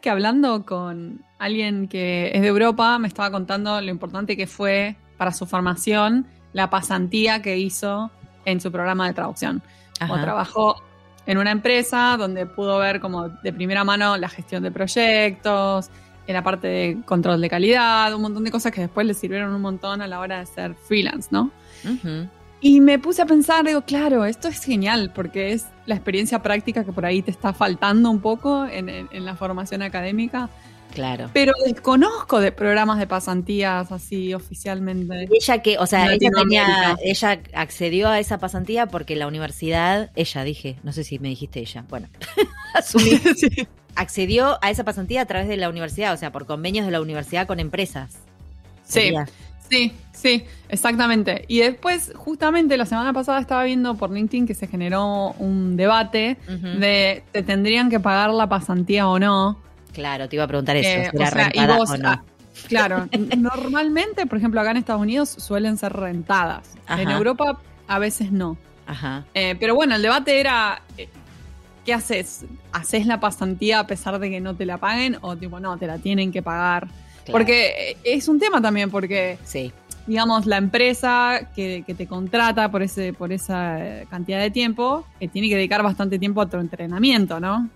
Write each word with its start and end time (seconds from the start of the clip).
que 0.00 0.10
hablando 0.10 0.64
con 0.64 1.24
alguien 1.38 1.88
que 1.88 2.30
es 2.34 2.42
de 2.42 2.48
Europa, 2.48 2.98
me 2.98 3.08
estaba 3.08 3.30
contando 3.30 3.80
lo 3.80 3.90
importante 3.90 4.36
que 4.36 4.46
fue 4.46 4.96
para 5.16 5.32
su 5.32 5.46
formación 5.46 6.26
la 6.52 6.70
pasantía 6.70 7.42
que 7.42 7.58
hizo 7.58 8.10
en 8.44 8.60
su 8.60 8.72
programa 8.72 9.06
de 9.06 9.14
traducción. 9.14 9.62
O 10.08 10.18
trabajó 10.18 10.82
en 11.26 11.36
una 11.36 11.50
empresa 11.50 12.16
donde 12.18 12.46
pudo 12.46 12.78
ver 12.78 13.00
como 13.00 13.28
de 13.28 13.52
primera 13.52 13.84
mano 13.84 14.16
la 14.16 14.28
gestión 14.28 14.62
de 14.62 14.70
proyectos, 14.70 15.90
en 16.26 16.34
la 16.34 16.42
parte 16.42 16.68
de 16.68 16.98
control 17.04 17.40
de 17.40 17.50
calidad, 17.50 18.14
un 18.14 18.22
montón 18.22 18.44
de 18.44 18.50
cosas 18.50 18.72
que 18.72 18.80
después 18.80 19.06
le 19.06 19.14
sirvieron 19.14 19.52
un 19.52 19.60
montón 19.60 20.00
a 20.00 20.06
la 20.06 20.20
hora 20.20 20.40
de 20.40 20.46
ser 20.46 20.74
freelance, 20.74 21.28
¿no? 21.30 21.50
Ujú. 21.84 22.28
Y 22.60 22.80
me 22.80 22.98
puse 22.98 23.22
a 23.22 23.26
pensar, 23.26 23.64
digo, 23.66 23.82
claro, 23.82 24.24
esto 24.26 24.48
es 24.48 24.62
genial 24.62 25.10
porque 25.14 25.52
es 25.52 25.64
la 25.86 25.94
experiencia 25.94 26.42
práctica 26.42 26.84
que 26.84 26.92
por 26.92 27.06
ahí 27.06 27.22
te 27.22 27.30
está 27.30 27.52
faltando 27.54 28.10
un 28.10 28.20
poco 28.20 28.66
en, 28.66 28.88
en- 28.90 29.08
en 29.12 29.24
la 29.24 29.34
formación 29.34 29.80
académica, 29.82 30.50
Claro. 30.94 31.30
pero 31.32 31.52
desconozco 31.64 32.40
de 32.40 32.50
programas 32.52 32.98
de 32.98 33.06
pasantías 33.06 33.90
así 33.92 34.34
oficialmente. 34.34 35.28
Ella 35.30 35.62
que, 35.62 35.78
o 35.78 35.86
sea, 35.86 36.12
ella 36.12 36.30
tenía, 36.36 36.96
ella 37.02 37.40
accedió 37.54 38.08
a 38.08 38.18
esa 38.18 38.38
pasantía 38.38 38.86
porque 38.86 39.16
la 39.16 39.26
universidad, 39.26 40.10
ella 40.16 40.42
dije, 40.44 40.76
no 40.82 40.92
sé 40.92 41.04
si 41.04 41.18
me 41.18 41.28
dijiste 41.28 41.60
ella, 41.60 41.84
bueno, 41.88 42.08
asumí, 42.74 43.10
Sí. 43.36 43.68
accedió 43.94 44.58
a 44.62 44.70
esa 44.70 44.84
pasantía 44.84 45.22
a 45.22 45.26
través 45.26 45.48
de 45.48 45.56
la 45.56 45.68
universidad, 45.70 46.12
o 46.12 46.16
sea, 46.18 46.30
por 46.32 46.44
convenios 46.44 46.84
de 46.84 46.92
la 46.92 47.00
universidad 47.00 47.46
con 47.46 47.58
empresas. 47.60 48.10
Sí, 48.84 49.00
Sería. 49.00 49.28
Sí, 49.70 49.92
sí, 50.12 50.44
exactamente. 50.68 51.44
Y 51.48 51.60
después, 51.60 52.12
justamente 52.14 52.76
la 52.76 52.86
semana 52.86 53.12
pasada 53.12 53.40
estaba 53.40 53.64
viendo 53.64 53.94
por 53.94 54.10
LinkedIn 54.10 54.46
que 54.46 54.54
se 54.54 54.66
generó 54.66 55.32
un 55.38 55.76
debate 55.76 56.36
de 56.46 57.22
te 57.32 57.42
tendrían 57.42 57.88
que 57.88 58.00
pagar 58.00 58.30
la 58.30 58.48
pasantía 58.48 59.08
o 59.08 59.18
no. 59.18 59.58
Claro, 59.92 60.28
te 60.28 60.36
iba 60.36 60.44
a 60.44 60.48
preguntar 60.48 60.76
eso, 60.76 60.88
Eh, 60.88 61.08
si 61.10 61.16
era 61.16 61.28
o 61.28 61.30
sea, 61.30 61.44
rentada 61.44 61.76
vos, 61.76 61.90
o 61.90 61.98
no. 61.98 62.08
ah, 62.10 62.22
claro, 62.68 63.08
normalmente, 63.38 64.26
por 64.26 64.38
ejemplo, 64.38 64.60
acá 64.60 64.70
en 64.70 64.76
Estados 64.76 65.02
Unidos 65.02 65.28
suelen 65.30 65.76
ser 65.78 65.92
rentadas. 65.92 66.74
En. 66.88 67.10
Europa 67.10 67.58
a 67.88 67.98
veces 67.98 68.30
no. 68.30 68.56
Ajá. 68.86 69.24
Eh, 69.34 69.56
pero 69.58 69.74
bueno, 69.74 69.96
el 69.96 70.02
debate 70.02 70.38
era, 70.40 70.82
eh, 70.96 71.08
¿qué 71.84 71.94
haces? 71.94 72.44
¿Haces 72.72 73.06
la 73.06 73.18
pasantía 73.20 73.80
a 73.80 73.86
pesar 73.86 74.18
de 74.18 74.30
que 74.30 74.40
no 74.40 74.54
te 74.54 74.66
la 74.66 74.78
paguen? 74.78 75.16
O 75.22 75.36
tipo, 75.36 75.58
no, 75.60 75.76
te 75.76 75.86
la 75.86 75.98
tienen 75.98 76.30
que 76.32 76.42
pagar. 76.42 76.88
Claro. 77.24 77.32
Porque 77.32 77.90
eh, 77.92 77.96
es 78.04 78.28
un 78.28 78.38
tema 78.38 78.60
también, 78.62 78.90
porque 78.90 79.38
Sí, 79.44 79.72
digamos, 80.06 80.46
la 80.46 80.56
empresa 80.56 81.50
que, 81.54 81.84
que 81.86 81.94
te 81.94 82.06
contrata 82.06 82.70
por 82.70 82.82
ese 82.82 83.12
por 83.12 83.32
esa 83.32 83.78
eh, 83.84 84.06
cantidad 84.10 84.40
de 84.40 84.50
tiempo, 84.50 85.06
eh, 85.20 85.28
tiene 85.28 85.48
que 85.48 85.56
dedicar 85.56 85.82
bastante 85.82 86.18
tiempo 86.18 86.40
a 86.40 86.48
tu 86.48 86.56
entrenamiento, 86.58 87.38
¿no? 87.40 87.68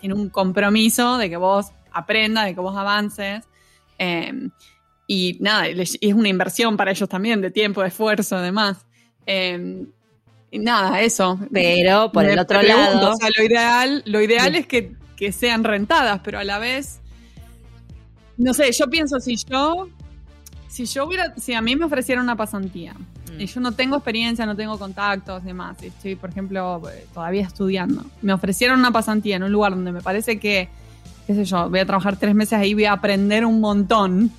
Tiene 0.00 0.14
un 0.14 0.28
compromiso 0.28 1.18
de 1.18 1.30
que 1.30 1.36
vos 1.36 1.66
aprendas, 1.92 2.46
de 2.46 2.54
que 2.54 2.60
vos 2.60 2.76
avances. 2.76 3.44
eh, 3.98 4.48
y 5.06 5.36
nada, 5.40 5.66
es 5.68 5.98
una 6.14 6.28
inversión 6.28 6.76
para 6.76 6.90
ellos 6.92 7.08
también, 7.08 7.40
de 7.42 7.50
tiempo, 7.50 7.82
de 7.82 7.88
esfuerzo, 7.88 8.36
además. 8.36 8.86
Eh, 9.26 9.84
y 10.50 10.58
nada, 10.58 11.00
eso. 11.02 11.38
pero 11.52 12.10
por 12.12 12.24
el 12.24 12.38
otro 12.38 12.60
pregunto, 12.60 12.94
lado, 12.94 13.12
O 13.12 13.16
sea, 13.16 13.28
lo 13.36 13.44
ideal, 13.44 14.02
lo 14.06 14.20
ideal 14.22 14.52
Sí. 14.52 14.58
es 14.58 14.66
que, 14.66 14.92
que 15.16 15.32
sean 15.32 15.64
rentadas, 15.64 16.20
pero 16.24 16.38
a 16.38 16.44
la 16.44 16.58
vez. 16.58 17.00
No 18.42 18.52
sé, 18.54 18.70
yo 18.72 18.86
pienso 18.88 19.18
si 19.20 19.36
yo. 19.36 19.88
Si 20.68 20.84
yo 20.86 21.06
hubiera. 21.06 21.34
Si 21.36 21.52
a 21.54 21.60
mí 21.60 21.76
me 21.76 21.84
ofrecieran 21.84 22.24
una 22.24 22.36
pasantía 22.36 22.94
Mm. 22.94 23.40
y 23.40 23.46
yo 23.46 23.60
no 23.60 23.72
tengo 23.72 23.96
experiencia, 23.96 24.44
no 24.46 24.56
tengo 24.56 24.78
contactos 24.78 25.44
demás, 25.44 25.76
y 25.82 25.86
estoy, 25.86 26.16
por 26.16 26.30
ejemplo, 26.30 26.82
eh, 26.90 27.06
todavía 27.14 27.42
estudiando, 27.42 28.04
me 28.20 28.32
ofrecieron 28.32 28.78
una 28.80 28.90
pasantía 28.90 29.36
en 29.36 29.42
un 29.44 29.52
lugar 29.52 29.72
donde 29.74 29.92
me 29.92 30.00
parece 30.02 30.38
que, 30.38 30.68
qué 31.26 31.34
sé 31.34 31.44
yo, 31.44 31.70
voy 31.70 31.78
a 31.80 31.86
trabajar 31.86 32.16
tres 32.18 32.34
meses 32.34 32.54
ahí, 32.54 32.74
voy 32.74 32.84
a 32.84 32.92
aprender 32.92 33.46
un 33.46 33.60
montón, 33.60 34.30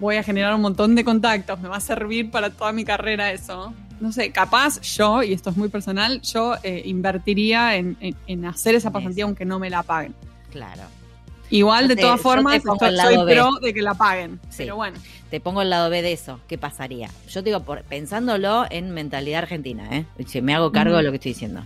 voy 0.00 0.16
a 0.16 0.22
generar 0.22 0.54
un 0.54 0.60
montón 0.62 0.94
de 0.94 1.04
contactos, 1.04 1.60
me 1.60 1.68
va 1.68 1.76
a 1.76 1.80
servir 1.80 2.30
para 2.30 2.50
toda 2.50 2.72
mi 2.72 2.84
carrera 2.84 3.30
eso. 3.32 3.72
No 4.00 4.12
sé, 4.12 4.30
capaz 4.30 4.80
yo, 4.82 5.22
y 5.22 5.32
esto 5.32 5.50
es 5.50 5.56
muy 5.56 5.68
personal, 5.68 6.20
yo 6.22 6.54
eh, 6.62 6.82
invertiría 6.86 7.76
en, 7.76 7.96
en- 8.00 8.16
en 8.26 8.44
hacer 8.46 8.74
esa 8.74 8.90
pasantía 8.90 9.24
aunque 9.24 9.44
no 9.44 9.58
me 9.58 9.70
la 9.70 9.82
paguen. 9.82 10.14
claro. 10.50 10.82
Igual, 11.50 11.84
Yo 11.84 11.88
de 11.88 11.96
te- 11.96 12.02
todas 12.02 12.20
formas, 12.20 12.62
soy 12.62 13.16
B. 13.24 13.34
pro 13.34 13.52
de 13.62 13.74
que 13.74 13.82
la 13.82 13.94
paguen. 13.94 14.38
Sí. 14.50 14.58
Pero 14.58 14.76
bueno. 14.76 14.98
Te 15.30 15.40
pongo 15.40 15.60
el 15.60 15.68
lado 15.68 15.90
B 15.90 16.00
de 16.00 16.12
eso. 16.12 16.40
¿Qué 16.48 16.56
pasaría? 16.56 17.10
Yo 17.28 17.42
te 17.42 17.50
digo, 17.50 17.60
por, 17.60 17.82
pensándolo 17.82 18.64
en 18.70 18.92
mentalidad 18.92 19.40
argentina, 19.40 19.86
¿eh? 19.90 20.06
Si 20.26 20.40
me 20.40 20.54
hago 20.54 20.72
cargo 20.72 20.96
de 20.96 21.02
lo 21.02 21.10
que 21.10 21.16
estoy 21.16 21.32
diciendo. 21.32 21.62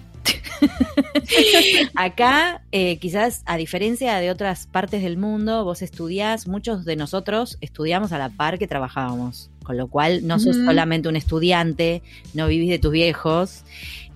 Acá, 1.95 2.63
eh, 2.73 2.99
quizás 2.99 3.43
a 3.47 3.57
diferencia 3.57 4.17
de 4.17 4.31
otras 4.31 4.67
partes 4.67 5.03
del 5.03 5.17
mundo, 5.17 5.65
vos 5.65 5.83
estudiás, 5.83 6.47
muchos 6.49 6.85
de 6.85 6.97
nosotros 6.97 7.59
estudiamos 7.61 8.13
a 8.13 8.19
la 8.19 8.29
par 8.31 8.59
que 8.59 8.67
trabajábamos. 8.67 9.51
Con 9.63 9.77
lo 9.77 9.87
cual, 9.87 10.27
no 10.27 10.41
sos 10.41 10.57
solamente 10.57 11.09
un 11.09 11.15
estudiante, 11.15 12.03
no 12.35 12.49
vivís 12.49 12.69
de 12.69 12.81
tus 12.81 12.91
viejos. 12.91 13.63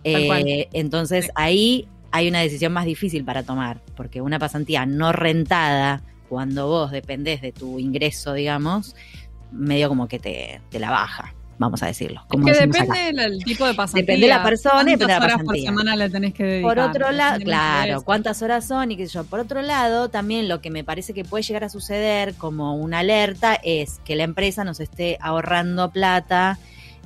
Eh, 0.03 0.69
entonces, 0.72 1.31
ahí 1.37 1.87
hay 2.11 2.28
una 2.28 2.41
decisión 2.41 2.72
más 2.72 2.84
difícil 2.84 3.25
para 3.25 3.43
tomar, 3.43 3.81
porque 3.97 4.21
una 4.21 4.39
pasantía 4.39 4.87
no 4.87 5.12
rentada, 5.12 6.03
cuando 6.28 6.67
vos 6.69 6.91
dependés 6.91 7.41
de 7.41 7.53
tu 7.53 7.78
ingreso, 7.78 8.33
digamos, 8.33 8.97
medio 9.53 9.89
como 9.89 10.09
que 10.09 10.19
te, 10.19 10.61
te 10.71 10.78
la 10.78 10.91
baja, 10.91 11.34
vamos 11.59 11.83
a 11.83 11.87
decirlo. 11.87 12.25
Como 12.28 12.47
que 12.47 12.53
depende 12.53 13.12
del, 13.12 13.44
tipo 13.44 13.67
de 13.67 13.75
pasantía. 13.75 14.03
Depende 14.03 14.27
de 14.27 14.33
la 14.33 14.43
persona 14.43 14.84
depende 14.84 15.06
de 15.06 15.12
la 15.12 15.19
¿Cuántas 15.19 15.25
horas 15.25 15.37
por 15.37 15.47
pasantía. 15.47 15.71
semana 15.71 15.97
le 15.97 16.11
tenés 16.11 16.34
que 16.34 16.44
dedicar? 16.44 16.75
Por 16.75 16.78
otro 16.78 17.12
lado, 17.12 17.41
claro, 17.41 18.03
cuántas 18.03 18.43
horas 18.43 18.67
son 18.67 18.93
y 18.93 18.97
qué 18.97 19.06
sé 19.06 19.15
yo. 19.15 19.25
Por 19.25 19.41
otro 19.41 19.62
lado, 19.62 20.09
también 20.09 20.49
lo 20.49 20.61
que 20.61 20.71
me 20.71 20.84
parece 20.84 21.15
que 21.15 21.25
puede 21.25 21.43
llegar 21.43 21.65
a 21.65 21.69
suceder 21.69 22.34
como 22.34 22.75
una 22.75 23.00
alerta 23.00 23.55
es 23.55 24.00
que 24.05 24.17
la 24.17 24.25
empresa 24.25 24.65
nos 24.65 24.81
esté 24.81 25.19
ahorrando 25.21 25.91
plata 25.91 26.59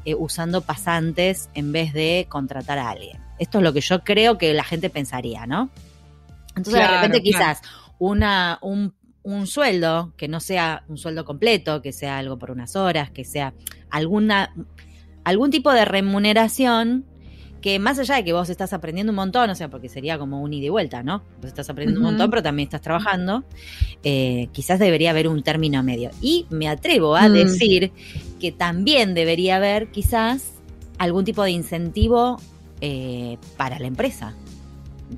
eh, 0.04 0.14
usando 0.14 0.62
pasantes 0.62 1.50
en 1.54 1.72
vez 1.72 1.92
de 1.92 2.26
contratar 2.28 2.78
a 2.78 2.90
alguien. 2.90 3.29
Esto 3.40 3.58
es 3.58 3.64
lo 3.64 3.72
que 3.72 3.80
yo 3.80 4.04
creo 4.04 4.38
que 4.38 4.54
la 4.54 4.62
gente 4.62 4.88
pensaría, 4.90 5.46
¿no? 5.46 5.70
Entonces, 6.56 6.74
de 6.74 6.86
repente, 6.86 7.22
claro. 7.22 7.56
quizás 7.56 7.62
una, 7.98 8.58
un, 8.62 8.94
un 9.22 9.46
sueldo 9.48 10.12
que 10.16 10.28
no 10.28 10.38
sea 10.40 10.84
un 10.88 10.96
sueldo 10.98 11.24
completo, 11.24 11.82
que 11.82 11.92
sea 11.92 12.18
algo 12.18 12.38
por 12.38 12.50
unas 12.52 12.76
horas, 12.76 13.10
que 13.10 13.24
sea 13.24 13.52
alguna 13.90 14.54
algún 15.24 15.50
tipo 15.50 15.70
de 15.72 15.84
remuneración 15.84 17.04
que 17.60 17.78
más 17.78 17.98
allá 17.98 18.14
de 18.16 18.24
que 18.24 18.32
vos 18.32 18.48
estás 18.48 18.72
aprendiendo 18.72 19.10
un 19.10 19.16
montón, 19.16 19.50
o 19.50 19.54
sea, 19.54 19.68
porque 19.68 19.90
sería 19.90 20.18
como 20.18 20.40
un 20.40 20.50
ida 20.54 20.64
y 20.66 20.68
vuelta, 20.70 21.02
¿no? 21.02 21.22
Vos 21.42 21.48
estás 21.48 21.68
aprendiendo 21.68 22.00
un 22.00 22.06
montón, 22.06 22.30
pero 22.30 22.42
también 22.42 22.66
estás 22.68 22.80
trabajando, 22.80 23.44
eh, 24.02 24.48
quizás 24.52 24.78
debería 24.78 25.10
haber 25.10 25.28
un 25.28 25.42
término 25.42 25.82
medio. 25.82 26.10
Y 26.22 26.46
me 26.48 26.68
atrevo 26.68 27.16
a 27.16 27.28
Mm. 27.28 27.32
decir 27.34 27.92
que 28.40 28.50
también 28.50 29.12
debería 29.12 29.56
haber 29.56 29.90
quizás 29.90 30.52
algún 30.96 31.26
tipo 31.26 31.42
de 31.44 31.50
incentivo 31.50 32.40
eh, 32.80 33.36
para 33.56 33.78
la 33.78 33.86
empresa 33.86 34.34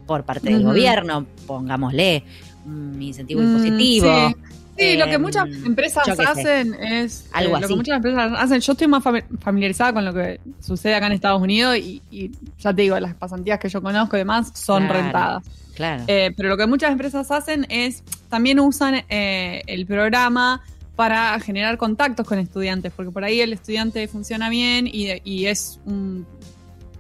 por 0.07 0.25
parte 0.25 0.51
del 0.51 0.63
gobierno, 0.65 1.27
pongámosle 1.47 2.25
un 2.67 3.01
incentivo 3.01 3.41
Mm, 3.41 3.45
impositivo. 3.45 4.07
sí. 4.29 4.37
Sí, 4.79 4.97
lo 4.97 5.05
que 5.05 5.15
Em, 5.17 5.23
muchas 5.23 5.45
empresas 5.67 6.03
sé. 6.17 6.23
hacen 6.25 6.73
es 6.83 7.29
Algo 7.33 7.57
eh, 7.57 7.61
lo 7.61 7.67
así. 7.67 7.75
que 7.75 7.77
muchas 7.77 7.97
empresas 7.97 8.33
hacen. 8.35 8.61
Yo 8.61 8.73
estoy 8.73 8.89
más 8.89 9.05
fami- 9.05 9.23
familiarizada 9.39 9.93
con 9.93 10.03
lo 10.03 10.15
que 10.15 10.41
sucede 10.61 10.95
acá 10.95 11.07
en 11.09 11.13
Estados 11.13 11.43
Unidos 11.43 11.77
y, 11.77 12.01
y 12.11 12.31
ya 12.59 12.73
te 12.73 12.81
digo, 12.83 12.99
las 12.99 13.15
pasantías 13.15 13.59
que 13.61 13.69
yo 13.69 13.83
conozco 13.83 14.17
y 14.17 14.21
demás 14.21 14.51
son 14.55 14.87
Claro. 14.87 15.03
rentadas. 15.03 15.45
Claro. 15.75 16.05
Eh, 16.07 16.33
pero 16.35 16.49
lo 16.49 16.57
que 16.57 16.67
muchas 16.67 16.91
empresas 16.91 17.31
hacen 17.31 17.67
es 17.69 18.03
también 18.31 18.59
usan 18.61 19.05
el 19.11 19.87
programa 19.87 20.63
para 20.97 21.39
generar 21.41 21.77
contactos 21.77 22.27
con 22.27 22.39
estudiantes, 22.39 22.93
porque 22.97 23.11
por 23.13 23.25
ahí 23.25 23.41
el 23.41 23.53
estudiante 23.53 24.09
funciona 24.09 24.49
bien 24.49 24.87
y, 24.87 25.09
y 25.23 25.47
es 25.47 25.81
un 25.85 26.27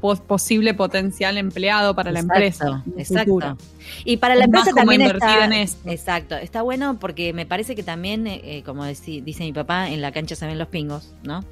posible 0.02 0.74
potencial 0.74 1.38
empleado 1.38 1.94
para 1.94 2.10
la 2.10 2.18
empresa. 2.20 2.82
Exacto. 2.96 3.56
Y 4.04 4.16
para 4.18 4.34
la 4.34 4.42
Es 4.42 4.46
empresa 4.46 4.70
también 4.74 5.02
está, 5.02 5.44
en 5.44 5.52
esto. 5.52 5.88
Exacto, 5.88 6.36
está 6.36 6.62
bueno 6.62 6.98
porque 6.98 7.32
me 7.32 7.46
parece 7.46 7.74
que 7.74 7.82
también, 7.82 8.26
eh, 8.26 8.40
eh, 8.44 8.62
como 8.64 8.84
deci- 8.84 9.22
dice 9.22 9.44
mi 9.44 9.52
papá, 9.52 9.88
en 9.90 10.00
la 10.00 10.12
cancha 10.12 10.34
se 10.34 10.46
ven 10.46 10.58
los 10.58 10.68
pingos, 10.68 11.14
¿no? 11.22 11.44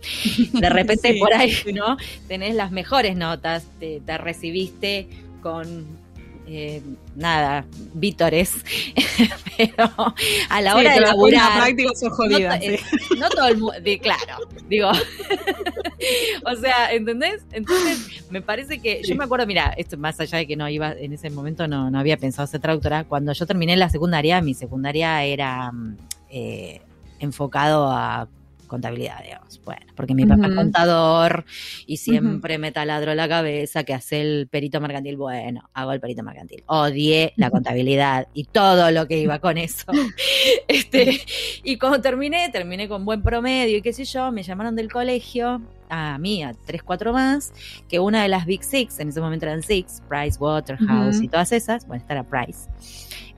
De 0.52 0.69
repente 0.69 1.12
Sí, 1.12 1.19
por 1.19 1.32
ahí. 1.32 1.55
¿no? 1.73 1.97
Tenés 2.29 2.55
las 2.55 2.70
mejores 2.73 3.17
notas, 3.17 3.64
te, 3.79 4.00
te 4.05 4.19
recibiste 4.19 5.08
con 5.43 5.87
eh, 6.52 6.82
nada, 7.14 7.64
vítores, 7.94 8.52
pero 9.56 9.85
a 10.49 10.61
la 10.61 10.73
Sí, 10.73 10.79
hora 10.79 10.91
de 10.91 10.97
en 10.97 11.02
la 11.02 11.08
laburar, 11.08 11.52
práctica 11.58 11.91
no, 11.91 11.94
sí. 12.61 12.67
eh, 12.67 12.81
no 13.19 13.29
todo 13.29 13.47
el 13.49 13.58
mundo, 13.58 13.75
claro, 14.02 14.49
digo, 14.69 14.91
o 16.47 16.56
sea, 16.56 16.93
¿entendés? 16.93 17.43
Entonces, 17.52 18.25
me 18.31 18.43
parece 18.43 18.81
que, 18.81 19.00
Sí. 19.05 19.11
yo 19.11 19.17
me 19.17 19.25
acuerdo, 19.25 19.47
mira, 19.47 19.73
esto 19.76 19.97
más 19.97 20.19
allá 20.19 20.38
de 20.38 20.47
que 20.47 20.56
no 20.56 20.69
iba, 20.69 20.93
en 20.93 21.12
ese 21.12 21.31
momento 21.31 21.69
no, 21.69 21.91
no 21.91 21.99
había 21.99 22.17
pensado 22.17 22.47
ser 22.49 22.61
traductora, 22.61 23.05
cuando 23.05 23.32
yo 23.32 23.46
terminé 23.46 23.76
la 23.76 23.88
secundaria, 23.88 24.41
mi 24.41 24.55
secundaria 24.55 25.23
era 25.25 25.70
mm, 25.73 25.96
eh, 26.31 26.81
enfocado 27.20 27.88
a 27.91 28.29
contabilidad, 28.70 29.22
digamos. 29.22 29.61
Bueno, 29.64 29.84
porque 29.94 30.14
mi 30.14 30.25
papá 30.25 30.46
es 30.46 30.55
contador 30.55 31.44
y 31.87 31.99
siempre 31.99 32.56
me 32.56 32.72
taladró 32.72 33.14
la 33.14 33.28
cabeza 33.28 33.84
que 33.84 33.93
hace 33.93 34.22
el 34.22 34.49
perito 34.49 34.81
mercantil. 34.81 35.17
Bueno, 35.17 35.69
hago 35.75 35.93
el 35.93 36.00
perito 36.00 36.22
mercantil. 36.22 36.62
Odié 36.67 37.34
la 37.37 37.50
contabilidad 37.50 38.28
y 38.32 38.44
todo 38.44 38.90
lo 38.90 39.06
que 39.06 39.19
iba 39.19 39.38
con 39.38 39.58
eso. 39.58 39.87
Este, 40.69 41.20
y 41.64 41.76
cuando 41.78 42.00
terminé, 42.00 42.49
terminé 42.50 42.88
con 42.88 43.05
buen 43.05 43.22
promedio 43.22 43.78
y 43.78 43.82
qué 43.82 43.93
sé 43.93 44.05
yo, 44.05 44.31
me 44.31 44.43
llamaron 44.43 44.76
del 44.76 44.90
colegio 44.90 45.61
a 45.88 46.17
mí, 46.19 46.43
a 46.43 46.55
tres, 46.64 46.82
cuatro 46.82 47.12
más, 47.12 47.52
que 47.88 47.99
una 47.99 48.22
de 48.22 48.28
las 48.28 48.46
Big 48.46 48.62
Six, 48.62 49.00
en 49.00 49.08
ese 49.08 49.20
momento 49.20 49.46
eran 49.46 49.62
Six, 49.62 50.02
Price, 50.08 50.38
Waterhouse 50.38 51.20
y 51.20 51.28
todas 51.28 51.50
esas, 51.52 51.87
bueno, 51.87 52.00
esta 52.00 52.14
era 52.14 52.22
Price, 52.22 52.69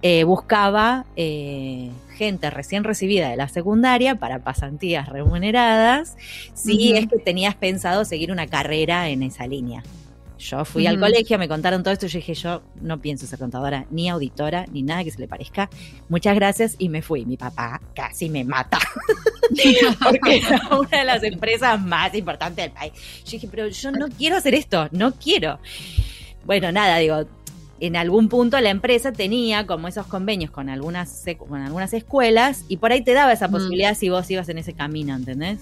eh, 0.03 0.25
buscaba 0.25 1.07
eh, 1.17 1.91
gente 2.17 2.51
recién 2.51 2.85
recibida 2.85 3.29
de 3.29 3.37
la 3.37 3.49
secundaria 3.49 4.17
para 4.17 4.41
pasantías 4.41 5.09
remuneradas 5.09 6.17
si 6.55 6.93
es 6.95 7.07
que 7.09 7.19
tenías 7.19 7.55
pensado 7.55 8.05
seguir 8.05 8.33
una 8.33 8.47
carrera 8.47 9.09
en 9.09 9.23
esa 9.23 9.47
línea. 9.47 9.83
Yo 10.43 10.65
fui 10.65 10.89
al 10.89 10.99
colegio, 10.99 11.39
me 11.39 11.47
contaron 11.47 11.85
todo 11.85 11.95
esto 11.95 12.07
y 12.07 12.09
yo 12.09 12.19
dije, 12.19 12.35
yo 12.35 12.63
no 12.81 13.01
pienso 13.01 13.27
ser 13.29 13.39
contadora, 13.39 13.87
ni 13.91 14.09
auditora, 14.09 14.67
ni 14.73 14.83
nada 14.83 15.05
que 15.05 15.13
se 15.13 15.21
le 15.21 15.29
parezca. 15.29 15.71
Muchas 16.09 16.35
gracias 16.35 16.75
y 16.79 16.89
me 16.89 17.01
fui. 17.01 17.25
Mi 17.25 17.37
papá 17.37 17.81
casi 17.95 18.29
me 18.29 18.43
mata 18.43 18.81
porque 20.03 20.39
era 20.39 20.69
una 20.77 20.99
de 20.99 21.05
las 21.05 21.23
empresas 21.23 21.81
más 21.81 22.13
importantes 22.17 22.65
del 22.65 22.73
país. 22.73 22.93
Yo 23.25 23.33
dije, 23.33 23.49
pero 23.49 23.69
yo 23.69 23.93
no 23.93 24.09
quiero 24.09 24.37
hacer 24.37 24.55
esto, 24.55 24.89
no 24.91 25.13
quiero. 25.13 25.61
Bueno, 26.45 26.73
nada, 26.73 26.99
digo, 26.99 27.25
en 27.87 27.97
algún 27.97 28.29
punto 28.29 28.61
la 28.61 28.71
empresa 28.71 29.13
tenía 29.13 29.67
como 29.67 29.89
esos 29.89 30.07
convenios 30.07 30.51
con 30.53 30.69
algunas, 30.69 31.25
con 31.49 31.61
algunas 31.61 31.93
escuelas 31.93 32.65
y 32.69 32.77
por 32.77 32.93
ahí 32.93 33.03
te 33.03 33.13
daba 33.13 33.33
esa 33.33 33.49
Mm. 33.49 33.53
posibilidad 33.53 33.95
si 33.97 34.09
vos 34.09 34.31
ibas 34.31 34.49
en 34.49 34.59
ese 34.59 34.73
camino, 34.73 35.17
¿entendés? 35.17 35.59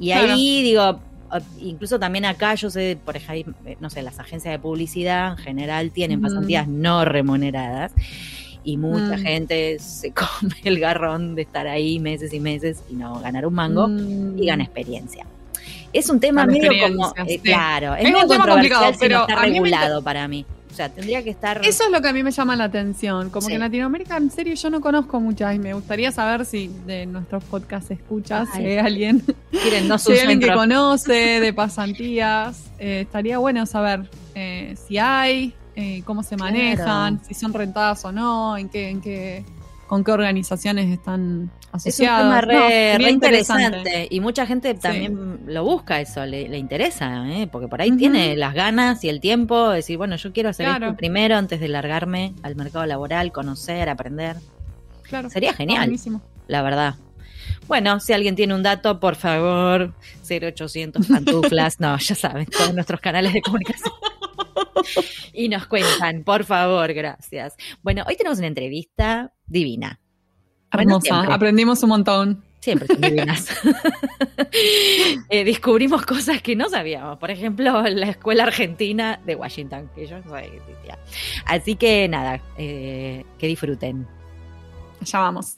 Y 0.00 0.06
Claro. 0.12 0.32
ahí, 0.32 0.62
digo, 0.62 1.00
incluso 1.60 1.98
también 1.98 2.24
acá, 2.24 2.54
yo 2.54 2.70
sé, 2.70 2.96
por 3.04 3.16
ejemplo, 3.16 3.54
eh, 3.66 3.76
no 3.80 3.90
sé, 3.90 4.00
las 4.02 4.18
agencias 4.18 4.50
de 4.52 4.58
publicidad 4.58 5.32
en 5.32 5.36
general 5.36 5.90
tienen 5.90 6.20
Ujú. 6.20 6.28
pasantías 6.28 6.66
no 6.68 7.04
remuneradas 7.04 7.92
y 8.64 8.78
mucha 8.78 9.18
Mm. 9.18 9.20
gente 9.20 9.78
se 9.78 10.12
come 10.50 10.54
el 10.64 10.80
garrón 10.80 11.34
de 11.34 11.42
estar 11.42 11.66
ahí 11.66 11.98
meses 12.00 12.32
y 12.32 12.40
meses 12.40 12.82
y 12.90 12.94
no 12.94 13.20
ganar 13.20 13.44
un 13.46 13.52
mango 13.52 13.88
Mm. 13.88 14.38
y 14.42 14.46
gana 14.46 14.64
experiencia. 14.64 15.26
Es 15.92 16.08
un 16.08 16.18
tema 16.20 16.46
medio 16.46 16.70
como, 16.80 17.12
eh, 17.26 17.38
claro, 17.40 17.94
es, 17.94 18.04
Es 18.06 18.10
medio 18.10 18.22
un 18.24 18.28
tema 18.30 18.46
complicado, 18.46 18.92
si 18.92 18.98
pero 18.98 19.16
no 19.18 19.26
está 19.28 19.42
mí 19.42 19.48
regulado 19.58 20.02
para 20.02 20.26
mí. 20.28 20.46
O 20.70 20.74
sea, 20.74 20.88
tendría 20.88 21.22
que 21.24 21.30
estar... 21.30 21.60
Eso 21.64 21.84
es 21.84 21.90
lo 21.90 22.00
que 22.00 22.08
a 22.08 22.12
mí 22.12 22.22
me 22.22 22.30
llama 22.30 22.54
la 22.56 22.64
atención. 22.64 23.30
Como 23.30 23.42
Sí. 23.42 23.48
que 23.48 23.54
en 23.54 23.60
Latinoamérica, 23.60 24.16
en 24.16 24.30
serio, 24.30 24.54
yo 24.54 24.70
no 24.70 24.80
conozco 24.80 25.18
muchas 25.20 25.54
y 25.54 25.58
me 25.58 25.74
gustaría 25.74 26.12
saber 26.12 26.44
si 26.44 26.68
de 26.86 27.06
nuestros 27.06 27.42
podcasts 27.44 27.90
escuchas, 27.90 28.48
Ay. 28.52 28.60
si 28.62 28.68
hay 28.70 28.76
alguien, 28.78 29.24
quieren 29.50 29.88
no 29.88 29.98
si 29.98 30.12
hay 30.12 30.18
alguien 30.20 30.40
que 30.40 30.52
conoce 30.52 31.40
de 31.40 31.52
pasantías. 31.54 32.64
Eh, 32.78 33.00
estaría 33.02 33.38
bueno 33.38 33.66
saber 33.66 34.08
eh, 34.34 34.76
si 34.86 34.98
hay, 34.98 35.54
eh, 35.74 36.02
cómo 36.04 36.22
se 36.22 36.36
manejan, 36.36 37.20
si 37.24 37.34
son 37.34 37.52
rentadas 37.52 38.04
o 38.04 38.12
no, 38.12 38.56
en 38.56 38.68
qué, 38.68 38.88
en 38.90 39.00
qué, 39.00 39.44
con 39.86 40.04
qué 40.04 40.12
organizaciones 40.12 40.90
están 40.92 41.50
Es 41.84 42.00
un 42.00 42.06
tema 42.06 42.40
re, 42.40 42.96
interesante. 43.10 44.08
Y 44.10 44.20
mucha 44.20 44.46
gente 44.46 44.72
Sí. 44.74 44.80
también 44.80 45.40
lo 45.46 45.64
busca 45.64 46.00
eso, 46.00 46.24
le, 46.24 46.48
le 46.48 46.58
interesa, 46.58 47.28
¿eh? 47.30 47.46
porque 47.50 47.68
por 47.68 47.80
ahí 47.82 47.90
tiene 47.92 48.36
las 48.36 48.54
ganas 48.54 49.04
y 49.04 49.08
el 49.08 49.20
tiempo 49.20 49.68
de 49.70 49.76
decir, 49.76 49.96
bueno, 49.98 50.16
yo 50.16 50.32
quiero 50.32 50.48
hacer 50.48 50.66
Claro. 50.66 50.86
esto 50.86 50.96
primero 50.96 51.36
antes 51.36 51.60
de 51.60 51.68
largarme 51.68 52.32
al 52.42 52.56
mercado 52.56 52.86
laboral, 52.86 53.32
conocer, 53.32 53.88
aprender. 53.88 54.36
Claro, 55.02 55.30
Sería 55.30 55.50
está 55.50 55.58
genial, 55.58 55.80
buenísimo. 55.84 56.22
la 56.46 56.62
verdad. 56.62 56.94
Bueno, 57.66 58.00
si 58.00 58.12
alguien 58.14 58.34
tiene 58.34 58.54
un 58.54 58.62
dato, 58.62 58.98
por 58.98 59.14
favor, 59.14 59.92
0800 60.26 61.06
pantuflas, 61.06 61.80
no, 61.80 61.98
ya 61.98 62.14
saben, 62.14 62.46
todos 62.46 62.72
nuestros 62.74 63.00
canales 63.00 63.32
de 63.34 63.42
comunicación. 63.42 63.92
Y 65.32 65.48
nos 65.48 65.66
cuentan, 65.66 66.24
por 66.24 66.44
favor, 66.44 66.92
gracias. 66.94 67.54
Bueno, 67.82 68.04
hoy 68.08 68.16
tenemos 68.16 68.38
una 68.38 68.46
entrevista 68.48 69.32
divina. 69.46 70.00
Hermosa, 70.72 71.22
aprendimos 71.32 71.82
un 71.82 71.88
montón. 71.88 72.42
Siempre 72.60 72.88
son 72.88 73.00
divinas. 73.00 73.48
Eh, 75.30 75.44
descubrimos 75.44 76.06
cosas 76.06 76.40
que 76.40 76.56
no 76.56 76.68
sabíamos. 76.70 77.18
Por 77.18 77.30
ejemplo, 77.30 77.82
la 77.82 78.08
escuela 78.08 78.44
argentina 78.44 79.20
de 79.26 79.34
Washington, 79.34 79.90
que 79.94 80.06
yo 80.06 80.18
no 80.18 80.30
sabía 80.30 80.50
que 80.50 80.56
existía. 80.56 80.98
Así 81.44 81.76
que 81.76 82.08
nada, 82.08 82.40
eh, 82.56 83.24
que 83.38 83.46
disfruten. 83.46 84.06
Allá 85.00 85.18
vamos. 85.20 85.56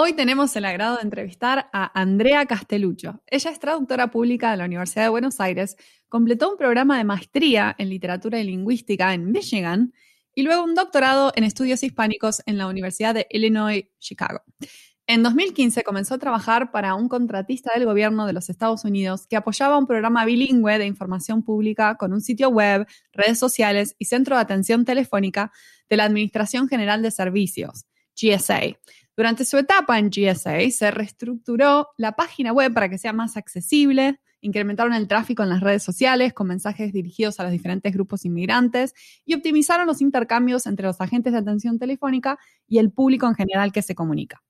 Hoy 0.00 0.12
tenemos 0.12 0.54
el 0.54 0.64
agrado 0.64 0.94
de 0.94 1.02
entrevistar 1.02 1.68
a 1.72 2.00
Andrea 2.00 2.46
Castelluccio. 2.46 3.20
Ella 3.26 3.50
es 3.50 3.58
traductora 3.58 4.12
pública 4.12 4.52
de 4.52 4.56
la 4.58 4.64
Universidad 4.64 5.02
de 5.02 5.08
Buenos 5.08 5.40
Aires, 5.40 5.76
completó 6.08 6.52
un 6.52 6.56
programa 6.56 6.96
de 6.96 7.02
maestría 7.02 7.74
en 7.78 7.88
literatura 7.88 8.38
y 8.38 8.44
lingüística 8.44 9.12
en 9.12 9.32
Michigan 9.32 9.92
y 10.36 10.42
luego 10.42 10.62
un 10.62 10.76
doctorado 10.76 11.32
en 11.34 11.42
estudios 11.42 11.82
hispánicos 11.82 12.44
en 12.46 12.58
la 12.58 12.68
Universidad 12.68 13.12
de 13.12 13.26
Illinois, 13.28 13.86
Chicago. 13.98 14.42
En 15.08 15.24
2015 15.24 15.82
comenzó 15.82 16.14
a 16.14 16.18
trabajar 16.18 16.70
para 16.70 16.94
un 16.94 17.08
contratista 17.08 17.72
del 17.74 17.84
gobierno 17.84 18.24
de 18.24 18.34
los 18.34 18.50
Estados 18.50 18.84
Unidos 18.84 19.26
que 19.26 19.34
apoyaba 19.34 19.78
un 19.78 19.88
programa 19.88 20.24
bilingüe 20.24 20.78
de 20.78 20.86
información 20.86 21.42
pública 21.42 21.96
con 21.96 22.12
un 22.12 22.20
sitio 22.20 22.50
web, 22.50 22.86
redes 23.10 23.40
sociales 23.40 23.96
y 23.98 24.04
centro 24.04 24.36
de 24.36 24.42
atención 24.42 24.84
telefónica 24.84 25.50
de 25.88 25.96
la 25.96 26.04
Administración 26.04 26.68
General 26.68 27.02
de 27.02 27.10
Servicios, 27.10 27.86
GSA. 28.14 28.78
Durante 29.18 29.44
su 29.44 29.58
etapa 29.58 29.98
en 29.98 30.10
GSA 30.10 30.70
se 30.70 30.92
reestructuró 30.92 31.88
la 31.96 32.12
página 32.12 32.52
web 32.52 32.72
para 32.72 32.88
que 32.88 32.98
sea 32.98 33.12
más 33.12 33.36
accesible, 33.36 34.20
incrementaron 34.40 34.94
el 34.94 35.08
tráfico 35.08 35.42
en 35.42 35.48
las 35.48 35.60
redes 35.60 35.82
sociales 35.82 36.32
con 36.32 36.46
mensajes 36.46 36.92
dirigidos 36.92 37.40
a 37.40 37.42
los 37.42 37.50
diferentes 37.50 37.92
grupos 37.92 38.24
inmigrantes 38.24 38.94
y 39.24 39.34
optimizaron 39.34 39.88
los 39.88 40.02
intercambios 40.02 40.66
entre 40.66 40.86
los 40.86 41.00
agentes 41.00 41.32
de 41.32 41.40
atención 41.40 41.80
telefónica 41.80 42.38
y 42.68 42.78
el 42.78 42.92
público 42.92 43.26
en 43.26 43.34
general 43.34 43.72
que 43.72 43.82
se 43.82 43.96
comunica. 43.96 44.40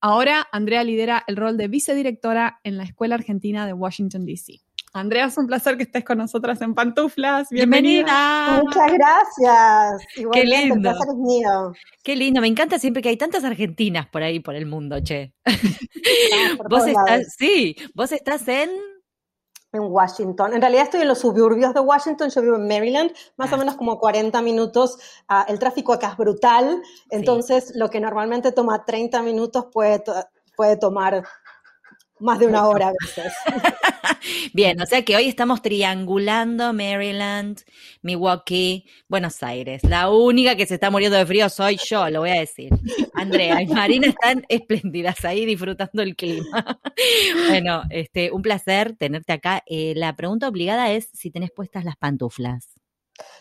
Ahora, 0.00 0.46
Andrea 0.52 0.84
lidera 0.84 1.24
el 1.26 1.34
rol 1.34 1.56
de 1.56 1.66
vicedirectora 1.66 2.60
en 2.62 2.76
la 2.76 2.84
Escuela 2.84 3.16
Argentina 3.16 3.66
de 3.66 3.72
Washington, 3.72 4.24
D.C. 4.24 4.60
Andrea, 4.94 5.24
es 5.26 5.38
un 5.38 5.46
placer 5.46 5.78
que 5.78 5.84
estés 5.84 6.04
con 6.04 6.18
nosotras 6.18 6.60
en 6.60 6.74
Pantuflas. 6.74 7.48
Bienvenida. 7.48 8.60
Muchas 8.62 8.92
gracias. 8.92 10.02
Igualmente, 10.16 10.56
lindo. 10.58 10.74
el 10.74 10.80
placer 10.96 11.08
es 11.08 11.16
mío. 11.16 11.72
Qué 12.04 12.14
lindo, 12.14 12.40
me 12.42 12.46
encanta 12.48 12.78
siempre 12.78 13.00
que 13.02 13.08
hay 13.08 13.16
tantas 13.16 13.42
argentinas 13.44 14.06
por 14.08 14.22
ahí 14.22 14.40
por 14.40 14.54
el 14.54 14.66
mundo, 14.66 15.00
che. 15.02 15.32
Por 16.58 16.68
Vos 16.68 16.86
estás, 16.86 17.06
lados. 17.08 17.26
sí, 17.38 17.76
vos 17.94 18.12
estás 18.12 18.46
en 18.48 18.68
En 19.72 19.80
Washington. 19.82 20.52
En 20.52 20.60
realidad 20.60 20.84
estoy 20.84 21.00
en 21.02 21.08
los 21.08 21.20
suburbios 21.20 21.72
de 21.72 21.80
Washington, 21.80 22.28
yo 22.28 22.42
vivo 22.42 22.56
en 22.56 22.68
Maryland, 22.68 23.12
más 23.38 23.50
Ah. 23.50 23.54
o 23.54 23.58
menos 23.58 23.76
como 23.76 23.98
40 23.98 24.42
minutos. 24.42 24.98
Ah, 25.28 25.46
el 25.48 25.58
tráfico 25.58 25.94
acá 25.94 26.08
es 26.08 26.16
brutal, 26.18 26.82
entonces 27.08 27.72
lo 27.76 27.88
que 27.88 28.00
normalmente 28.00 28.52
toma 28.52 28.84
30 28.84 29.22
minutos 29.22 29.66
puede, 29.72 30.02
puede 30.56 30.76
tomar 30.76 31.24
más 32.22 32.38
de 32.38 32.46
una 32.46 32.66
hora 32.68 32.88
a 32.88 32.92
veces. 33.00 33.32
Bien, 34.54 34.80
o 34.80 34.86
sea 34.86 35.04
que 35.04 35.16
hoy 35.16 35.28
estamos 35.28 35.62
triangulando 35.62 36.72
Maryland, 36.72 37.60
Milwaukee, 38.02 38.86
Buenos 39.08 39.42
Aires. 39.42 39.82
La 39.82 40.10
única 40.10 40.56
que 40.56 40.66
se 40.66 40.74
está 40.74 40.90
muriendo 40.90 41.18
de 41.18 41.26
frío 41.26 41.48
soy 41.48 41.78
yo, 41.84 42.08
lo 42.10 42.20
voy 42.20 42.30
a 42.30 42.40
decir. 42.40 42.70
Andrea 43.14 43.60
y 43.62 43.66
Marina 43.66 44.08
están 44.08 44.44
espléndidas 44.48 45.24
ahí 45.24 45.44
disfrutando 45.44 46.02
el 46.02 46.16
clima. 46.16 46.78
Bueno, 47.48 47.82
este, 47.90 48.30
un 48.30 48.42
placer 48.42 48.94
tenerte 48.96 49.32
acá. 49.32 49.62
Eh, 49.66 49.94
la 49.96 50.14
pregunta 50.14 50.48
obligada 50.48 50.92
es 50.92 51.08
si 51.12 51.30
tenés 51.30 51.50
puestas 51.50 51.84
las 51.84 51.96
pantuflas. 51.96 52.81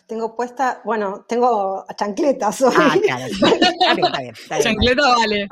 Tengo 0.07 0.35
puesta, 0.35 0.81
bueno, 0.83 1.25
tengo 1.27 1.85
chancletas 1.97 2.61
hoy, 2.61 2.73
Ah, 2.77 2.95
claro. 3.01 3.25
Está 3.25 3.47
bien, 3.47 3.63
está 3.71 3.93
bien. 4.19 4.33
Está 4.33 4.57
bien. 4.57 4.63
Chancleta 4.63 5.09
vale. 5.15 5.47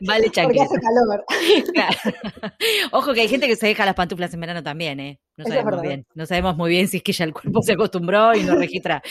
Vale, 0.00 0.22
porque 0.24 0.30
chancleta. 0.30 0.64
hace 0.64 0.80
calor. 0.80 1.24
Claro. 1.72 1.96
Ojo 2.92 3.12
que 3.12 3.20
hay 3.22 3.28
gente 3.28 3.46
que 3.46 3.56
se 3.56 3.66
deja 3.66 3.84
las 3.84 3.94
pantuflas 3.94 4.32
en 4.34 4.40
verano 4.40 4.62
también, 4.62 5.00
¿eh? 5.00 5.20
No 5.36 5.44
sabemos 5.44 5.82
bien. 5.82 6.06
No 6.14 6.26
sabemos 6.26 6.56
muy 6.56 6.70
bien 6.70 6.86
si 6.88 6.98
es 6.98 7.02
que 7.02 7.12
ya 7.12 7.24
el 7.24 7.32
cuerpo 7.32 7.60
se 7.62 7.72
acostumbró 7.72 8.34
y 8.36 8.42
no 8.44 8.54
registra. 8.54 9.02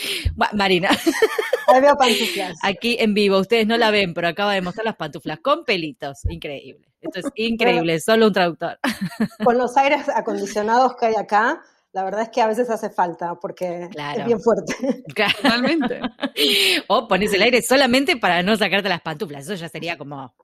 Marina, 0.52 0.88
Ahí 1.66 1.80
veo 1.80 1.96
pantuflas. 1.96 2.56
aquí 2.62 2.96
en 3.00 3.14
vivo, 3.14 3.38
ustedes 3.38 3.66
no 3.66 3.76
la 3.76 3.90
ven, 3.90 4.14
pero 4.14 4.28
acaba 4.28 4.54
de 4.54 4.60
mostrar 4.62 4.84
las 4.86 4.96
pantuflas 4.96 5.38
con 5.40 5.64
pelitos. 5.64 6.24
Increíble. 6.28 6.88
Esto 7.00 7.20
es 7.20 7.26
increíble, 7.34 8.00
solo 8.00 8.28
un 8.28 8.32
traductor. 8.32 8.78
Con 9.44 9.58
los 9.58 9.76
aires 9.76 10.08
acondicionados 10.08 10.96
que 10.96 11.06
hay 11.06 11.14
acá, 11.16 11.60
la 11.94 12.04
verdad 12.04 12.22
es 12.22 12.28
que 12.30 12.42
a 12.42 12.46
veces 12.48 12.68
hace 12.70 12.90
falta 12.90 13.34
porque 13.36 13.88
Claro. 13.92 14.20
es 14.20 14.26
bien 14.26 14.40
fuerte. 14.40 14.74
Claro. 15.14 15.32
Totalmente. 15.40 16.00
O 16.88 17.08
pones 17.08 17.32
el 17.32 17.42
aire 17.42 17.62
solamente 17.62 18.16
para 18.16 18.42
no 18.42 18.56
sacarte 18.56 18.88
las 18.88 19.00
pantuflas. 19.00 19.44
Eso 19.44 19.54
ya 19.54 19.68
sería 19.68 19.96
como 19.96 20.34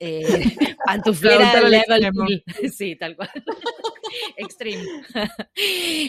eh, 0.00 0.56
pantuflera 0.86 1.60
level. 1.98 2.44
Sí, 2.72 2.96
tal 2.96 3.16
cual. 3.16 3.30
Extreme. 4.36 4.84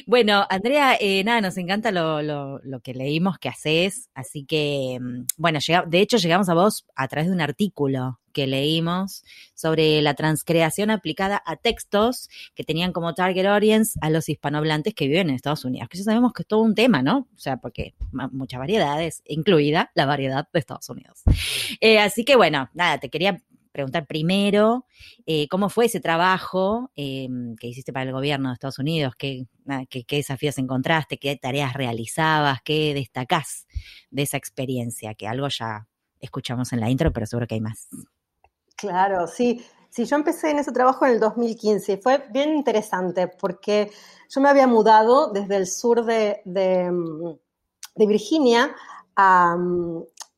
bueno, 0.06 0.46
Andrea, 0.50 0.98
eh, 1.00 1.24
nada, 1.24 1.41
nos 1.41 1.58
encanta 1.58 1.91
lo, 1.91 2.22
lo, 2.22 2.60
lo, 2.63 2.79
que 2.82 2.94
leímos 2.94 3.38
que 3.39 3.50
haces, 3.50 4.10
así 4.13 4.46
que, 4.46 4.98
mm, 5.00 5.25
bueno, 5.38 5.60
llega, 5.60 5.84
de 5.86 6.00
hecho 6.00 6.17
llegamos 6.17 6.50
a 6.50 6.53
vos 6.53 6.86
a 6.96 7.08
través 7.08 7.27
de 7.27 7.34
un 7.34 7.41
artículo 7.41 8.20
que 8.38 8.46
leímos 8.46 9.24
sobre 9.56 10.00
la 10.03 10.13
transcreación 10.13 10.91
aplicada 10.91 11.41
a 11.44 11.56
textos 11.56 12.29
que 12.53 12.63
tenían 12.63 12.94
como 12.94 13.15
target 13.15 13.48
audience 13.48 13.98
a 14.00 14.12
los 14.12 14.29
hispanohablantes 14.29 14.94
que 14.94 15.08
viven 15.08 15.29
en 15.29 15.36
Estados 15.36 15.65
Unidos, 15.65 15.89
que 15.89 15.98
ya 15.98 16.03
sabemos 16.03 16.34
que 16.34 16.44
es 16.44 16.48
todo 16.48 16.62
un 16.62 16.75
tema, 16.75 17.01
¿no? 17.01 17.27
O 17.36 17.39
sea, 17.39 17.58
porque 17.58 17.96
muchas 18.12 18.60
variedades, 18.60 19.24
incluida 19.25 19.89
la 19.96 20.06
variedad 20.06 20.48
de 20.53 20.60
Estados 20.60 20.88
Unidos. 20.88 21.24
Eh, 21.82 21.98
así 21.98 22.24
que 22.25 22.36
bueno, 22.36 22.70
nada, 22.75 23.00
te 23.00 23.10
quería 23.10 23.41
preguntar 23.77 24.07
primero 24.07 24.88
eh, 25.27 25.48
cómo 25.50 25.69
fue 25.69 25.86
ese 25.86 26.00
trabajo 26.00 26.89
eh, 26.96 27.27
que 27.60 27.67
hiciste 27.67 27.93
para 27.93 28.05
el 28.05 28.12
gobierno 28.12 28.50
de 28.50 28.53
Estados 28.53 28.79
Unidos, 28.79 29.13
qué, 29.15 29.46
qué, 29.88 30.15
desafíos 30.15 30.57
encontraste, 30.57 31.19
qué 31.19 31.36
tareas 31.36 31.74
realizabas, 31.74 32.60
qué 32.63 32.96
destacás 32.96 33.67
de 34.10 34.24
esa 34.24 34.36
experiencia, 34.36 35.13
que 35.13 35.27
algo 35.27 35.48
ya 35.48 35.88
escuchamos 36.19 36.74
en 36.74 36.79
la 36.79 36.89
intro, 36.89 37.13
pero 37.13 37.27
seguro 37.27 37.46
que 37.46 37.53
hay 37.53 37.62
más. 37.62 37.88
Claro, 38.75 39.27
sí. 39.27 39.63
Sí, 39.89 40.05
yo 40.05 40.15
empecé 40.15 40.50
en 40.50 40.60
ese 40.60 40.72
trabajo 40.72 41.05
en 41.05 41.13
el 41.13 41.19
2015 41.19 41.93
y 41.93 41.98
fue 41.98 42.25
bien 42.31 42.55
interesante 42.55 43.27
porque 43.27 43.91
yo 44.29 44.41
me 44.41 44.50
había 44.50 44.65
mudado 44.65 45.31
desde 45.31 45.55
el 45.55 45.67
sur 45.67 46.03
de, 46.03 46.41
de, 46.46 46.91
de 47.96 48.07
Virginia 48.07 48.75
a, 49.15 49.55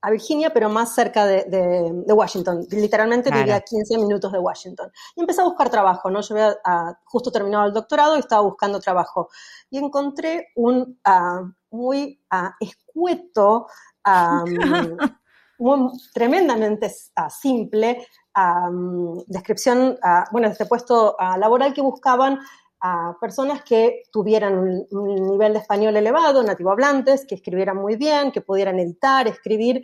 a 0.01 0.11
Virginia, 0.11 0.51
pero 0.51 0.69
más 0.69 0.95
cerca 0.95 1.25
de, 1.25 1.43
de, 1.45 1.91
de 2.05 2.13
Washington. 2.13 2.65
Literalmente 2.71 3.29
claro. 3.29 3.43
vivía 3.43 3.55
a 3.57 3.61
15 3.61 3.97
minutos 3.97 4.31
de 4.31 4.39
Washington. 4.39 4.91
Y 5.15 5.21
empecé 5.21 5.41
a 5.41 5.45
buscar 5.45 5.69
trabajo, 5.69 6.09
¿no? 6.09 6.21
Yo 6.21 6.35
había 6.35 6.51
uh, 6.51 6.93
justo 7.03 7.31
terminado 7.31 7.67
el 7.67 7.73
doctorado 7.73 8.15
y 8.15 8.19
estaba 8.19 8.41
buscando 8.41 8.79
trabajo. 8.79 9.29
Y 9.69 9.77
encontré 9.77 10.47
un 10.55 10.99
uh, 11.05 11.75
muy 11.75 12.21
uh, 12.31 12.49
escueto, 12.59 13.67
um, 14.05 14.45
muy, 15.59 15.91
tremendamente 16.13 16.89
simple 17.29 18.07
um, 18.37 19.21
descripción, 19.27 19.97
bueno, 20.31 20.47
de 20.47 20.53
este 20.53 20.65
puesto 20.65 21.17
laboral 21.37 21.73
que 21.73 21.81
buscaban 21.81 22.39
a 22.81 23.17
personas 23.19 23.63
que 23.63 24.03
tuvieran 24.11 24.57
un, 24.57 24.87
un, 24.91 25.31
nivel 25.31 25.53
de 25.53 25.59
español 25.59 25.95
elevado, 25.97 26.43
nativo 26.43 26.71
hablantes, 26.71 27.25
que 27.25 27.35
escribieran 27.35 27.77
muy 27.77 27.95
bien, 27.95 28.31
que 28.31 28.41
pudieran 28.41 28.79
editar, 28.79 29.27
escribir. 29.27 29.81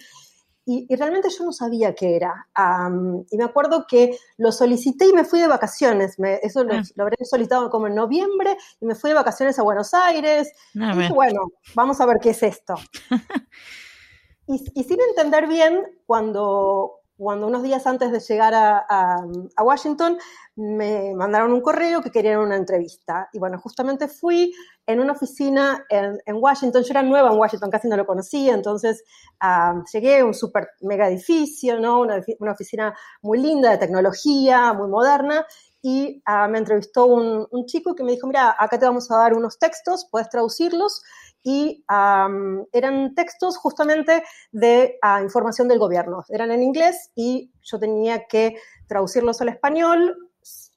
Y, 0.67 0.87
y 0.89 0.95
realmente 0.95 1.29
yo 1.29 1.45
no 1.45 1.51
sabía 1.51 1.93
qué 1.93 2.15
era. 2.15 2.47
Um, 2.57 3.23
y 3.29 3.37
me 3.37 3.43
acuerdo 3.43 3.85
que 3.87 4.17
lo 4.37 4.51
solicité 4.51 5.07
y 5.07 5.13
me 5.13 5.23
fui 5.23 5.39
de 5.39 5.47
vacaciones. 5.47 6.17
Me, 6.17 6.39
eso 6.41 6.63
lo, 6.63 6.73
ah. 6.73 6.81
lo, 6.95 7.03
habré 7.03 7.17
solicitado 7.23 7.69
como 7.69 7.87
en 7.87 7.95
noviembre 7.95 8.57
y 8.81 8.85
me 8.85 8.95
fui 8.95 9.11
de 9.11 9.15
vacaciones 9.15 9.59
a 9.59 9.63
Buenos 9.63 9.93
Aires. 9.93 10.51
No, 10.73 10.93
y 10.95 10.97
dije, 10.97 11.13
bueno, 11.13 11.41
vamos 11.75 12.01
a 12.01 12.05
ver 12.07 12.17
qué 12.19 12.31
es 12.31 12.41
esto. 12.41 12.75
y, 14.47 14.63
y 14.73 14.83
sin 14.83 14.99
entender 15.09 15.47
bien, 15.47 15.83
cuando, 16.07 17.01
cuando 17.17 17.47
unos 17.47 17.63
días 17.63 17.87
antes 17.87 18.11
de 18.11 18.19
llegar 18.19 18.53
a, 18.55 19.25
Washington 19.61 20.17
me 20.55 21.13
mandaron 21.15 21.53
un 21.53 21.61
correo 21.61 22.01
que 22.01 22.11
querían 22.11 22.39
una 22.39 22.55
entrevista. 22.55 23.29
Y 23.33 23.39
bueno, 23.39 23.59
justamente 23.59 24.07
fui 24.07 24.53
en 24.85 24.99
una 24.99 25.13
oficina 25.13 25.85
en, 25.89 26.19
Washington. 26.27 26.83
Yo 26.83 26.91
era 26.91 27.03
nueva 27.03 27.31
en 27.31 27.37
Washington, 27.37 27.69
casi 27.69 27.87
no 27.87 27.97
lo 27.97 28.05
conocía, 28.05 28.53
entonces 28.53 29.03
uh, 29.41 29.81
llegué 29.93 30.19
a 30.19 30.25
un 30.25 30.33
super 30.33 30.69
mega 30.81 31.07
edificio, 31.07 31.79
¿no? 31.79 32.01
Una, 32.01 32.51
oficina 32.51 32.93
muy 33.21 33.39
linda 33.39 33.71
de 33.71 33.77
tecnología, 33.77 34.73
muy 34.73 34.89
moderna. 34.89 35.45
Y 35.81 36.23
uh, 36.27 36.49
me 36.49 36.57
entrevistó 36.57 37.05
un, 37.05 37.47
un 37.51 37.65
chico 37.65 37.95
que 37.95 38.03
me 38.03 38.11
dijo, 38.11 38.27
mira, 38.27 38.55
acá 38.57 38.79
te 38.79 38.85
vamos 38.85 39.09
a 39.11 39.17
dar 39.17 39.33
unos 39.35 39.59
textos, 39.59 40.07
puedes 40.09 40.29
traducirlos 40.29 41.03
y 41.47 41.85
um, 41.91 42.65
eran 42.73 43.13
textos 43.13 43.55
justamente 43.57 44.23
de 44.51 44.97
uh, 45.03 45.21
información 45.21 45.67
del 45.67 45.77
gobierno. 45.77 46.23
Eran 46.29 46.49
en 46.49 46.63
inglés 46.63 47.11
y 47.13 47.51
yo 47.61 47.77
tenía 47.77 48.25
que 48.25 48.55
traducirlos 48.87 49.39
al 49.41 49.49
español. 49.49 50.17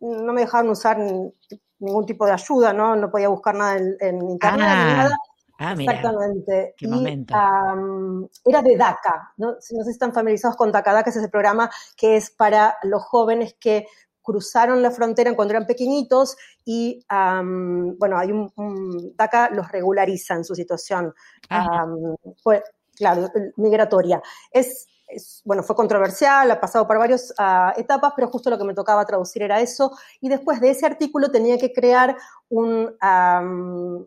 No 0.01 0.35
me 0.35 0.43
dejaban 0.43 0.69
usar 0.69 0.99
ningún 0.99 2.05
tipo 2.05 2.27
de 2.27 2.33
ayuda, 2.33 2.75
¿no? 2.75 2.95
No 2.97 3.11
podía 3.11 3.29
buscar 3.29 3.55
nada 3.55 3.79
en, 3.79 3.97
en 4.01 4.29
internet 4.29 4.69
ah. 4.69 4.85
ni 4.85 4.93
nada. 4.93 5.17
Ah, 5.61 5.75
mira, 5.75 5.95
Exactamente. 5.95 6.75
Qué 6.77 6.87
y, 6.87 6.89
momento. 6.91 7.35
Um, 7.35 8.29
era 8.45 8.61
de 8.61 8.77
DACA, 8.77 9.33
¿no? 9.39 9.53
no 9.53 9.61
sé 9.61 9.85
si 9.85 9.91
están 9.91 10.13
familiarizados 10.13 10.57
con 10.57 10.71
DACA. 10.71 10.93
DACA 10.93 11.11
es 11.11 11.17
ese 11.17 11.31
programa 11.31 11.71
que 11.97 12.17
es 12.17 12.31
para 12.31 12.77
los 12.83 13.03
jóvenes 13.03 13.57
que 13.59 13.87
cruzaron 14.29 14.83
la 14.83 14.91
frontera 14.91 15.35
cuando 15.35 15.55
eran 15.55 15.67
pequeñitos 15.67 16.37
y, 16.63 17.03
um, 17.11 17.97
bueno, 17.97 18.19
hay 18.19 18.31
un, 18.31 18.53
un, 18.57 19.17
DACA 19.17 19.49
los 19.49 19.73
regulariza 19.73 20.35
en 20.35 20.45
su 20.45 20.55
situación, 20.55 21.15
um, 21.51 22.15
fue, 22.43 22.63
claro, 22.95 23.31
migratoria. 23.57 24.21
Es, 24.53 24.87
es, 25.07 25.41
bueno, 25.47 25.63
fue 25.63 25.75
controversial, 25.75 26.51
ha 26.51 26.61
pasado 26.61 26.87
por 26.87 26.99
varias 26.99 27.33
uh, 27.39 27.81
etapas, 27.81 28.13
pero 28.15 28.29
justo 28.29 28.51
lo 28.51 28.59
que 28.59 28.65
me 28.65 28.75
tocaba 28.75 29.07
traducir 29.07 29.43
era 29.45 29.63
eso. 29.63 29.97
Y 30.21 30.29
después 30.29 30.61
de 30.61 30.73
ese 30.73 30.85
artículo 30.85 31.31
tenía 31.31 31.57
que 31.57 31.73
crear 31.73 32.15
un, 32.51 32.95
um, 33.03 34.05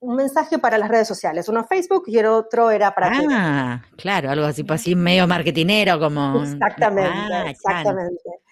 un 0.00 0.14
mensaje 0.14 0.58
para 0.58 0.76
las 0.76 0.90
redes 0.90 1.08
sociales, 1.08 1.48
uno 1.48 1.64
Facebook 1.64 2.04
y 2.06 2.18
el 2.18 2.26
otro 2.26 2.70
era 2.70 2.94
para 2.94 3.10
Ah, 3.30 3.82
claro, 3.96 4.30
algo 4.30 4.44
así, 4.44 4.62
pues 4.62 4.82
así 4.82 4.94
medio 4.94 5.26
marketinero 5.26 5.98
como... 5.98 6.42
Exactamente, 6.42 7.10
ah, 7.32 7.50
exactamente. 7.50 8.20
Claro. 8.22 8.46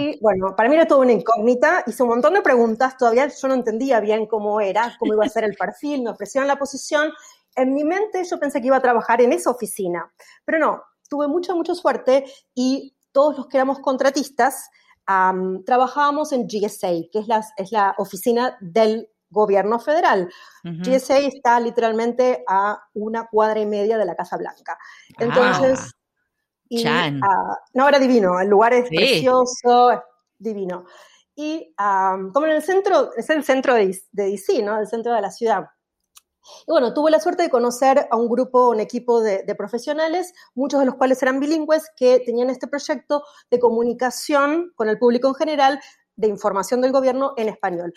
Y 0.00 0.18
bueno, 0.20 0.54
para 0.56 0.68
mí 0.68 0.74
era 0.74 0.86
toda 0.86 1.00
una 1.00 1.12
incógnita, 1.12 1.84
hice 1.86 2.02
un 2.02 2.10
montón 2.10 2.34
de 2.34 2.42
preguntas, 2.42 2.96
todavía 2.96 3.28
yo 3.28 3.48
no 3.48 3.54
entendía 3.54 4.00
bien 4.00 4.26
cómo 4.26 4.60
era, 4.60 4.94
cómo 4.98 5.14
iba 5.14 5.24
a 5.24 5.28
ser 5.28 5.44
el 5.44 5.54
perfil, 5.54 6.02
me 6.02 6.10
ofrecieron 6.10 6.48
la 6.48 6.56
posición. 6.56 7.12
En 7.56 7.72
mi 7.72 7.84
mente 7.84 8.24
yo 8.24 8.38
pensé 8.38 8.60
que 8.60 8.66
iba 8.66 8.76
a 8.76 8.82
trabajar 8.82 9.20
en 9.20 9.32
esa 9.32 9.50
oficina, 9.50 10.12
pero 10.44 10.58
no, 10.58 10.82
tuve 11.08 11.28
mucha, 11.28 11.54
mucha 11.54 11.74
suerte 11.74 12.24
y 12.54 12.94
todos 13.12 13.36
los 13.36 13.46
que 13.46 13.56
éramos 13.58 13.78
contratistas 13.78 14.68
um, 15.08 15.64
trabajábamos 15.64 16.32
en 16.32 16.46
GSA, 16.46 17.08
que 17.12 17.20
es 17.20 17.28
la, 17.28 17.44
es 17.56 17.72
la 17.72 17.94
oficina 17.98 18.56
del 18.60 19.08
gobierno 19.30 19.78
federal. 19.78 20.28
Uh 20.64 20.68
-huh. 20.68 20.98
GSA 20.98 21.18
está 21.18 21.60
literalmente 21.60 22.44
a 22.48 22.80
una 22.94 23.26
cuadra 23.28 23.60
y 23.60 23.66
media 23.66 23.98
de 23.98 24.04
la 24.04 24.14
Casa 24.14 24.36
Blanca. 24.36 24.78
Entonces... 25.18 25.80
Ah. 25.80 26.03
Y, 26.82 26.86
uh, 26.86 27.20
no, 27.74 27.88
era 27.88 27.98
divino, 27.98 28.40
el 28.40 28.48
lugar 28.48 28.72
es 28.72 28.88
sí. 28.88 28.96
precioso, 28.96 29.92
es 29.92 30.00
divino. 30.38 30.84
Y 31.36 31.74
um, 31.78 32.32
como 32.32 32.46
en 32.46 32.52
el 32.52 32.62
centro, 32.62 33.10
es 33.16 33.28
el 33.30 33.44
centro 33.44 33.74
de, 33.74 33.98
de 34.12 34.30
DC, 34.30 34.62
¿no? 34.62 34.78
El 34.78 34.86
centro 34.86 35.12
de 35.12 35.20
la 35.20 35.30
ciudad. 35.30 35.66
Y 36.66 36.70
bueno, 36.70 36.92
tuve 36.92 37.10
la 37.10 37.20
suerte 37.20 37.44
de 37.44 37.50
conocer 37.50 38.06
a 38.10 38.16
un 38.16 38.28
grupo, 38.28 38.70
un 38.70 38.80
equipo 38.80 39.20
de, 39.20 39.44
de, 39.44 39.54
profesionales, 39.54 40.32
muchos 40.54 40.80
de 40.80 40.86
los 40.86 40.96
cuales 40.96 41.22
eran 41.22 41.40
bilingües, 41.40 41.90
que 41.96 42.20
tenían 42.20 42.50
este 42.50 42.66
proyecto 42.66 43.22
de 43.50 43.58
comunicación 43.58 44.72
con 44.74 44.88
el 44.88 44.98
público 44.98 45.28
en 45.28 45.34
general, 45.34 45.80
de 46.16 46.28
información 46.28 46.80
del 46.80 46.92
gobierno 46.92 47.34
en 47.36 47.48
español 47.48 47.92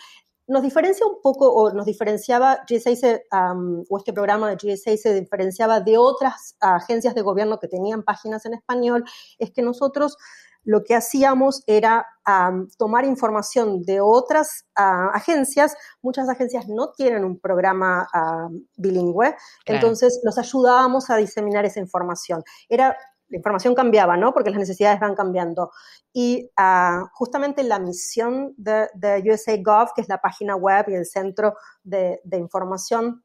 nos 0.48 0.62
diferencia 0.62 1.06
un 1.06 1.20
poco, 1.22 1.52
o 1.52 1.72
nos 1.72 1.86
diferenciaba, 1.86 2.64
GSA 2.68 2.96
se, 2.96 3.26
um, 3.32 3.84
o 3.88 3.98
este 3.98 4.12
programa 4.12 4.48
de 4.50 4.56
GSA 4.56 4.96
se 4.96 5.14
diferenciaba 5.14 5.80
de 5.80 5.98
otras 5.98 6.56
agencias 6.60 7.14
de 7.14 7.20
gobierno 7.20 7.58
que 7.60 7.68
tenían 7.68 8.02
páginas 8.02 8.46
en 8.46 8.54
español, 8.54 9.04
es 9.38 9.50
que 9.52 9.62
nosotros 9.62 10.16
lo 10.64 10.84
que 10.84 10.94
hacíamos 10.94 11.62
era 11.66 12.06
um, 12.26 12.68
tomar 12.76 13.04
información 13.04 13.82
de 13.82 14.00
otras 14.00 14.66
uh, 14.78 15.14
agencias. 15.14 15.74
Muchas 16.02 16.28
agencias 16.28 16.68
no 16.68 16.92
tienen 16.92 17.24
un 17.24 17.38
programa 17.38 18.06
uh, 18.12 18.52
bilingüe, 18.76 19.34
claro. 19.64 19.80
entonces 19.80 20.20
los 20.24 20.36
ayudábamos 20.38 21.10
a 21.10 21.16
diseminar 21.16 21.64
esa 21.64 21.80
información. 21.80 22.42
Era 22.68 22.96
la 23.28 23.36
información 23.36 23.74
cambiaba, 23.74 24.16
¿no? 24.16 24.32
Porque 24.32 24.50
las 24.50 24.58
necesidades 24.58 25.00
van 25.00 25.14
cambiando. 25.14 25.70
Y 26.12 26.50
uh, 26.58 27.06
justamente 27.12 27.62
la 27.62 27.78
misión 27.78 28.54
de, 28.56 28.88
de, 28.94 29.22
USA 29.30 29.56
Gov, 29.62 29.92
que 29.94 30.00
es 30.00 30.08
la 30.08 30.20
página 30.20 30.56
web 30.56 30.86
y 30.88 30.94
el 30.94 31.06
centro 31.06 31.54
de, 31.82 32.20
de 32.24 32.38
información 32.38 33.22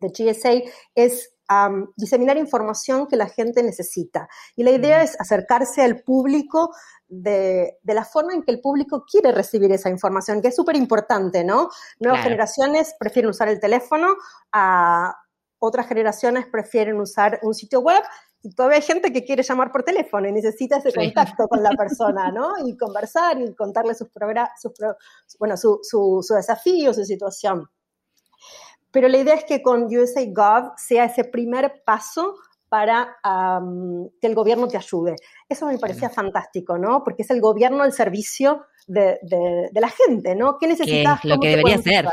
de 0.00 0.08
GSA, 0.08 0.70
es 0.94 1.34
um, 1.48 1.86
diseminar 1.96 2.36
información 2.36 3.06
que 3.06 3.16
la 3.16 3.28
gente 3.28 3.62
necesita. 3.62 4.28
Y 4.56 4.64
la 4.64 4.72
idea 4.72 5.02
es 5.02 5.18
acercarse 5.20 5.82
al 5.82 6.02
público 6.02 6.74
de, 7.06 7.78
de, 7.82 7.94
la 7.94 8.04
forma 8.04 8.34
en 8.34 8.42
que 8.42 8.50
el 8.50 8.60
público 8.60 9.04
quiere 9.10 9.30
recibir 9.30 9.70
esa 9.72 9.88
información, 9.88 10.42
que 10.42 10.48
es 10.48 10.56
súper 10.56 10.76
importante, 10.76 11.44
¿no? 11.44 11.68
Nuevas 12.00 12.20
claro. 12.20 12.22
generaciones 12.22 12.94
prefieren 12.98 13.30
usar 13.30 13.48
el 13.48 13.60
teléfono, 13.60 14.14
uh, 14.54 15.12
otras 15.58 15.86
generaciones 15.86 16.46
prefieren 16.46 17.00
usar 17.00 17.38
un 17.42 17.54
sitio 17.54 17.80
web 17.80 18.02
todavía 18.50 18.76
hay 18.76 18.82
gente 18.82 19.12
que 19.12 19.24
quiere 19.24 19.42
llamar 19.42 19.72
por 19.72 19.82
teléfono 19.82 20.28
y 20.28 20.32
necesita 20.32 20.78
ese 20.78 20.92
contacto 20.92 21.44
sí. 21.44 21.48
con 21.48 21.62
la 21.62 21.70
persona, 21.70 22.30
¿no? 22.30 22.54
Y 22.66 22.76
conversar 22.76 23.40
y 23.40 23.54
contarle 23.54 23.94
sus, 23.94 24.08
sus 24.58 24.72
bueno, 25.38 25.56
su, 25.56 25.80
su, 25.82 26.20
su, 26.22 26.34
desafío, 26.34 26.92
su 26.92 27.04
situación. 27.04 27.68
Pero 28.90 29.08
la 29.08 29.18
idea 29.18 29.34
es 29.34 29.44
que 29.44 29.62
con 29.62 29.84
USA 29.84 30.24
Gov 30.26 30.72
sea 30.76 31.06
ese 31.06 31.24
primer 31.24 31.82
paso 31.84 32.36
para 32.68 33.16
que 34.20 34.26
el 34.26 34.34
gobierno 34.34 34.66
te 34.68 34.76
ayude. 34.76 35.16
Eso 35.48 35.66
me 35.66 35.78
parecía 35.78 36.10
fantástico, 36.10 36.76
¿no? 36.76 37.04
Porque 37.04 37.22
es 37.22 37.30
el 37.30 37.40
gobierno 37.40 37.84
al 37.84 37.92
servicio 37.92 38.66
de, 38.86 39.18
la 39.72 39.90
gente, 39.90 40.34
¿no? 40.34 40.58
¿Qué 40.58 40.66
necesitas? 40.66 41.24
lo 41.24 41.38
que 41.38 41.48
debería 41.48 41.78
ser. 41.78 42.08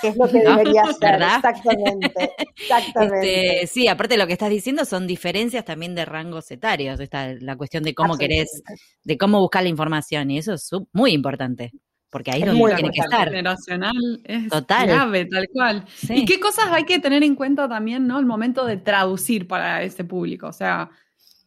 ¿Qué 0.00 0.08
es 0.08 0.16
lo 0.16 0.26
que 0.30 0.40
debería 0.40 0.84
ser? 1.00 1.22
Exactamente. 1.22 2.32
Exactamente. 2.56 3.62
Este, 3.62 3.66
sí, 3.66 3.88
aparte 3.88 4.14
de 4.14 4.18
lo 4.18 4.26
que 4.26 4.32
estás 4.32 4.50
diciendo, 4.50 4.84
son 4.84 5.06
diferencias 5.06 5.64
también 5.64 5.94
de 5.94 6.04
rangos 6.04 6.50
etarios. 6.50 7.00
Esta, 7.00 7.34
la 7.34 7.56
cuestión 7.56 7.82
de 7.82 7.94
cómo 7.94 8.16
querés, 8.16 8.62
de 9.04 9.18
cómo 9.18 9.40
buscar 9.40 9.62
la 9.62 9.68
información, 9.68 10.30
y 10.30 10.38
eso 10.38 10.54
es 10.54 10.70
muy 10.92 11.12
importante 11.12 11.72
porque 12.10 12.30
ahí 12.30 12.42
es 12.42 12.46
donde 12.46 12.74
tiene 12.74 12.90
que 12.90 13.00
estar. 13.00 13.28
generacional 13.28 14.20
es 14.24 14.48
Total. 14.48 14.86
clave, 14.86 15.26
tal 15.26 15.46
cual. 15.52 15.84
¿Y 16.08 16.24
qué 16.24 16.40
cosas 16.40 16.68
hay 16.70 16.84
que 16.84 16.98
tener 16.98 17.22
en 17.22 17.34
cuenta 17.34 17.68
también, 17.68 18.06
¿no? 18.06 18.18
El 18.18 18.26
momento 18.26 18.64
de 18.64 18.78
traducir 18.78 19.46
para 19.46 19.82
ese 19.82 20.04
público. 20.04 20.46
O 20.46 20.52
sea, 20.52 20.90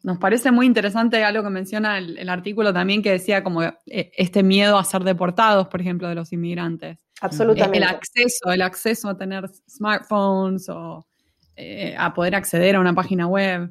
nos 0.03 0.17
parece 0.17 0.51
muy 0.51 0.65
interesante 0.65 1.24
algo 1.24 1.43
que 1.43 1.50
menciona 1.50 1.98
el, 1.98 2.29
artículo 2.29 2.74
también 2.74 3.01
que 3.01 3.12
decía 3.12 3.43
como 3.43 3.63
eh, 3.63 3.75
este 3.86 4.43
miedo 4.43 4.77
a 4.77 4.84
ser 4.84 5.03
deportados, 5.03 5.67
por 5.67 5.81
ejemplo, 5.81 6.08
de 6.08 6.15
los 6.15 6.34
inmigrantes. 6.34 6.98
Absolutamente. 7.22 7.77
El 7.77 7.84
acceso, 7.84 8.51
el 8.51 8.62
acceso 8.62 9.10
a 9.10 9.17
tener 9.17 9.48
smartphones 9.70 10.70
o 10.70 11.05
eh, 11.55 11.96
a 11.98 12.13
poder 12.13 12.36
acceder 12.36 12.75
a 12.75 12.79
una 12.79 12.96
página 12.96 13.27
web. 13.27 13.70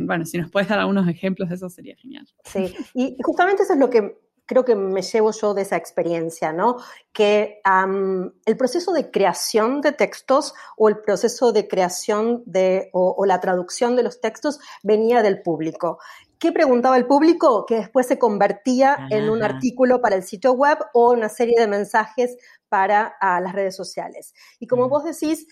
bueno, 0.00 0.24
si 0.24 0.38
nos 0.38 0.50
puedes 0.50 0.68
dar 0.68 0.78
algunos 0.78 1.06
ejemplos 1.08 1.50
de 1.50 1.56
eso 1.56 1.68
sería 1.68 1.94
genial. 1.96 2.26
Sí, 2.44 2.74
y 2.94 3.16
justamente 3.22 3.62
eso 3.62 3.74
es 3.74 3.78
lo 3.78 3.90
que 3.90 4.16
creo 4.50 4.64
que 4.64 4.74
me 4.74 5.02
llevo 5.02 5.30
yo 5.30 5.54
de 5.54 5.62
esa 5.62 5.76
experiencia, 5.76 6.52
¿no? 6.52 6.78
Que 7.12 7.60
el 7.64 8.56
proceso 8.56 8.92
de 8.92 9.12
creación 9.12 9.80
de 9.80 9.92
textos 9.92 10.54
o 10.76 10.88
el 10.88 10.98
proceso 10.98 11.52
de 11.52 11.68
creación 11.68 12.42
de, 12.46 12.90
o, 12.92 13.24
la 13.26 13.38
traducción 13.38 13.94
de 13.94 14.02
los 14.02 14.20
textos 14.20 14.58
venía 14.82 15.22
del 15.22 15.40
público. 15.40 16.00
¿Qué 16.40 16.50
preguntaba 16.50 16.96
el 16.96 17.06
público? 17.06 17.64
Que 17.64 17.76
después 17.76 18.08
se 18.08 18.18
convertía 18.18 19.06
en 19.10 19.30
un 19.30 19.44
artículo 19.44 20.00
para 20.00 20.16
el 20.16 20.24
sitio 20.24 20.52
web 20.54 20.78
o 20.94 21.12
una 21.12 21.28
serie 21.28 21.54
de 21.56 21.68
mensajes 21.68 22.36
para 22.70 23.16
las 23.20 23.52
redes 23.52 23.76
sociales. 23.76 24.32
Y 24.58 24.66
como 24.66 24.88
vos 24.88 25.04
decís, 25.04 25.46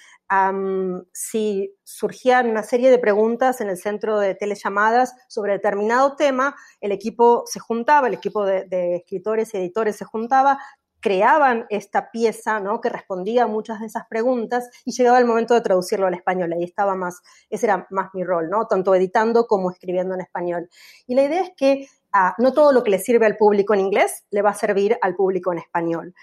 si 1.12 1.76
surgían 1.82 2.48
una 2.48 2.62
serie 2.62 2.90
de 2.90 2.98
preguntas 2.98 3.60
en 3.60 3.68
el 3.68 3.76
centro 3.76 4.18
de 4.18 4.34
telellamadas 4.34 5.14
sobre 5.28 5.52
determinado 5.52 6.16
tema, 6.16 6.54
el 6.80 6.92
equipo 6.92 7.42
se 7.46 7.60
juntaba, 7.60 8.08
el 8.08 8.14
equipo 8.14 8.46
de, 8.46 8.96
escritores 8.96 9.52
y 9.52 9.58
editores 9.58 9.96
se 9.96 10.04
juntaba, 10.04 10.58
creaban 11.00 11.66
esta 11.70 12.10
pieza, 12.10 12.60
¿no? 12.60 12.80
Que 12.80 12.88
respondía 12.88 13.44
a 13.44 13.46
muchas 13.46 13.80
de 13.80 13.86
esas 13.86 14.06
preguntas 14.08 14.68
y 14.84 14.92
llegaba 14.92 15.18
el 15.18 15.26
momento 15.26 15.54
de 15.54 15.60
traducirlo 15.60 16.06
al 16.06 16.14
español. 16.14 16.52
Ahí 16.52 16.64
estaba 16.64 16.94
más, 16.94 17.20
ese 17.50 17.66
era 17.66 17.86
más 17.90 18.10
mi 18.14 18.24
rol, 18.24 18.48
¿no? 18.50 18.66
Tanto 18.66 18.94
editando 18.94 19.46
como 19.46 19.70
escribiendo 19.70 20.14
en 20.14 20.20
español. 20.20 20.68
Y 21.06 21.14
la 21.14 21.22
idea 21.22 21.42
es 21.42 21.50
que 21.56 21.86
ah, 22.12 22.34
no 22.38 22.52
todo 22.52 22.72
lo 22.72 22.82
que 22.82 22.90
le 22.90 22.98
sirve 22.98 23.26
al 23.26 23.36
público 23.36 23.74
en 23.74 23.80
inglés 23.80 24.24
le 24.30 24.42
va 24.42 24.50
a 24.50 24.54
servir 24.54 24.98
al 25.00 25.14
público 25.14 25.52
en 25.52 25.58
español. 25.58 26.14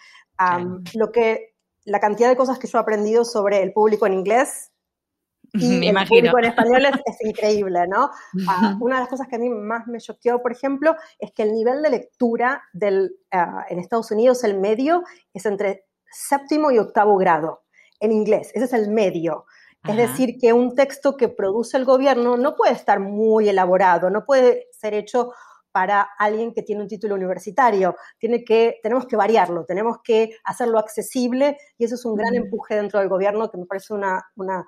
Lo 0.94 1.12
que 1.12 1.56
la 1.86 2.00
cantidad 2.00 2.30
de 2.30 2.36
cosas 2.36 2.60
que 2.60 2.68
yo 2.68 2.78
he 2.78 2.82
aprendido 2.82 3.24
sobre 3.24 3.62
el 3.62 3.72
público 3.72 4.06
en 4.08 4.14
inglés 4.14 4.72
y 5.54 5.88
el 5.88 6.08
público 6.08 6.40
en 6.40 6.46
español 6.46 6.86
es, 6.86 7.18
increíble, 7.22 7.88
¿no? 7.88 8.10
Ah, 8.50 8.76
una 8.82 8.96
de 8.96 9.02
las 9.02 9.10
cosas 9.10 9.28
que 9.28 9.38
a 9.38 9.40
mí 9.40 9.50
más 9.50 9.88
me 9.88 10.00
choqueó, 10.00 10.42
por 10.42 10.52
ejemplo, 10.52 10.96
es 11.20 11.32
que 11.32 11.44
el 11.44 11.54
nivel 11.54 11.82
de 11.82 11.90
lectura 11.90 12.64
del, 12.74 13.16
ah, 13.32 13.66
en 13.70 13.80
Estados 13.80 14.12
Unidos, 14.12 14.44
el 14.44 14.60
medio, 14.60 15.04
es 15.34 15.46
entre 15.46 15.86
séptimo 16.12 16.72
y 16.72 16.80
octavo 16.80 17.16
grado 17.18 17.64
en 18.00 18.12
inglés. 18.12 18.52
Ese 18.54 18.66
es 18.66 18.74
el 18.74 18.90
medio. 18.90 19.46
Es 19.88 19.98
decir, 19.98 20.40
que 20.42 20.52
un 20.52 20.74
texto 20.74 21.16
que 21.16 21.30
produce 21.30 21.78
el 21.78 21.86
gobierno 21.86 22.38
no 22.38 22.56
puede 22.56 22.74
estar 22.74 23.00
muy 23.00 23.50
elaborado, 23.50 24.10
no 24.10 24.26
puede 24.26 24.68
ser 24.72 24.96
hecho 24.96 25.32
para 25.76 26.08
alguien 26.18 26.54
que 26.54 26.62
tiene 26.62 26.84
un 26.84 26.88
título 26.88 27.16
universitario. 27.16 27.98
Tiene 28.18 28.46
que, 28.46 28.80
tenemos 28.82 29.08
que 29.08 29.18
variarlo, 29.18 29.66
tenemos 29.66 29.98
que 30.02 30.38
hacerlo 30.46 30.80
accesible 30.80 31.58
y 31.78 31.84
eso 31.84 31.96
es 31.96 32.06
un 32.06 32.16
gran 32.16 32.34
empuje 32.34 32.76
dentro 32.76 33.02
del 33.02 33.10
gobierno 33.10 33.52
que 33.52 33.58
me 33.58 33.66
parece 33.66 33.94
una, 33.94 34.24
una 34.38 34.66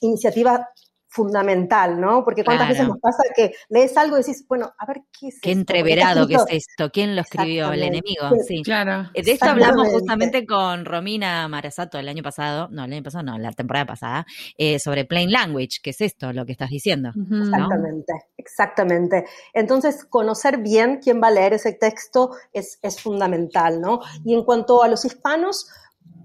iniciativa 0.00 0.68
fundamental, 1.10 2.00
¿no? 2.00 2.24
Porque 2.24 2.44
cuántas 2.44 2.68
veces 2.68 2.86
nos 2.86 2.98
pasa 2.98 3.24
que 3.34 3.52
lees 3.68 3.96
algo 3.96 4.16
y 4.16 4.20
decís, 4.20 4.44
bueno, 4.48 4.72
a 4.78 4.86
ver 4.86 5.02
qué 5.18 5.28
es 5.28 5.40
Qué 5.40 5.50
entreverado 5.50 6.26
que 6.28 6.34
es 6.34 6.44
esto, 6.48 6.90
quién 6.90 7.16
lo 7.16 7.22
escribió, 7.22 7.72
el 7.72 7.82
enemigo, 7.82 8.30
sí. 8.46 8.62
Claro. 8.62 9.10
Eh, 9.12 9.22
de 9.24 9.32
esto 9.32 9.46
hablamos 9.46 9.88
justamente 9.88 10.46
con 10.46 10.84
Romina 10.84 11.48
Marasato 11.48 11.98
el 11.98 12.08
año 12.08 12.22
pasado, 12.22 12.68
no, 12.70 12.84
el 12.84 12.92
año 12.92 13.02
pasado 13.02 13.24
no, 13.24 13.38
la 13.38 13.50
temporada 13.50 13.86
pasada, 13.86 14.26
eh, 14.56 14.78
sobre 14.78 15.04
plain 15.04 15.32
language, 15.32 15.80
que 15.82 15.90
es 15.90 16.00
esto, 16.00 16.32
lo 16.32 16.46
que 16.46 16.52
estás 16.52 16.70
diciendo. 16.70 17.08
Exactamente, 17.08 18.12
exactamente. 18.36 19.24
Entonces, 19.52 20.04
conocer 20.04 20.58
bien 20.58 21.00
quién 21.02 21.20
va 21.20 21.26
a 21.26 21.32
leer 21.32 21.54
ese 21.54 21.72
texto 21.72 22.30
es, 22.52 22.78
es 22.82 23.02
fundamental, 23.02 23.80
¿no? 23.80 24.00
Y 24.24 24.34
en 24.34 24.44
cuanto 24.44 24.84
a 24.84 24.88
los 24.88 25.04
hispanos, 25.04 25.66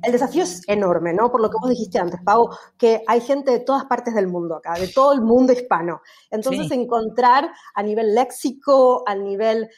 el 0.04 0.12
desafío 0.12 0.44
es 0.44 0.62
enorme, 0.68 1.14
¿no? 1.14 1.32
Por 1.32 1.42
lo 1.42 1.50
que 1.50 1.58
vos 1.60 1.70
dijiste 1.70 2.00
antes, 2.00 2.20
Pau, 2.24 2.50
que 2.78 3.04
hay 3.08 3.22
gente 3.22 3.52
de 3.52 3.60
todas 3.60 3.86
partes 3.86 4.14
del 4.14 4.28
mundo 4.28 4.56
acá, 4.56 4.74
de 4.76 4.88
todo 4.88 5.14
el 5.14 5.22
mundo 5.22 5.54
hispano. 5.54 6.02
Entonces, 6.30 6.72
encontrar 6.72 7.52
a 7.74 7.84
nivel 7.84 8.14
léxico, 8.14 9.04
a 9.08 9.16
nivel 9.16 9.70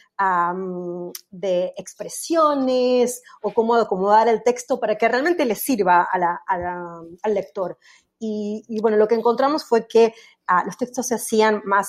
de 1.31 1.73
expresiones 1.77 3.21
o 3.41 3.53
cómo 3.53 3.75
acomodar 3.75 4.27
el 4.27 4.43
texto 4.43 4.79
para 4.79 4.95
que 4.95 5.07
realmente 5.07 5.45
le 5.45 5.55
sirva 5.55 6.07
al 6.11 7.33
lector. 7.33 7.77
Y, 8.19 8.79
bueno, 8.81 8.97
lo 8.97 9.07
que 9.07 9.15
encontramos 9.15 9.63
fue 9.63 9.87
que 9.87 10.13
ah, 10.47 10.63
los 10.65 10.75
textos 10.77 11.07
se 11.07 11.15
hacían 11.15 11.61
más 11.65 11.87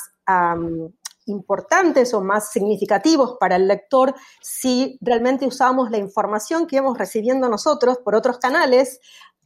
importantes 1.29 2.15
o 2.15 2.21
más 2.21 2.51
significativos 2.51 3.37
para 3.39 3.57
el 3.57 3.69
lector 3.69 4.15
si 4.41 4.99
realmente 5.01 5.47
usamos 5.47 5.91
la 5.91 5.99
información 5.99 6.67
que 6.67 6.77
íbamos 6.77 6.99
recibiendo 6.99 7.49
nosotros 7.49 7.99
por 7.99 8.15
otros 8.15 8.39
canales 8.39 9.01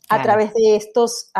a 0.08 0.22
través 0.22 0.52
de 0.52 0.76
estos, 0.76 1.30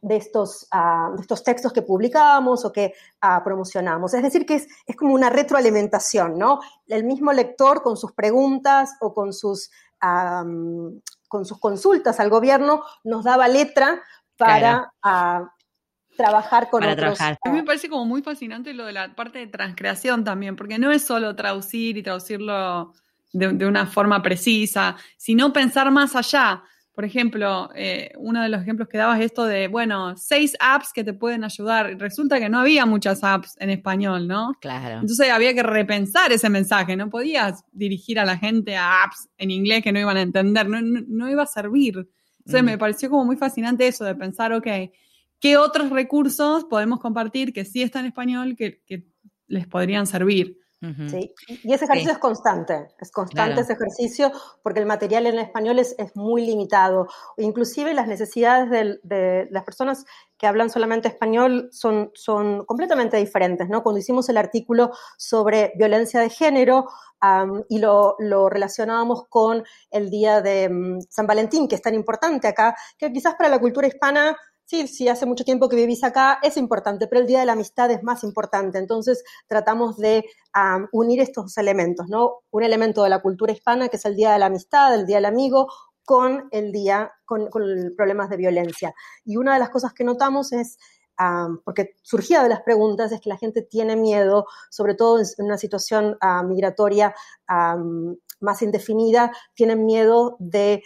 de, 0.00 0.16
estos, 0.16 0.68
de 0.70 1.20
estos 1.20 1.42
textos 1.42 1.72
que 1.72 1.82
publicamos 1.82 2.64
o 2.64 2.72
que 2.72 2.94
ah, 3.20 3.42
promocionamos. 3.42 4.14
Es 4.14 4.22
decir, 4.22 4.46
que 4.46 4.54
es, 4.54 4.68
es, 4.86 4.96
como 4.96 5.14
una 5.14 5.30
retroalimentación, 5.30 6.38
¿no? 6.38 6.60
El 6.86 7.04
mismo 7.04 7.32
lector 7.32 7.82
con 7.82 7.96
sus 7.96 8.12
preguntas 8.12 8.90
o 9.00 9.12
con 9.14 9.32
sus, 9.32 9.70
con 10.00 11.44
sus 11.44 11.58
consultas 11.58 12.20
al 12.20 12.30
gobierno 12.30 12.82
nos 13.04 13.24
daba 13.24 13.48
letra 13.48 14.00
para 14.36 14.92
ah, 15.02 15.52
trabajar 16.18 16.68
con 16.68 16.82
otros. 16.82 17.20
A 17.20 17.38
mí 17.46 17.52
me 17.52 17.62
parece 17.62 17.88
como 17.88 18.04
muy 18.04 18.22
fascinante 18.22 18.74
lo 18.74 18.84
de 18.86 18.92
la 18.92 19.14
parte 19.14 19.38
de 19.38 19.46
transcreación 19.46 20.24
también, 20.24 20.56
porque 20.56 20.76
no 20.76 20.90
es 20.90 21.02
solo 21.02 21.36
traducir 21.36 21.96
y 21.96 22.02
traducirlo 22.02 22.92
de, 23.32 23.64
una 23.64 23.86
forma 23.86 24.20
precisa, 24.20 24.96
sino 25.16 25.52
pensar 25.52 25.90
más 25.92 26.16
allá. 26.16 26.64
Por 26.92 27.04
ejemplo, 27.04 27.70
eh, 27.76 28.10
uno 28.16 28.42
de 28.42 28.48
los 28.48 28.60
ejemplos 28.62 28.88
que 28.88 28.98
dabas 28.98 29.20
es 29.20 29.26
esto 29.26 29.44
de, 29.44 29.68
bueno, 29.68 30.16
seis 30.16 30.56
apps 30.58 30.92
que 30.92 31.04
te 31.04 31.12
pueden 31.12 31.44
ayudar. 31.44 31.96
Resulta 31.96 32.40
que 32.40 32.48
no 32.48 32.58
había 32.58 32.84
muchas 32.84 33.22
apps 33.22 33.54
en 33.60 33.70
español, 33.70 34.26
¿no? 34.26 34.54
Claro. 34.60 34.94
Entonces 34.94 35.30
había 35.30 35.54
que 35.54 35.62
repensar 35.62 36.32
ese 36.32 36.50
mensaje. 36.50 36.96
No 36.96 37.10
podías 37.10 37.64
dirigir 37.70 38.18
a 38.18 38.24
la 38.24 38.36
gente 38.36 38.76
a 38.76 39.04
apps 39.04 39.28
en 39.38 39.52
inglés 39.52 39.84
que 39.84 39.92
no 39.92 40.00
iban 40.00 40.16
a 40.16 40.22
entender, 40.22 40.68
no, 40.68 40.80
no, 40.80 41.30
iba 41.30 41.44
a 41.44 41.46
servir. 41.46 42.08
Entonces 42.38 42.64
me 42.64 42.76
pareció 42.76 43.08
como 43.08 43.24
muy 43.24 43.36
fascinante 43.36 43.86
eso 43.86 44.04
de 44.04 44.16
pensar, 44.16 44.52
ok, 44.52 44.66
¿Qué 45.40 45.56
otros 45.56 45.90
recursos 45.90 46.64
podemos 46.64 47.00
compartir 47.00 47.52
que 47.52 47.64
sí 47.64 47.82
están 47.82 48.04
en 48.04 48.08
español 48.08 48.56
que, 48.56 48.82
les 49.46 49.66
podrían 49.66 50.06
servir? 50.06 50.58
Sí, 51.10 51.34
y 51.64 51.72
ese 51.72 51.86
ejercicio 51.86 52.12
es 52.12 52.18
constante, 52.18 52.86
es 53.00 53.10
constante 53.10 53.62
ese 53.62 53.72
ejercicio 53.72 54.30
porque 54.62 54.78
el 54.78 54.86
material 54.86 55.26
en 55.26 55.40
español 55.40 55.80
es, 55.80 55.96
muy 56.14 56.46
limitado. 56.46 57.08
Inclusive 57.36 57.94
las 57.94 58.06
necesidades 58.06 58.70
de, 59.02 59.48
las 59.50 59.64
personas 59.64 60.04
que 60.36 60.46
hablan 60.46 60.70
solamente 60.70 61.08
español 61.08 61.68
son, 61.72 62.12
son 62.14 62.64
completamente 62.64 63.16
diferentes, 63.16 63.68
¿no? 63.68 63.82
Cuando 63.82 63.98
hicimos 63.98 64.28
el 64.28 64.36
artículo 64.36 64.92
sobre 65.16 65.72
violencia 65.76 66.20
de 66.20 66.30
género 66.30 66.86
y 67.68 67.80
lo, 67.80 68.14
lo, 68.20 68.48
relacionábamos 68.48 69.26
con 69.28 69.64
el 69.90 70.10
día 70.10 70.40
de 70.40 70.68
mm, 70.68 71.00
San 71.10 71.26
Valentín, 71.26 71.66
que 71.66 71.74
es 71.74 71.82
tan 71.82 71.94
importante 71.94 72.46
acá, 72.46 72.76
que 72.96 73.12
quizás 73.12 73.34
para 73.34 73.50
la 73.50 73.58
cultura 73.58 73.88
hispana 73.88 74.36
sí, 74.68 74.86
sí, 74.86 75.08
hace 75.08 75.24
mucho 75.24 75.44
tiempo 75.44 75.68
que 75.68 75.76
vivís 75.76 76.04
acá, 76.04 76.38
es 76.42 76.58
importante, 76.58 77.06
pero 77.06 77.22
el 77.22 77.26
Día 77.26 77.40
de 77.40 77.46
la 77.46 77.52
Amistad 77.52 77.90
es 77.90 78.02
más 78.02 78.22
importante. 78.22 78.76
Entonces 78.78 79.24
tratamos 79.46 79.96
de 79.96 80.26
unir 80.92 81.20
estos 81.20 81.56
elementos, 81.56 82.08
¿no? 82.08 82.40
Un 82.50 82.62
elemento 82.62 83.02
de 83.02 83.08
la 83.08 83.22
cultura 83.22 83.52
hispana, 83.52 83.88
que 83.88 83.96
es 83.96 84.04
el 84.04 84.14
Día 84.14 84.32
de 84.32 84.38
la 84.38 84.46
Amistad, 84.46 84.94
el 84.94 85.06
Día 85.06 85.16
del 85.16 85.24
Amigo, 85.24 85.68
con 86.04 86.48
el 86.50 86.70
día, 86.70 87.12
con, 87.24 87.48
problemas 87.96 88.28
de 88.28 88.36
violencia. 88.36 88.94
Y 89.24 89.38
una 89.38 89.54
de 89.54 89.58
las 89.58 89.70
cosas 89.70 89.94
que 89.94 90.04
notamos 90.04 90.52
es, 90.52 90.78
porque 91.64 91.96
surgía 92.02 92.42
de 92.42 92.50
las 92.50 92.60
preguntas, 92.60 93.10
es 93.10 93.22
que 93.22 93.30
la 93.30 93.38
gente 93.38 93.62
tiene 93.62 93.96
miedo, 93.96 94.46
sobre 94.70 94.94
todo 94.94 95.18
en 95.18 95.46
una 95.46 95.56
situación 95.56 96.18
migratoria 96.44 97.14
más 98.40 98.62
indefinida, 98.62 99.32
tienen 99.54 99.86
miedo 99.86 100.36
de 100.38 100.82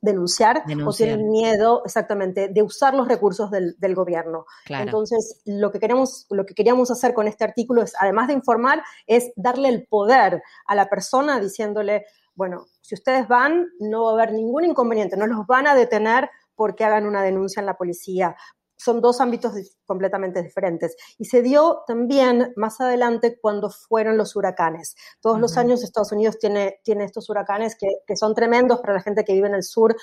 denunciar, 0.00 0.62
o 0.86 0.92
tienen 0.92 1.30
miedo 1.30 1.82
exactamente 1.84 2.48
de 2.48 2.62
usar 2.62 2.94
los 2.94 3.08
recursos 3.08 3.50
del, 3.50 3.94
gobierno. 3.94 4.46
Entonces, 4.68 5.42
lo 5.44 5.72
que, 5.72 5.80
queremos, 5.80 6.26
lo 6.30 6.46
que 6.46 6.54
queríamos 6.54 6.90
hacer 6.90 7.12
con 7.12 7.26
este 7.26 7.42
artículo 7.44 7.82
es, 7.82 7.94
además 7.98 8.28
de 8.28 8.34
informar, 8.34 8.82
es 9.06 9.32
darle 9.34 9.68
el 9.68 9.86
poder 9.86 10.42
a 10.66 10.74
la 10.74 10.88
persona 10.88 11.40
diciéndole, 11.40 12.06
bueno, 12.34 12.66
si 12.80 12.94
ustedes 12.94 13.26
van, 13.26 13.68
no 13.80 14.04
va 14.04 14.10
a 14.10 14.14
haber 14.14 14.32
ningún 14.32 14.64
inconveniente, 14.64 15.16
no 15.16 15.26
los 15.26 15.46
van 15.46 15.66
a 15.66 15.74
detener 15.74 16.30
porque 16.54 16.84
hagan 16.84 17.06
una 17.06 17.22
denuncia 17.22 17.60
en 17.60 17.66
la 17.66 17.76
policía, 17.76 18.36
son 18.80 19.00
dos 19.00 19.20
ámbitos 19.20 19.52
completamente 19.84 20.42
diferentes. 20.42 20.96
Y 21.18 21.26
se 21.26 21.42
dio 21.42 21.82
también 21.86 22.52
más 22.56 22.80
adelante 22.80 23.38
cuando 23.40 23.70
fueron 23.70 24.16
los 24.16 24.34
huracanes. 24.36 24.96
Todos 25.20 25.38
los 25.38 25.56
años 25.56 25.82
Estados 25.82 26.12
Unidos 26.12 26.38
tiene, 26.38 26.80
tiene 26.82 27.04
estos 27.04 27.28
huracanes 27.28 27.76
que, 27.76 28.16
son 28.16 28.34
tremendos 28.34 28.80
para 28.80 28.94
la 28.94 29.02
gente 29.02 29.24
que 29.24 29.34
vive 29.34 29.48
en 29.48 29.54
el 29.54 29.62
sur. 29.62 29.94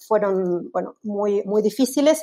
fueron, 0.00 0.70
bueno, 0.72 0.96
muy, 1.02 1.42
muy 1.44 1.62
difíciles. 1.62 2.22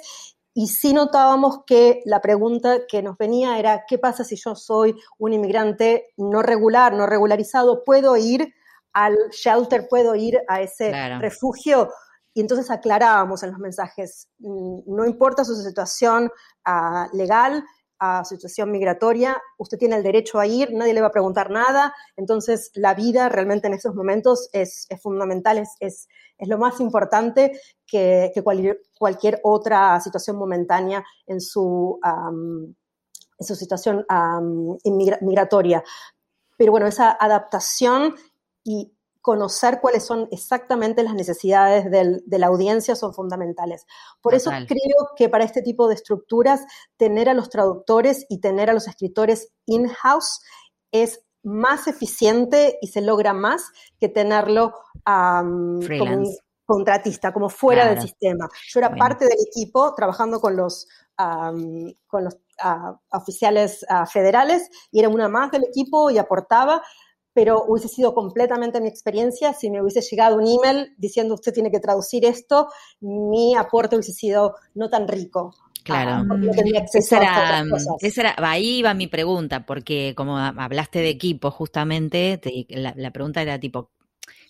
Y 0.53 0.67
sí 0.67 0.93
notábamos 0.93 1.59
que 1.67 2.01
la 2.05 2.21
pregunta 2.21 2.87
que 2.87 3.03
nos 3.03 3.17
venía 3.17 3.59
era, 3.59 3.83
¿qué 3.87 3.97
pasa 3.97 4.23
si 4.23 4.37
yo 4.37 4.55
soy 4.55 4.95
un 5.17 5.33
inmigrante 5.33 6.13
no 6.17 6.41
regular, 6.41 6.93
no 6.93 7.05
regularizado? 7.05 7.83
¿Puedo 7.83 8.15
ir 8.15 8.53
al 8.93 9.17
shelter, 9.31 9.87
puedo 9.89 10.15
ir 10.15 10.39
a 10.47 10.61
ese 10.61 10.91
refugio? 11.19 11.89
Y 12.35 12.41
entonces 12.41 12.69
aclarábamos 12.69 13.41
en 13.43 13.51
los 13.51 13.59
mensajes, 13.59 14.27
mm, 14.39 14.81
no 14.87 15.05
importa 15.05 15.45
su 15.45 15.55
situación 15.55 16.29
uh, 16.67 17.15
legal, 17.15 17.63
a 17.97 18.25
su 18.25 18.35
situación 18.35 18.71
migratoria, 18.71 19.41
usted 19.57 19.77
tiene 19.77 19.95
el 19.95 20.03
derecho 20.03 20.37
a 20.37 20.45
ir, 20.45 20.73
nadie 20.73 20.93
le 20.93 20.99
va 20.99 21.07
a 21.07 21.11
preguntar 21.11 21.49
nada, 21.49 21.93
entonces 22.17 22.71
la 22.73 22.93
vida 22.93 23.29
realmente 23.29 23.67
en 23.67 23.73
esos 23.73 23.95
momentos 23.95 24.49
es, 24.51 24.85
es 24.89 25.01
fundamental, 25.01 25.59
es, 25.59 25.77
es, 25.79 26.09
es, 26.37 26.47
lo 26.49 26.57
más 26.57 26.81
importante 26.81 27.57
que, 27.87 28.31
que 28.35 28.43
cualquier, 28.43 28.81
cualquier, 28.99 29.39
otra 29.43 29.97
situación 30.01 30.35
momentánea 30.35 31.05
en 31.25 31.39
su, 31.39 31.97
um, 32.03 32.75
en 33.39 33.47
su 33.47 33.55
situación 33.55 34.05
um, 34.09 34.77
migratoria. 35.21 35.81
Pero 36.57 36.73
bueno, 36.73 36.87
esa 36.87 37.15
adaptación 37.17 38.13
y 38.61 38.91
conocer 39.25 39.79
cuáles 39.81 40.05
son 40.05 40.27
exactamente 40.29 41.01
las 41.01 41.15
necesidades 41.15 41.89
de 41.89 42.37
la 42.37 42.45
audiencia 42.45 42.95
son 42.95 43.11
fundamentales. 43.11 43.87
Por 44.21 44.35
eso 44.35 44.51
creo 44.67 45.15
que 45.17 45.29
para 45.29 45.43
este 45.43 45.63
tipo 45.63 45.87
de 45.87 45.95
estructuras, 45.95 46.63
tener 46.95 47.27
a 47.27 47.33
los 47.33 47.49
traductores 47.49 48.27
y 48.29 48.39
tener 48.39 48.69
a 48.69 48.73
los 48.73 48.87
escritores 48.87 49.51
in-house 49.65 50.41
es 50.91 51.25
más 51.41 51.87
eficiente 51.87 52.77
y 52.83 52.89
se 52.89 53.01
logra 53.01 53.33
más 53.33 53.63
que 53.99 54.09
tenerlo 54.09 54.75
como 55.03 56.17
un 56.17 56.37
contratista, 56.63 57.33
como 57.33 57.49
fuera 57.49 57.87
del 57.87 58.01
sistema. 58.03 58.47
Yo 58.71 58.79
era 58.79 58.93
parte 58.93 59.25
del 59.25 59.39
equipo 59.47 59.95
trabajando 59.95 60.39
con 60.39 60.55
los, 60.55 60.87
con 61.17 62.23
los 62.23 62.37
ah, 62.59 62.95
oficiales 63.09 63.83
ah, 63.89 64.05
federales 64.05 64.69
y 64.91 64.99
era 64.99 65.09
una 65.09 65.29
más 65.29 65.49
del 65.49 65.63
equipo 65.63 66.11
y 66.11 66.19
aportaba, 66.19 66.83
pero 67.35 67.65
hubiese 67.67 67.89
sido 67.89 68.13
completamente 68.13 68.79
mi 68.79 68.87
experiencia 68.87 69.51
si 69.51 69.69
me 69.69 69.81
hubiese 69.81 69.99
llegado 69.99 70.37
un 70.37 70.47
email 70.47 70.95
diciendo 70.97 71.33
usted 71.33 71.53
tiene 71.53 71.69
que 71.69 71.81
traducir 71.81 72.23
esto, 72.23 72.69
mi 73.01 73.55
aporte 73.55 73.97
hubiese 73.97 74.13
sido 74.13 74.55
no 74.73 74.89
tan 74.89 75.05
rico. 75.05 75.53
Claro, 75.83 76.23
no 76.23 76.35
esa 76.93 77.17
era, 77.17 77.63
esa 77.99 78.21
era, 78.21 78.35
ahí 78.37 78.81
va 78.81 78.95
mi 78.95 79.05
pregunta, 79.05 79.67
porque 79.67 80.13
como 80.15 80.37
hablaste 80.37 80.99
de 80.99 81.09
equipo 81.09 81.51
justamente, 81.51 82.39
la, 82.69 82.93
la 82.95 83.11
pregunta 83.11 83.41
era 83.41 83.59
tipo, 83.59 83.91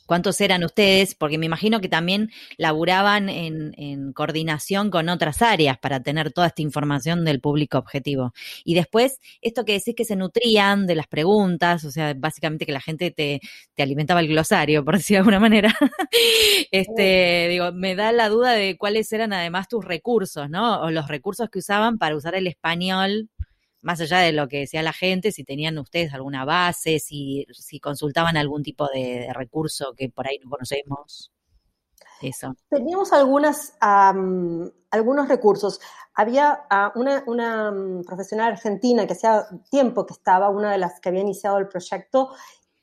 cuántos 0.05 0.39
eran 0.41 0.63
ustedes, 0.63 1.15
porque 1.15 1.37
me 1.37 1.45
imagino 1.45 1.81
que 1.81 1.89
también 1.89 2.31
laburaban 2.57 3.29
en, 3.29 3.73
en, 3.77 4.13
coordinación 4.13 4.91
con 4.91 5.09
otras 5.09 5.41
áreas 5.41 5.77
para 5.77 6.01
tener 6.01 6.31
toda 6.31 6.47
esta 6.47 6.61
información 6.61 7.25
del 7.25 7.41
público 7.41 7.77
objetivo. 7.77 8.33
Y 8.63 8.75
después, 8.75 9.19
esto 9.41 9.65
que 9.65 9.73
decís 9.73 9.95
que 9.95 10.05
se 10.05 10.15
nutrían 10.15 10.87
de 10.87 10.95
las 10.95 11.07
preguntas, 11.07 11.83
o 11.83 11.91
sea, 11.91 12.13
básicamente 12.15 12.65
que 12.65 12.71
la 12.71 12.81
gente 12.81 13.11
te, 13.11 13.41
te 13.73 13.83
alimentaba 13.83 14.19
el 14.19 14.27
glosario, 14.27 14.83
por 14.85 14.95
decir 14.97 15.15
de 15.15 15.19
alguna 15.19 15.39
manera. 15.39 15.75
este, 16.71 17.47
digo, 17.49 17.71
me 17.73 17.95
da 17.95 18.11
la 18.11 18.29
duda 18.29 18.51
de 18.53 18.77
cuáles 18.77 19.11
eran 19.11 19.33
además 19.33 19.67
tus 19.67 19.83
recursos, 19.83 20.49
¿no? 20.49 20.81
O 20.81 20.91
los 20.91 21.07
recursos 21.07 21.49
que 21.49 21.59
usaban 21.59 21.97
para 21.97 22.15
usar 22.15 22.35
el 22.35 22.47
español 22.47 23.29
más 23.85 24.01
allá 24.01 24.17
de 24.17 24.31
lo 24.31 24.47
que 24.47 24.61
decía 24.61 24.81
la 24.81 24.93
gente, 24.93 25.31
si 25.31 25.43
tenían 25.43 25.77
ustedes 25.77 26.11
alguna 26.11 26.43
base, 26.43 26.97
si, 26.97 27.45
consultaban 27.79 28.35
algún 28.35 28.63
tipo 28.63 28.87
de, 28.91 29.31
recurso 29.31 29.93
que 29.95 30.09
por 30.09 30.27
ahí 30.27 30.39
no 30.43 30.49
conocemos. 30.49 31.31
Eso. 32.19 32.55
Teníamos 32.67 33.13
algunos 33.13 33.73
recursos. 35.27 35.79
Había 36.15 36.65
ah, 36.71 36.93
una, 36.95 37.23
una, 37.27 37.71
mm, 37.71 38.05
profesional 38.05 38.53
argentina 38.53 39.05
que 39.05 39.13
hacía 39.13 39.45
tiempo 39.69 40.07
que 40.07 40.13
estaba, 40.13 40.49
una 40.49 40.71
de 40.71 40.79
las 40.79 40.99
que 40.99 41.09
había 41.09 41.21
iniciado 41.21 41.59
el 41.59 41.67
proyecto, 41.67 42.31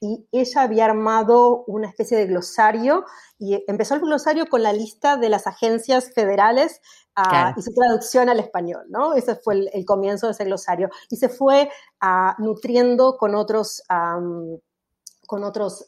y 0.03 0.27
ella 0.33 0.63
había 0.63 0.87
armado 0.87 1.63
una 1.69 1.89
especie 1.89 2.19
de 2.19 2.27
glosario 2.27 3.05
y 3.39 3.63
empezó 3.69 3.95
el 3.95 4.01
glosario 4.01 4.47
con 4.47 4.65
la 4.65 4.73
lista 4.73 5.17
de 5.17 5.29
las 5.29 5.47
agencias 5.47 6.13
federales 6.13 6.81
ah, 7.15 7.55
y 7.57 7.63
su 7.63 7.73
traducción 7.73 8.29
al 8.29 8.41
español, 8.41 8.85
¿no? 8.89 9.15
Ese 9.15 9.37
fue 9.37 9.71
el, 9.73 9.85
comienzo 9.87 10.27
de 10.27 10.33
ese 10.33 10.45
glosario. 10.45 10.91
Y 11.09 11.17
se 11.19 11.29
fue 11.29 11.71
uh, 12.03 12.43
nutriendo 12.43 13.17
con 13.17 13.37
otros, 13.37 13.81
con 13.89 15.45
otros 15.45 15.87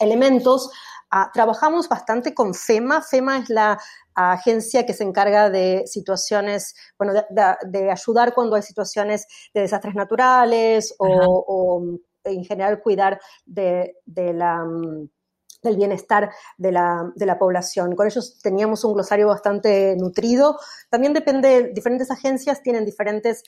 elementos. 0.00 0.70
Uh, 1.12 1.30
trabajamos 1.34 1.90
bastante 1.90 2.32
con 2.32 2.54
FEMA. 2.54 3.02
FEMA 3.02 3.40
es 3.40 3.50
la 3.50 3.78
agencia 4.14 4.86
que 4.86 4.94
se 4.94 5.04
encarga 5.04 5.50
de 5.50 5.82
situaciones, 5.86 6.74
bueno, 6.96 7.12
de, 7.12 7.90
ayudar 7.90 8.32
cuando 8.32 8.56
hay 8.56 8.62
situaciones 8.62 9.26
de 9.52 9.60
desastres 9.60 9.94
naturales 9.94 10.94
o 10.98 11.98
en 12.24 12.44
general 12.44 12.80
cuidar 12.80 13.20
de, 13.46 13.94
la 14.14 14.64
mm, 14.64 15.08
del 15.62 15.76
bienestar 15.76 16.30
de 16.58 16.72
la, 16.72 17.10
de 17.14 17.26
la, 17.26 17.38
población. 17.38 17.94
Con 17.94 18.06
ellos 18.06 18.38
teníamos 18.42 18.84
un 18.84 18.94
glosario 18.94 19.28
bastante 19.28 19.96
nutrido. 19.96 20.58
También 20.90 21.12
depende, 21.12 21.72
diferentes 21.72 22.10
agencias 22.10 22.62
tienen 22.62 22.84
diferentes 22.84 23.42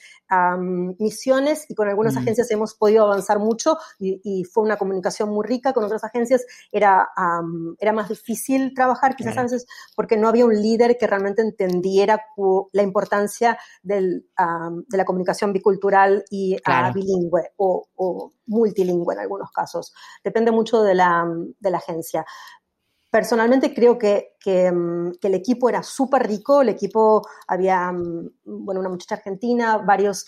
misiones 0.97 1.65
y 1.69 1.75
con 1.75 1.87
algunas 1.87 2.15
agencias 2.17 2.49
hemos 2.51 2.73
podido 2.73 3.05
avanzar 3.05 3.39
mucho 3.39 3.77
y, 3.99 4.43
fue 4.45 4.63
una 4.63 4.77
comunicación 4.77 5.29
muy 5.29 5.45
rica. 5.45 5.73
Con 5.73 5.83
otras 5.83 6.03
agencias 6.03 6.45
era, 6.71 7.09
era 7.79 7.93
más 7.93 8.09
difícil 8.09 8.73
trabajar, 8.73 9.15
quizás 9.15 9.37
a 9.37 9.43
veces 9.43 9.65
porque 9.95 10.17
no 10.17 10.29
había 10.29 10.45
un 10.45 10.53
líder 10.53 10.97
que 10.97 11.07
realmente 11.07 11.41
entendiera 11.41 12.21
la 12.71 12.83
importancia 12.83 13.57
del, 13.83 14.27
de 14.87 14.97
la 14.97 15.05
comunicación 15.05 15.51
bicultural 15.51 16.23
y 16.29 16.55
ah, 16.65 16.91
bilingüe 16.93 17.51
o, 17.57 17.87
o 17.95 18.31
multilingüe 18.47 19.13
en 19.13 19.21
algunos 19.21 19.51
casos. 19.51 19.93
Depende 20.23 20.51
mucho 20.51 20.81
de 20.83 20.95
la, 20.95 21.25
de 21.59 21.69
la 21.69 21.77
agencia. 21.77 22.25
Personalmente 23.09 23.73
creo 23.73 23.97
que, 23.97 24.35
que, 24.39 24.69
mm, 24.71 25.13
el 25.21 25.35
equipo 25.35 25.69
era 25.69 25.83
súper 25.83 26.27
rico, 26.27 26.61
el 26.61 26.69
equipo 26.69 27.25
había, 27.47 27.91
mm, 27.91 28.29
bueno, 28.43 28.81
una 28.81 28.89
muchacha 28.89 29.15
argentina, 29.15 29.77
varios 29.77 30.25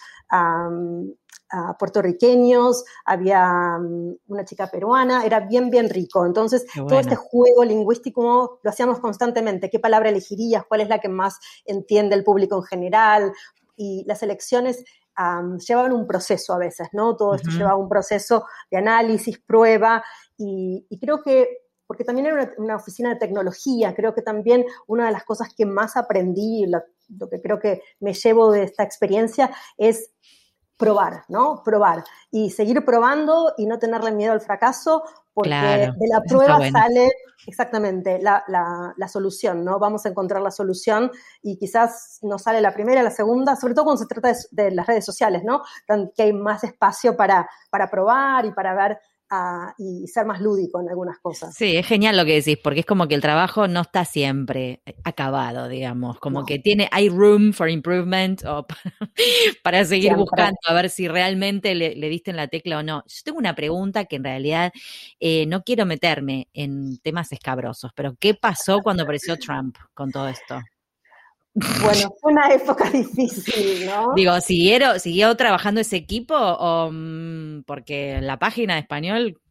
puertorriqueños, 1.79 2.83
había 3.05 3.77
mm, 3.77 4.15
una 4.27 4.45
chica 4.45 4.67
peruana, 4.67 5.25
era 5.25 5.41
bien, 5.41 5.69
bien 5.69 5.89
rico. 5.89 6.25
Entonces, 6.25 6.65
todo 6.87 6.99
este 6.99 7.15
juego 7.15 7.63
lingüístico 7.63 8.59
lo 8.61 8.69
hacíamos 8.69 8.99
constantemente. 8.99 9.69
¿Qué 9.69 9.79
palabra 9.79 10.09
elegirías? 10.09 10.65
¿Cuál 10.65 10.81
es 10.81 10.89
la 10.89 10.99
que 10.99 11.09
más 11.09 11.39
entiende 11.65 12.15
el 12.15 12.23
público 12.23 12.55
en 12.57 12.63
general? 12.63 13.33
Y 13.75 14.03
las 14.07 14.23
elecciones 14.23 14.83
llevaban 15.67 15.93
un 15.93 16.05
proceso 16.05 16.53
a 16.53 16.57
veces, 16.57 16.89
¿no? 16.91 17.15
Todo 17.15 17.35
esto 17.35 17.49
llevaba 17.49 17.75
un 17.75 17.89
proceso 17.89 18.45
de 18.69 18.77
análisis, 18.77 19.39
prueba, 19.39 20.03
y, 20.37 20.85
creo 21.01 21.21
que, 21.23 21.47
porque 21.87 22.03
también 22.03 22.27
era 22.27 22.53
una, 22.57 22.75
oficina 22.75 23.09
de 23.09 23.19
tecnología, 23.19 23.95
creo 23.95 24.13
que 24.13 24.21
también 24.21 24.65
una 24.85 25.07
de 25.07 25.11
las 25.11 25.23
cosas 25.23 25.49
que 25.55 25.65
más 25.65 25.97
aprendí, 25.97 26.65
lo, 26.67 26.81
que 27.29 27.41
creo 27.41 27.59
que 27.59 27.81
me 27.99 28.13
llevo 28.13 28.51
de 28.51 28.63
esta 28.63 28.83
experiencia 28.83 29.49
es 29.77 30.11
probar, 30.77 31.23
¿no? 31.27 31.63
Probar 31.63 32.03
y 32.31 32.51
seguir 32.51 32.85
probando 32.85 33.53
y 33.57 33.65
no 33.65 33.79
tenerle 33.79 34.11
miedo 34.11 34.31
al 34.31 34.41
fracaso, 34.41 35.03
porque 35.33 35.51
de 35.51 36.07
la 36.07 36.21
prueba 36.27 36.59
sale 36.71 37.11
exactamente 37.45 38.19
la, 38.19 38.43
la, 38.47 39.07
solución, 39.07 39.63
¿no? 39.63 39.79
Vamos 39.79 40.05
a 40.05 40.09
encontrar 40.09 40.41
la 40.41 40.51
solución 40.51 41.11
y 41.41 41.57
quizás 41.57 42.19
no 42.23 42.39
sale 42.39 42.61
la 42.61 42.73
primera, 42.73 43.03
la 43.03 43.11
segunda, 43.11 43.55
sobre 43.55 43.73
todo 43.73 43.85
cuando 43.85 44.01
se 44.01 44.07
trata 44.07 44.33
de, 44.51 44.71
las 44.71 44.87
redes 44.87 45.05
sociales, 45.05 45.43
¿no? 45.43 45.61
Que 46.15 46.23
hay 46.23 46.33
más 46.33 46.63
espacio 46.63 47.15
para, 47.15 47.47
para 47.69 47.89
probar 47.89 48.45
y 48.45 48.51
para 48.51 48.73
ver 48.73 48.99
y 49.77 50.07
ser 50.07 50.25
más 50.25 50.39
lúdico 50.41 50.79
en 50.79 50.89
algunas 50.89 51.19
cosas. 51.19 51.53
Sí, 51.53 51.75
es 51.75 51.85
genial 51.85 52.15
lo 52.15 52.25
que 52.25 52.35
decís, 52.35 52.57
porque 52.63 52.81
es 52.81 52.85
como 52.85 53.07
que 53.07 53.15
el 53.15 53.21
trabajo 53.21 53.67
no 53.67 53.81
está 53.81 54.05
siempre 54.05 54.81
acabado, 55.03 55.67
digamos, 55.67 56.19
como 56.19 56.45
que 56.45 56.59
tiene, 56.59 56.87
hay 56.91 57.09
room 57.09 57.51
for 57.53 57.69
improvement 57.69 58.43
o 58.45 58.65
para, 59.63 59.83
seguir 59.85 60.15
buscando 60.15 60.57
a 60.65 60.73
ver 60.73 60.89
si 60.89 61.07
realmente 61.07 61.75
le, 61.75 62.09
diste 62.09 62.31
en 62.31 62.37
la 62.37 62.47
tecla 62.47 62.79
o 62.79 62.83
no. 62.83 63.03
Yo 63.07 63.21
tengo 63.23 63.37
una 63.37 63.55
pregunta 63.55 64.05
que 64.05 64.15
en 64.15 64.23
realidad 64.23 64.71
eh, 65.19 65.45
no 65.45 65.63
quiero 65.63 65.85
meterme 65.85 66.47
en 66.53 66.97
temas 66.99 67.31
escabrosos, 67.31 67.91
pero 67.95 68.15
¿qué 68.19 68.33
pasó 68.33 68.81
cuando 68.81 69.03
apareció 69.03 69.37
Trump 69.37 69.77
con 69.93 70.11
todo 70.11 70.27
esto? 70.29 70.61
Bueno, 71.81 72.13
fue 72.21 72.33
una 72.33 72.49
época 72.49 72.89
difícil, 72.91 73.87
¿no? 73.87 74.13
Digo, 74.13 74.39
¿siguieron, 74.41 74.99
¿siguió 74.99 75.35
trabajando 75.35 75.81
ese 75.81 75.95
equipo 75.95 76.35
o 76.35 76.91
mm, 76.91 77.63
porque 77.65 78.21
la 78.21 78.37
página 78.37 78.75
de 78.75 78.81
español 78.81 79.41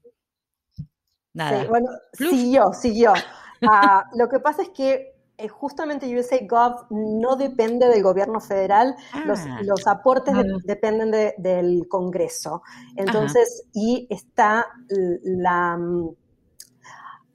nada? 1.32 1.62
Sí, 1.62 1.66
bueno, 1.68 1.88
siguió, 2.12 2.72
siguió. 2.72 3.12
Ah, 3.62 4.04
lo 4.14 4.28
que 4.28 4.38
pasa 4.38 4.60
es 4.60 4.68
que 4.68 5.14
eh, 5.38 5.48
justamente 5.48 6.14
USA 6.14 6.38
Gov 6.46 6.88
no 6.90 7.36
depende 7.36 7.88
del 7.88 8.02
gobierno 8.02 8.38
federal, 8.38 8.94
los, 9.24 9.86
ah. 9.86 9.92
aportes 9.92 10.34
ah. 10.34 10.42
dependen 10.62 11.10
del 11.38 11.88
Congreso. 11.88 12.62
Entonces, 12.96 13.64
y 13.72 14.06
está 14.10 14.66
la... 14.88 15.78
Mm, 15.78 16.10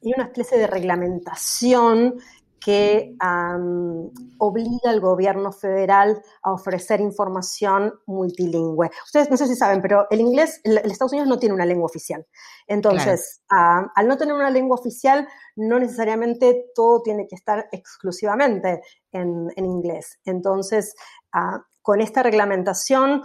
hay 0.04 0.14
una 0.16 0.26
especie 0.26 0.60
de 0.60 0.68
reglamentación 0.68 2.20
que 2.64 3.16
obliga 4.38 4.90
al 4.90 5.02
gobierno 5.02 5.52
federal 5.52 6.22
a 6.44 6.54
ofrecer 6.54 7.02
información 7.02 7.94
multilingüe. 8.06 8.92
Ustedes 9.06 9.30
no 9.30 9.38
sé 9.38 9.48
si 9.48 9.56
saben, 9.56 9.82
pero 9.82 10.06
el 10.12 10.22
inglés, 10.22 10.62
el, 10.64 10.78
Estados 10.78 11.12
Unidos 11.12 11.28
no 11.28 11.40
tiene 11.40 11.56
una 11.56 11.66
lengua 11.66 11.86
oficial. 11.86 12.26
Entonces, 12.68 13.42
al 13.50 14.08
no 14.08 14.18
tener 14.18 14.36
una 14.36 14.52
lengua 14.52 14.78
oficial, 14.78 15.28
no 15.56 15.80
necesariamente 15.80 16.68
todo 16.76 17.02
tiene 17.02 17.28
que 17.28 17.36
estar 17.36 17.68
exclusivamente 17.72 18.82
en, 19.12 19.52
inglés. 19.58 20.20
Entonces, 20.24 20.94
con 21.82 22.00
esta 22.00 22.22
reglamentación 22.22 23.24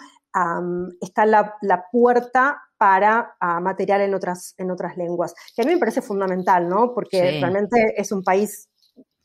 está 1.00 1.26
la, 1.26 1.84
puerta 1.92 2.62
para 2.78 3.36
ah, 3.40 3.60
material 3.60 4.02
en 4.02 4.14
otras, 4.14 4.54
en 4.58 4.70
otras 4.70 4.96
lenguas, 4.96 5.34
que 5.54 5.62
a 5.62 5.64
mí 5.64 5.72
me 5.72 5.80
parece 5.80 6.02
fundamental, 6.02 6.68
¿no? 6.68 6.92
Porque 6.94 7.38
realmente 7.40 7.94
es 7.96 8.12
un 8.12 8.22
país 8.22 8.68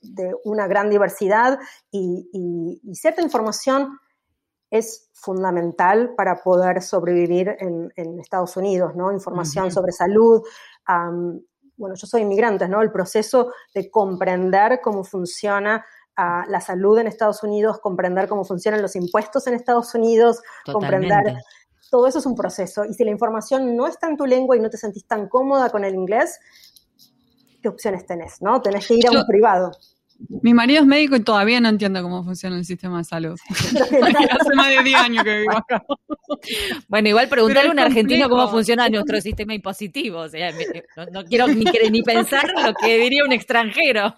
de 0.01 0.35
una 0.43 0.67
gran 0.67 0.89
diversidad 0.89 1.59
y, 1.91 2.79
cierta 2.93 3.21
información 3.21 3.99
es 4.69 5.09
fundamental 5.13 6.13
para 6.15 6.41
poder 6.41 6.81
sobrevivir 6.81 7.55
en, 7.59 8.19
Estados 8.19 8.55
Unidos, 8.57 8.95
¿no? 8.95 9.11
Información 9.11 9.71
sobre 9.71 9.91
salud. 9.91 10.41
bueno, 11.77 11.95
yo 11.95 12.07
soy 12.07 12.21
inmigrante, 12.21 12.67
¿no? 12.67 12.81
El 12.81 12.91
proceso 12.91 13.51
de 13.73 13.89
comprender 13.91 14.79
cómo 14.81 15.03
funciona 15.03 15.85
ah, 16.15 16.45
la 16.47 16.61
salud 16.61 16.97
en 16.99 17.07
Estados 17.07 17.43
Unidos, 17.43 17.79
comprender 17.79 18.29
cómo 18.29 18.45
funcionan 18.45 18.81
los 18.81 18.95
impuestos 18.95 19.45
en 19.47 19.55
Estados 19.55 19.93
Unidos, 19.93 20.41
comprender... 20.71 21.35
Todo 21.89 22.07
eso 22.07 22.19
es 22.19 22.25
un 22.25 22.35
proceso. 22.35 22.85
Y 22.85 22.93
si 22.93 23.03
la 23.03 23.11
información 23.11 23.75
no 23.75 23.85
está 23.85 24.07
en 24.07 24.15
tu 24.15 24.25
lengua 24.25 24.55
y 24.55 24.61
no 24.61 24.69
te 24.69 24.77
sentís 24.77 25.05
tan 25.05 25.27
cómoda 25.27 25.69
con 25.69 25.83
el 25.83 25.93
inglés, 25.93 26.39
¿qué 27.61 27.69
opciones 27.69 28.05
tenés? 28.05 28.41
¿No? 28.41 28.61
Tenés 28.61 28.87
que 28.87 28.95
ir 28.95 29.07
a 29.07 29.11
un 29.11 29.25
privado. 29.25 29.71
Mi 30.41 30.53
marido 30.53 30.81
es 30.81 30.87
médico 30.87 31.15
y 31.15 31.21
todavía 31.21 31.59
no 31.59 31.69
entiendo 31.69 32.01
cómo 32.03 32.23
funciona 32.23 32.55
el 32.55 32.65
sistema 32.65 32.99
de 32.99 33.03
salud. 33.03 33.39
Hace 33.49 34.55
más 34.55 34.69
de 34.69 34.83
10 34.83 34.99
años 34.99 35.23
que 35.23 35.37
vivo 35.39 35.57
acá. 35.57 35.83
Bueno, 36.87 37.09
igual 37.09 37.27
preguntarle 37.27 37.69
a 37.69 37.73
un 37.73 37.79
argentino 37.79 38.29
cómo 38.29 38.47
funciona 38.49 38.87
nuestro 38.87 39.19
sistema 39.19 39.55
impositivo. 39.55 40.19
O 40.19 40.29
sea, 40.29 40.51
no, 41.11 41.25
quiero 41.25 41.47
ni, 41.47 41.63
ni 41.89 42.03
pensar 42.03 42.51
lo 42.63 42.73
que 42.75 42.99
diría 42.99 43.25
un 43.25 43.31
extranjero. 43.31 44.15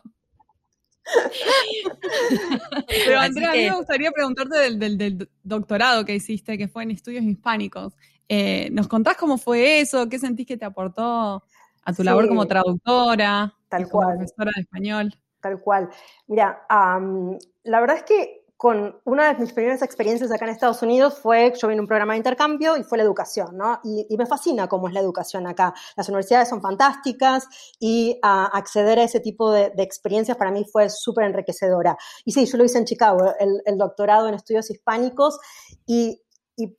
Pero 3.06 3.20
Andrea, 3.20 3.52
a 3.52 3.56
mí 3.56 3.64
me 3.64 3.76
gustaría 3.76 4.12
preguntarte 4.12 4.76
del, 4.76 5.30
doctorado 5.44 6.06
que 6.06 6.16
hiciste, 6.16 6.58
que 6.58 6.68
fue 6.68 6.84
en 6.84 6.92
estudios 6.92 7.24
hispánicos. 7.24 7.94
Eh, 8.30 8.70
¿Nos 8.72 8.88
contás 8.88 9.18
cómo 9.18 9.38
fue 9.38 9.82
eso? 9.82 10.08
¿Qué 10.10 10.20
sentís 10.20 10.48
que 10.48 10.58
te 10.58 10.66
aportó 10.66 11.44
a 11.86 11.93
tu 11.93 12.04
labor 12.04 12.28
como 12.28 12.46
traductora? 12.46 13.54
Tal 13.69 13.89
como 13.89 14.04
cual. 14.04 14.17
profesora 14.17 14.52
de 14.56 14.62
español 14.62 15.13
tal 15.43 15.62
cual. 15.62 15.89
Mira, 16.28 16.65
la 16.69 17.80
verdad 17.82 17.98
es 17.98 18.04
que 18.04 18.39
con 18.56 18.98
una 19.04 19.34
de 19.34 19.39
mis 19.41 19.52
primeras 19.52 19.82
experiencias 19.82 20.32
acá 20.32 20.46
en 20.46 20.52
Estados 20.52 20.82
Unidos 20.82 21.19
fue, 21.19 21.52
yo 21.62 21.67
vine 21.67 21.80
a 21.80 21.82
un 21.82 21.88
programa 21.88 22.13
de 22.13 22.19
intercambio 22.19 22.78
y 22.78 22.84
fue 22.84 22.98
la 22.98 23.04
educación, 23.04 23.58
¿no? 23.58 23.82
Y, 23.84 24.15
me 24.17 24.26
fascina 24.26 24.69
cómo 24.69 24.88
es 24.88 24.93
la 24.93 25.02
educación 25.02 25.46
acá. 25.48 25.74
Las 25.98 26.08
universidades 26.08 26.48
son 26.48 26.62
fantásticas 26.62 27.46
y 27.78 28.17
acceder 28.22 29.00
a 29.00 29.04
ese 29.04 29.19
tipo 29.19 29.52
de, 29.52 29.74
experiencias 29.80 30.38
para 30.38 30.50
mí 30.50 30.63
fue 30.72 30.89
súper 30.89 31.26
enriquecedora. 31.26 31.98
Y 32.24 32.32
sí, 32.32 32.46
yo 32.46 32.58
lo 32.58 32.63
hice 32.63 32.78
en 32.78 32.86
Chicago, 32.86 33.34
el, 33.38 33.78
doctorado 33.78 34.30
en 34.30 34.36
estudios 34.36 34.72
hispánicos 34.72 35.39
y, 35.86 36.22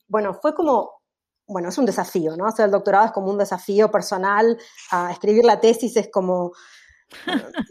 bueno, 0.08 0.32
fue 0.32 0.54
como 0.54 1.02
bueno, 1.46 1.68
es 1.68 1.78
un 1.78 1.86
desafío, 1.86 2.36
¿no? 2.36 2.50
Sea, 2.52 2.64
el 2.64 2.70
doctorado 2.70 3.06
es 3.06 3.12
como 3.12 3.30
un 3.30 3.38
desafío 3.38 3.90
personal, 3.90 4.58
escribir 5.10 5.44
la 5.44 5.60
tesis 5.60 5.96
es 5.96 6.08
como 6.10 6.52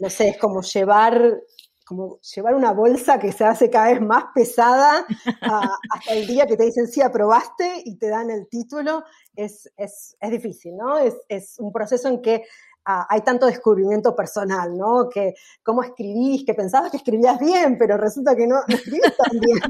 no 0.00 0.10
sé, 0.10 0.28
es 0.30 0.38
como 0.38 0.62
llevar, 0.62 1.42
como 1.86 2.20
llevar 2.20 2.54
una 2.54 2.72
bolsa 2.72 3.18
que 3.18 3.32
se 3.32 3.44
hace 3.44 3.70
cada 3.70 3.88
vez 3.88 4.00
más 4.00 4.24
pesada 4.34 5.06
hasta 5.40 6.12
el 6.12 6.26
día 6.26 6.46
que 6.46 6.56
te 6.56 6.64
dicen 6.64 6.86
sí, 6.86 7.02
aprobaste 7.02 7.82
y 7.84 7.96
te 7.96 8.08
dan 8.08 8.30
el 8.30 8.48
título, 8.48 9.04
es, 9.34 9.70
es, 9.76 10.16
es 10.20 10.30
difícil, 10.30 10.76
¿no? 10.76 10.98
Es, 10.98 11.14
es, 11.28 11.56
un 11.58 11.72
proceso 11.72 12.08
en 12.08 12.22
que 12.22 12.44
hay 12.86 13.22
tanto 13.22 13.46
descubrimiento 13.46 14.14
personal, 14.14 14.76
¿no? 14.76 15.08
Que 15.08 15.32
cómo 15.62 15.82
escribís, 15.82 16.44
que 16.44 16.52
pensabas 16.52 16.90
que 16.90 16.98
escribías 16.98 17.38
bien, 17.38 17.78
pero 17.78 17.96
resulta 17.96 18.36
que 18.36 18.46
no, 18.46 18.56
escribís 18.68 19.16
tan 19.16 19.40
bien. 19.40 19.60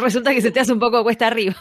Resulta 0.00 0.32
que 0.32 0.40
se 0.40 0.50
te 0.50 0.60
hace 0.60 0.72
un 0.72 0.80
poco 0.80 1.02
cuesta 1.02 1.26
arriba. 1.26 1.54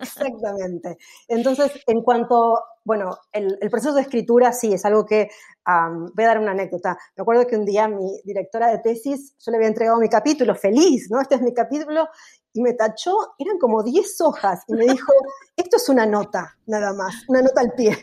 Exactamente. 0.00 0.98
Entonces, 1.28 1.72
en 1.86 2.02
cuanto, 2.02 2.62
bueno, 2.84 3.16
el, 3.32 3.58
proceso 3.70 3.94
de 3.94 4.02
escritura 4.02 4.52
sí 4.52 4.72
es 4.72 4.84
algo 4.84 5.06
que, 5.06 5.28
voy 5.64 6.24
a 6.24 6.28
dar 6.28 6.38
una 6.38 6.52
anécdota. 6.52 6.96
Me 7.16 7.22
acuerdo 7.22 7.46
que 7.46 7.56
un 7.56 7.64
día 7.64 7.88
mi 7.88 8.20
directora 8.24 8.70
de 8.70 8.78
tesis, 8.78 9.34
yo 9.38 9.50
le 9.50 9.56
había 9.56 9.68
entregado 9.68 9.98
mi 9.98 10.08
capítulo, 10.08 10.54
feliz, 10.54 11.08
¿no? 11.10 11.20
Este 11.20 11.36
es 11.36 11.42
mi 11.42 11.54
capítulo, 11.54 12.08
y 12.52 12.62
me 12.62 12.74
tachó, 12.74 13.34
eran 13.38 13.58
como 13.58 13.82
10 13.82 14.20
hojas, 14.22 14.62
y 14.68 14.74
me 14.74 14.86
dijo, 14.86 15.12
esto 15.56 15.76
es 15.76 15.88
una 15.88 16.06
nota, 16.06 16.56
nada 16.66 16.92
más, 16.92 17.14
una 17.28 17.42
nota 17.42 17.60
al 17.60 17.72
pie. 17.72 17.96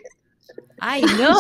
¡Ay, 0.80 1.04
no! 1.17 1.36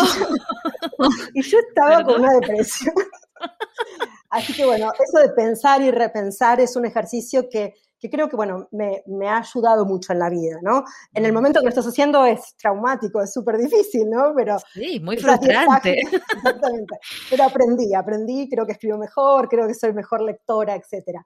y 1.33 1.41
yo 1.41 1.57
estaba 1.59 2.03
con 2.03 2.21
una 2.21 2.33
depresión. 2.33 2.93
Así 4.29 4.53
que 4.53 4.65
bueno, 4.65 4.91
eso 4.93 5.19
de 5.19 5.33
pensar 5.33 5.81
y 5.81 5.91
repensar 5.91 6.59
es 6.59 6.75
un 6.75 6.85
ejercicio 6.85 7.49
que 7.49 7.75
que 8.03 8.09
creo 8.09 8.27
que, 8.27 8.35
bueno, 8.35 8.67
me, 8.71 9.29
ha 9.29 9.37
ayudado 9.37 9.85
mucho 9.85 10.11
en 10.11 10.19
la 10.19 10.29
vida, 10.29 10.59
¿no? 10.61 10.83
En 11.13 11.23
el 11.23 11.31
mm. 11.31 11.35
momento 11.35 11.59
que 11.61 11.67
lo 11.67 11.69
estás 11.69 11.87
haciendo 11.87 12.25
es 12.25 12.53
traumático, 12.57 13.21
es 13.21 13.31
súper 13.31 13.57
difícil, 13.57 14.09
¿no? 14.09 14.33
Pero 14.35 14.57
sí, 14.73 14.99
muy 14.99 15.15
frustrante. 15.15 16.01
Exactamente. 16.35 16.99
Pero 17.29 17.45
aprendí, 17.45 17.93
aprendí, 17.93 18.49
creo 18.49 18.65
que 18.65 18.73
escribo 18.73 18.97
mejor, 18.97 19.47
creo 19.47 19.67
que 19.67 19.73
soy 19.73 19.93
mejor 19.93 20.21
lectora, 20.21 20.75
etc. 20.75 21.21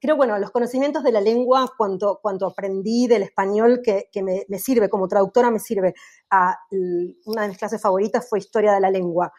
creo, 0.00 0.16
bueno, 0.16 0.38
los 0.38 0.50
conocimientos 0.50 1.04
de 1.04 1.12
la 1.12 1.20
lengua, 1.20 1.70
cuanto, 1.76 2.18
cuanto 2.22 2.46
aprendí 2.46 3.06
del 3.06 3.24
español, 3.24 3.82
que, 3.84 4.08
me, 4.22 4.46
me, 4.48 4.58
sirve, 4.58 4.88
como 4.88 5.06
traductora 5.06 5.50
me 5.50 5.58
sirve, 5.58 5.92
a, 6.30 6.56
una 7.26 7.42
de 7.42 7.48
mis 7.48 7.58
clases 7.58 7.82
favoritas 7.82 8.26
fue 8.26 8.38
Historia 8.38 8.72
de 8.72 8.80
la 8.80 8.90
Lengua, 8.90 9.30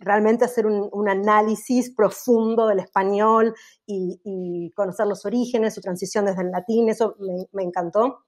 realmente 0.00 0.44
hacer 0.44 0.66
un, 0.66 1.08
análisis 1.08 1.94
profundo 1.94 2.66
del 2.66 2.80
español 2.80 3.54
y, 3.86 4.72
conocer 4.74 5.06
los 5.06 5.24
orígenes, 5.26 5.74
su 5.74 5.80
transición 5.80 6.24
desde 6.24 6.42
el 6.42 6.50
latín, 6.50 6.88
eso 6.88 7.16
me, 7.52 7.62
encantó. 7.62 8.24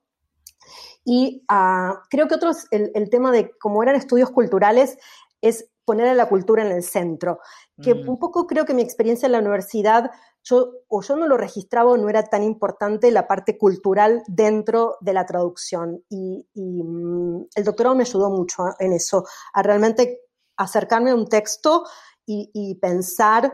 Y 1.05 1.45
ah, 1.49 2.03
creo 2.11 2.29
que 2.29 2.37
otro, 2.37 2.53
el, 2.71 2.93
el, 2.95 3.11
tema 3.11 3.33
de 3.33 3.51
cómo 3.59 3.83
eran 3.83 3.97
estudios 3.97 4.31
culturales, 4.31 4.99
es 5.41 5.69
poner 5.85 6.09
a 6.09 6.15
la 6.15 6.29
cultura 6.29 6.65
en 6.65 6.73
el 6.73 6.83
centro. 6.83 7.41
Que 7.83 7.95
mm. 7.95 8.09
un 8.09 8.19
poco 8.19 8.47
creo 8.47 8.65
que 8.65 8.75
mi 8.75 8.83
experiencia 8.83 9.27
en 9.27 9.33
la 9.33 9.41
universidad, 9.41 10.11
yo, 10.45 10.73
o 10.89 11.03
yo 11.03 11.17
no 11.17 11.27
lo 11.27 11.37
registraba 11.37 11.91
o 11.91 11.97
no 11.97 12.09
era 12.09 12.23
tan 12.25 12.43
importante 12.43 13.11
la 13.11 13.27
parte 13.27 13.59
cultural 13.59 14.23
dentro 14.29 14.97
de 15.01 15.13
la 15.13 15.27
traducción. 15.27 16.03
Y, 16.09 16.47
y 16.55 16.83
mm, 16.83 17.49
el 17.55 17.65
doctorado 17.65 17.97
me 17.97 18.03
ayudó 18.03 18.31
mucho 18.31 18.65
en 18.79 18.93
eso, 18.93 19.25
a 19.53 19.63
realmente 19.63 20.21
acercarme 20.63 21.11
a 21.11 21.15
un 21.15 21.29
texto 21.29 21.85
y, 22.27 22.75
pensar, 22.77 23.53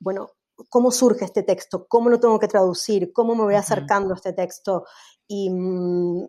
bueno, 0.00 0.30
cómo 0.68 0.90
surge 0.90 1.24
este 1.24 1.42
texto, 1.42 1.86
cómo 1.88 2.08
lo 2.08 2.20
tengo 2.20 2.38
que 2.38 2.48
traducir, 2.48 3.12
cómo 3.12 3.34
me 3.34 3.44
voy 3.44 3.54
acercando 3.54 4.14
a 4.14 4.16
este 4.16 4.32
texto. 4.32 4.84
Mm, 5.28 6.24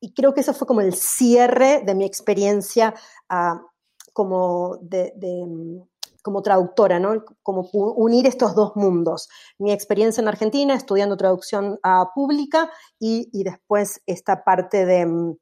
y, 0.00 0.14
creo 0.14 0.34
que 0.34 0.40
eso 0.40 0.54
fue 0.54 0.66
como 0.66 0.80
el 0.80 0.94
cierre 0.94 1.82
de 1.84 1.94
mi 1.94 2.04
experiencia 2.04 2.94
ah, 3.28 3.62
como, 4.12 4.78
de, 4.80 5.12
mm, 5.20 5.82
como 6.22 6.42
traductora, 6.42 6.98
¿no? 6.98 7.24
Como 7.42 7.68
unir 7.72 8.26
estos 8.26 8.54
dos 8.54 8.72
mundos. 8.76 9.28
Mi 9.58 9.72
experiencia 9.72 10.20
en 10.20 10.28
Argentina 10.28 10.74
estudiando 10.74 11.16
traducción 11.16 11.78
ah, 11.82 12.10
pública 12.14 12.70
y, 12.98 13.28
y, 13.32 13.44
después 13.44 14.02
esta 14.06 14.44
parte 14.44 14.86
de, 14.86 15.36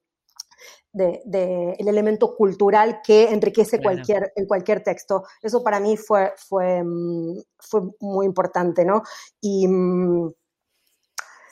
mm, 0.92 1.31
de, 1.31 1.77
el 1.79 1.88
elemento 1.88 2.35
cultural 2.37 3.01
que 3.03 3.31
enriquece 3.31 3.81
cualquier, 3.81 4.33
en 4.37 4.47
cualquier 4.47 4.83
texto. 4.83 5.25
Eso 5.42 5.62
para 5.62 5.81
mí 5.81 5.97
fue, 5.97 6.33
fue, 6.37 6.83
mm, 6.83 7.40
fue 7.59 7.83
muy 8.01 8.27
importante, 8.27 8.85
¿no? 8.85 9.03
Y 9.40 9.66
mm, 9.68 10.33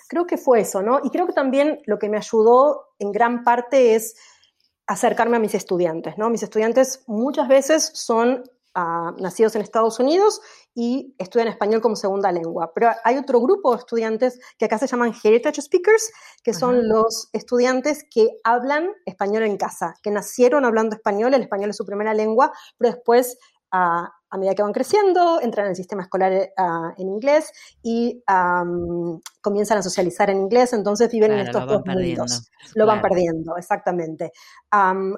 creo 0.09 0.27
que 0.27 0.37
fue 0.37 0.61
eso, 0.61 0.83
¿no? 0.83 1.01
Y 1.03 1.11
creo 1.11 1.27
que 1.27 1.33
también 1.33 1.81
lo 1.87 1.99
que 1.99 2.09
me 2.09 2.17
ayudó 2.17 2.89
en 2.99 3.13
gran 3.13 3.45
parte 3.45 3.95
es 3.95 4.17
acercarme 4.87 5.37
a 5.37 5.41
mis 5.41 5.55
estudiantes, 5.55 6.17
¿no? 6.17 6.31
Mis 6.31 6.43
estudiantes 6.43 7.03
muchas 7.07 7.49
veces 7.49 7.91
son 7.95 8.45
ah, 8.77 9.13
nacidos 9.19 9.57
en 9.57 9.63
Estados 9.63 9.99
Unidos 9.99 10.41
y 10.75 11.15
estudian 11.19 11.49
español 11.49 11.81
como 11.81 11.97
segunda 11.97 12.31
lengua. 12.31 12.71
Pero 12.75 12.91
hay 13.03 13.17
otro 13.17 13.41
grupo 13.41 13.73
de 13.73 13.79
estudiantes 13.79 14.39
que 14.59 14.67
acá 14.67 14.79
se 14.79 14.87
llaman 14.87 15.13
Heritage 15.25 15.63
Speakers, 15.63 16.13
que 16.45 16.53
son 16.53 16.87
los 16.87 17.29
estudiantes 17.33 18.05
que 18.09 18.29
hablan 18.45 18.93
español 19.07 19.43
en 19.43 19.57
casa, 19.57 19.95
que 20.03 20.13
nacieron 20.13 20.65
hablando 20.65 20.95
español, 20.95 21.35
el 21.35 21.43
español 21.43 21.71
es 21.71 21.77
su 21.77 21.85
primera 21.85 22.15
lengua, 22.15 22.53
pero 22.79 22.93
después 22.93 23.39
a, 24.31 24.39
medida 24.39 24.55
que 24.55 24.63
van 24.63 24.73
creciendo, 24.73 25.41
entran 25.41 25.67
en 25.67 25.71
el 25.71 25.77
sistema 25.77 26.03
escolar 26.03 26.33
eh, 26.33 26.53
en 26.99 27.09
inglés 27.09 27.53
y 27.83 28.23
comienzan 29.41 29.79
a 29.79 29.83
socializar 29.83 30.31
en 30.31 30.39
inglés, 30.39 30.73
entonces 30.73 31.11
viven 31.11 31.33
en 31.33 31.41
estos 31.41 31.67
dos 31.67 31.83
mundos. 31.85 32.51
Lo 32.75 32.87
van 32.87 33.01
perdiendo, 33.01 33.57
exactamente. 33.57 34.33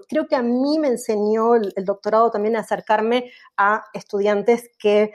creo 0.09 0.27
que 0.27 0.37
a 0.37 0.43
mí 0.43 0.79
me 0.79 0.89
enseñó 0.89 1.55
el, 1.55 1.73
el, 1.77 1.85
doctorado 1.85 2.31
también 2.31 2.57
a 2.57 2.61
acercarme 2.61 3.31
a 3.57 3.85
estudiantes 3.93 4.71
que 4.79 5.13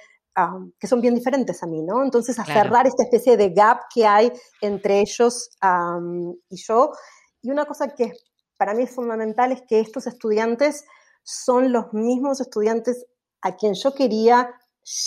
que 0.79 0.87
son 0.87 1.01
bien 1.01 1.13
diferentes 1.13 1.61
a 1.61 1.67
mí, 1.67 1.81
¿no? 1.81 2.03
Entonces, 2.03 2.39
a 2.39 2.45
cerrar 2.45 2.87
esta 2.87 3.03
especie 3.03 3.37
de 3.37 3.49
gap 3.49 3.81
que 3.93 4.05
hay 4.05 4.31
entre 4.61 4.99
ellos 4.99 5.51
y 6.49 6.55
yo. 6.55 6.91
Y 7.41 7.51
una 7.51 7.65
cosa 7.65 7.89
que 7.89 8.13
para 8.57 8.73
mí 8.73 8.83
es 8.83 8.91
fundamental 8.91 9.51
es 9.51 9.61
que 9.67 9.79
estos 9.79 10.07
estudiantes 10.07 10.85
son 11.23 11.71
los 11.71 11.93
mismos 11.93 12.41
estudiantes 12.41 13.05
a 13.43 13.55
quien 13.55 13.73
yo 13.75 13.93
quería 13.93 14.49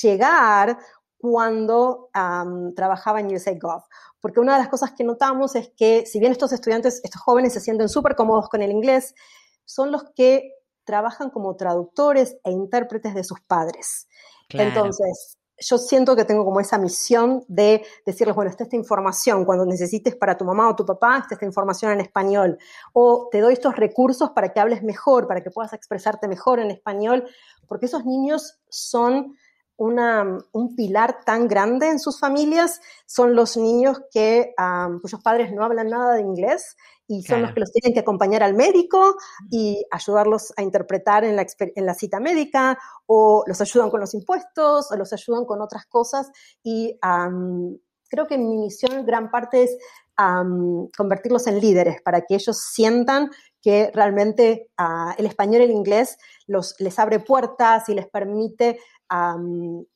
llegar 0.00 0.78
cuando 1.18 2.10
trabajaba 2.76 3.20
en 3.20 3.34
USAGov. 3.34 3.82
Porque 4.20 4.40
una 4.40 4.52
de 4.52 4.58
las 4.60 4.68
cosas 4.68 4.92
que 4.92 5.04
notamos 5.04 5.56
es 5.56 5.70
que 5.76 6.06
si 6.06 6.20
bien 6.20 6.32
estos 6.32 6.52
estudiantes, 6.52 7.00
estos 7.02 7.22
jóvenes 7.22 7.52
se 7.52 7.60
sienten 7.60 7.88
súper 7.88 8.14
cómodos 8.14 8.48
con 8.48 8.62
el 8.62 8.70
inglés, 8.70 9.14
son 9.64 9.90
los 9.90 10.04
que 10.14 10.52
trabajan 10.84 11.30
como 11.30 11.56
traductores 11.56 12.36
e 12.44 12.52
intérpretes 12.52 13.14
de 13.14 13.24
sus 13.24 13.40
padres. 13.40 14.06
Entonces, 14.50 15.35
yo 15.58 15.78
siento 15.78 16.14
que 16.16 16.24
tengo 16.24 16.44
como 16.44 16.60
esa 16.60 16.78
misión 16.78 17.44
de 17.48 17.84
decirles, 18.04 18.34
bueno, 18.34 18.50
está 18.50 18.64
esta 18.64 18.76
información, 18.76 19.44
cuando 19.44 19.64
necesites 19.64 20.14
para 20.14 20.36
tu 20.36 20.44
mamá 20.44 20.68
o 20.68 20.76
tu 20.76 20.84
papá, 20.84 21.18
está 21.18 21.34
esta 21.34 21.46
información 21.46 21.92
en 21.92 22.00
español. 22.00 22.58
O 22.92 23.28
te 23.30 23.40
doy 23.40 23.54
estos 23.54 23.76
recursos 23.76 24.30
para 24.30 24.52
que 24.52 24.60
hables 24.60 24.82
mejor, 24.82 25.26
para 25.26 25.42
que 25.42 25.50
puedas 25.50 25.72
expresarte 25.72 26.28
mejor 26.28 26.60
en 26.60 26.70
español, 26.70 27.24
porque 27.66 27.86
esos 27.86 28.04
niños 28.04 28.58
son 28.68 29.36
una, 29.78 30.38
un 30.52 30.74
pilar 30.74 31.20
tan 31.24 31.48
grande 31.48 31.88
en 31.88 31.98
sus 31.98 32.18
familias, 32.18 32.80
son 33.06 33.34
los 33.34 33.56
niños 33.56 34.00
que, 34.10 34.54
cuyos 35.02 35.22
padres 35.22 35.52
no 35.52 35.64
hablan 35.64 35.90
nada 35.90 36.14
de 36.14 36.22
inglés 36.22 36.76
y 37.08 37.22
son 37.22 37.42
los 37.42 37.52
que 37.52 37.60
los 37.60 37.72
tienen 37.72 37.94
que 37.94 38.00
acompañar 38.00 38.42
al 38.42 38.54
médico 38.54 39.16
y 39.50 39.84
ayudarlos 39.90 40.52
a 40.56 40.62
interpretar 40.62 41.24
en 41.24 41.36
la, 41.36 41.46
en 41.58 41.86
la, 41.86 41.94
cita 41.94 42.20
médica, 42.20 42.78
o 43.06 43.44
los 43.46 43.60
ayudan 43.60 43.90
con 43.90 44.00
los 44.00 44.14
impuestos, 44.14 44.90
o 44.90 44.96
los 44.96 45.12
ayudan 45.12 45.44
con 45.44 45.60
otras 45.60 45.86
cosas. 45.86 46.30
Y 46.62 46.98
creo 48.08 48.26
que 48.26 48.38
mi 48.38 48.56
misión, 48.56 49.06
gran 49.06 49.30
parte, 49.30 49.64
es 49.64 49.76
convertirlos 50.96 51.46
en 51.46 51.60
líderes 51.60 52.00
para 52.02 52.22
que 52.22 52.36
ellos 52.36 52.58
sientan 52.58 53.30
que 53.60 53.90
realmente 53.92 54.70
ah, 54.78 55.14
el 55.18 55.26
español 55.26 55.60
y 55.60 55.64
el 55.64 55.70
inglés 55.72 56.16
los, 56.46 56.74
les 56.78 56.98
abre 56.98 57.18
puertas 57.20 57.88
y 57.88 57.94
les 57.94 58.06
permite 58.08 58.78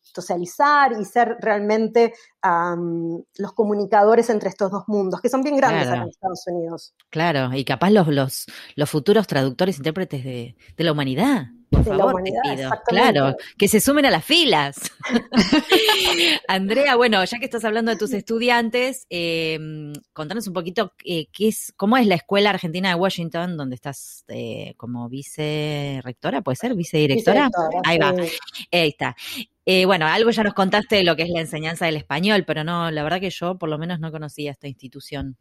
socializar 0.02 0.92
y 1.00 1.04
ser 1.04 1.36
realmente 1.40 2.14
los 2.42 3.52
comunicadores 3.52 4.30
entre 4.30 4.48
estos 4.48 4.70
dos 4.70 4.84
mundos, 4.86 5.20
que 5.20 5.28
son 5.28 5.42
bien 5.42 5.56
grandes 5.56 5.88
en 5.88 6.08
Estados 6.08 6.44
Unidos. 6.46 6.94
Claro, 7.10 7.54
y 7.54 7.64
capaz 7.64 7.90
los, 7.90 8.08
los, 8.08 8.46
los 8.76 8.90
futuros 8.90 9.26
traductores, 9.26 9.76
intérpretes 9.76 10.24
de, 10.24 10.56
de 10.76 10.84
la 10.84 10.92
humanidad. 10.92 11.48
Por 11.70 11.84
favor, 11.84 12.22
Claro, 12.86 13.36
que 13.56 13.68
se 13.68 13.80
sumen 13.80 14.04
a 14.04 14.10
las 14.10 14.24
filas. 14.24 14.76
Andrea, 16.48 16.96
bueno, 16.96 17.24
ya 17.24 17.38
que 17.38 17.44
estás 17.44 17.64
hablando 17.64 17.92
de 17.92 17.96
tus 17.96 18.12
estudiantes, 18.12 19.06
em, 19.08 19.92
contanos 20.12 20.48
un 20.48 20.52
poquito 20.52 20.92
eh, 21.04 21.28
qué 21.32 21.48
es, 21.48 21.72
cómo 21.76 21.96
es 21.96 22.08
la 22.08 22.16
Escuela 22.16 22.50
Argentina 22.50 22.88
de 22.88 22.96
Washington, 22.96 23.56
donde 23.56 23.76
estás 23.76 24.24
eh, 24.28 24.74
como 24.76 25.08
vice-rectora, 25.08 26.42
¿puede 26.42 26.56
ser? 26.56 26.74
¿Vicedirectora? 26.74 27.50
Ahí 27.84 27.98
va. 27.98 28.14
Ahí 28.72 28.88
está. 28.88 29.14
Eh, 29.72 29.87
bueno, 29.87 30.06
algo 30.06 30.33
ya 30.33 30.42
nos 30.42 30.54
contaste 30.54 30.96
de 30.96 31.04
lo 31.04 31.14
que 31.14 31.22
es 31.22 31.28
la 31.28 31.38
enseñanza 31.38 31.87
del 31.87 31.94
español, 31.94 32.42
pero 32.44 32.64
no, 32.64 32.90
la 32.90 33.04
verdad 33.04 33.20
que 33.20 33.30
yo 33.30 33.56
por 33.56 33.68
lo 33.68 33.78
menos 33.78 34.00
no 34.00 34.11
conocía 34.11 34.50
esta 34.50 34.66
institución, 34.66 35.37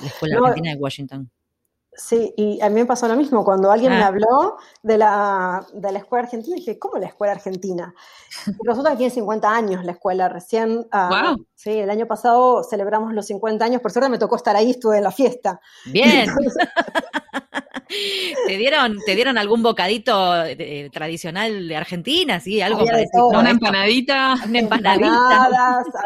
la 0.00 0.06
Escuela 0.06 0.38
Argentina 0.38 0.70
de 0.70 0.76
Washington. 0.78 1.30
Sí, 1.96 2.34
y 2.36 2.60
a 2.60 2.68
mí 2.68 2.74
me 2.76 2.86
pasó 2.86 3.08
lo 3.08 3.16
mismo. 3.16 3.44
Cuando 3.44 3.70
alguien 3.70 3.92
me 3.92 4.02
ah. 4.02 4.08
habló 4.08 4.58
de 4.82 4.98
la, 4.98 5.66
de 5.72 5.92
la 5.92 5.98
escuela 5.98 6.24
argentina, 6.24 6.56
dije, 6.56 6.78
¿cómo 6.78 6.98
la 6.98 7.06
escuela 7.06 7.32
argentina? 7.32 7.94
Nosotros 8.64 8.96
tiene 8.96 9.10
50 9.10 9.50
años 9.50 9.84
la 9.84 9.92
escuela, 9.92 10.28
recién. 10.28 10.86
Uh, 10.92 11.36
Sí, 11.56 11.70
el 11.70 11.88
año 11.88 12.06
pasado 12.06 12.62
celebramos 12.62 13.14
los 13.14 13.26
50 13.26 13.64
años, 13.64 13.80
por 13.80 13.90
suerte 13.90 14.10
me 14.10 14.18
tocó 14.18 14.36
estar 14.36 14.54
ahí, 14.54 14.72
estuve 14.72 14.98
en 14.98 15.04
la 15.04 15.10
fiesta. 15.10 15.58
Bien. 15.86 16.28
¿Te 18.46 18.56
dieron, 18.58 18.98
¿Te 19.06 19.14
dieron 19.14 19.38
algún 19.38 19.62
bocadito 19.62 20.34
tradicional 20.92 21.68
de 21.68 21.76
Argentina? 21.76 22.40
¿Sí? 22.40 22.60
Algo 22.60 22.84
Una 23.32 23.50
empanadita. 23.50 24.34
Una 24.46 24.58
empanadita. 24.58 25.48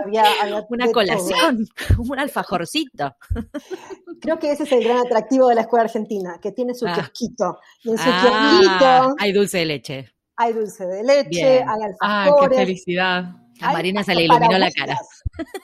había, 0.05 0.25
una 0.69 0.93
colación, 0.93 1.67
un 1.99 2.19
alfajorcito. 2.19 3.17
Creo 4.21 4.39
que 4.39 4.53
ese 4.53 4.65
es 4.65 4.73
el 4.73 4.85
gran 4.85 4.99
atractivo 4.99 5.49
de 5.49 5.57
la 5.57 5.63
escuela 5.63 5.80
argentina, 5.81 6.39
que 6.41 6.53
tiene 6.53 6.75
su 6.75 6.87
ah. 6.87 6.95
kiosquito. 6.95 7.59
Y 7.83 7.91
en 7.91 7.99
su 7.99 8.05
ah, 8.07 9.15
hay 9.19 9.33
dulce 9.33 9.59
de 9.59 9.67
leche. 9.67 10.13
Hay 10.37 10.53
dulce 10.53 10.87
de 10.87 11.05
leche, 11.05 11.63
hay 11.63 11.83
alfajores. 11.83 11.99
Ah, 12.01 12.49
qué 12.49 12.57
felicidad. 12.57 13.25
A 13.61 13.73
Marina 13.73 14.03
se 14.03 14.15
le 14.15 14.25
iluminó 14.25 14.59
la 14.59 14.71
cara. 14.71 14.99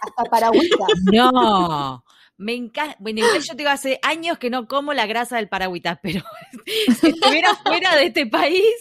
Hasta 0.00 0.24
paragüitas. 0.30 0.88
No. 1.12 2.04
Me 2.38 2.54
encanta. 2.54 2.96
Bueno, 2.98 3.22
yo 3.22 3.52
te 3.52 3.56
digo, 3.56 3.70
hace 3.70 3.98
años 4.02 4.38
que 4.38 4.50
no 4.50 4.68
como 4.68 4.92
la 4.92 5.06
grasa 5.06 5.36
del 5.36 5.48
paragüitas, 5.48 5.98
pero 6.02 6.20
si 7.00 7.08
estuviera 7.08 7.54
fuera 7.54 7.96
de 7.96 8.06
este 8.06 8.26
país, 8.26 8.74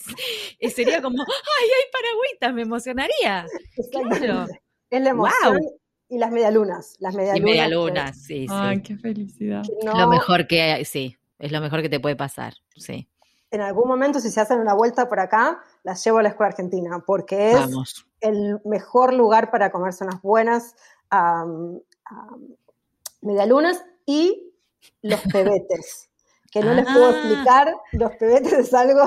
eh, 0.59 0.69
sería 0.69 1.01
como, 1.01 1.21
¡ay, 1.21 1.69
hay 1.69 1.91
paragüitas! 1.93 2.53
Me 2.53 2.63
emocionaría. 2.63 3.45
Claro. 3.91 4.45
Es 4.89 5.01
la 5.01 5.09
emoción. 5.09 5.59
Y 6.09 6.17
las 6.17 6.31
medialunas. 6.31 6.97
Las 6.99 7.15
medialunas. 7.15 7.39
Y 7.39 7.43
medialunas, 7.43 8.21
sí, 8.21 8.47
sí. 8.47 8.47
Ay, 8.49 8.81
qué 8.81 8.97
felicidad. 8.97 9.63
Lo 9.83 10.07
mejor 10.07 10.47
que, 10.47 10.83
sí, 10.85 11.17
es 11.39 11.51
lo 11.51 11.61
mejor 11.61 11.81
que 11.81 11.89
te 11.89 11.99
puede 11.99 12.15
pasar, 12.15 12.53
sí. 12.75 13.09
En 13.51 13.61
algún 13.61 13.87
momento, 13.87 14.19
si 14.19 14.31
se 14.31 14.41
hacen 14.41 14.59
una 14.59 14.73
vuelta 14.73 15.07
por 15.07 15.19
acá, 15.19 15.61
las 15.83 16.03
llevo 16.03 16.17
a 16.17 16.23
la 16.23 16.29
escuela 16.29 16.49
argentina, 16.49 17.03
porque 17.05 17.51
es 17.51 18.05
el 18.19 18.59
mejor 18.65 19.13
lugar 19.13 19.51
para 19.51 19.71
comerse 19.71 20.03
unas 20.03 20.21
buenas 20.21 20.75
medialunas 23.21 23.83
y 24.05 24.53
los 25.01 25.21
pebetes, 25.31 26.09
que 26.51 26.61
no 26.61 26.73
les 26.73 26.85
puedo 26.85 27.07
ah. 27.07 27.11
explicar, 27.11 27.75
los 27.93 28.15
pebetes 28.15 28.53
es 28.53 28.73
algo... 28.73 29.05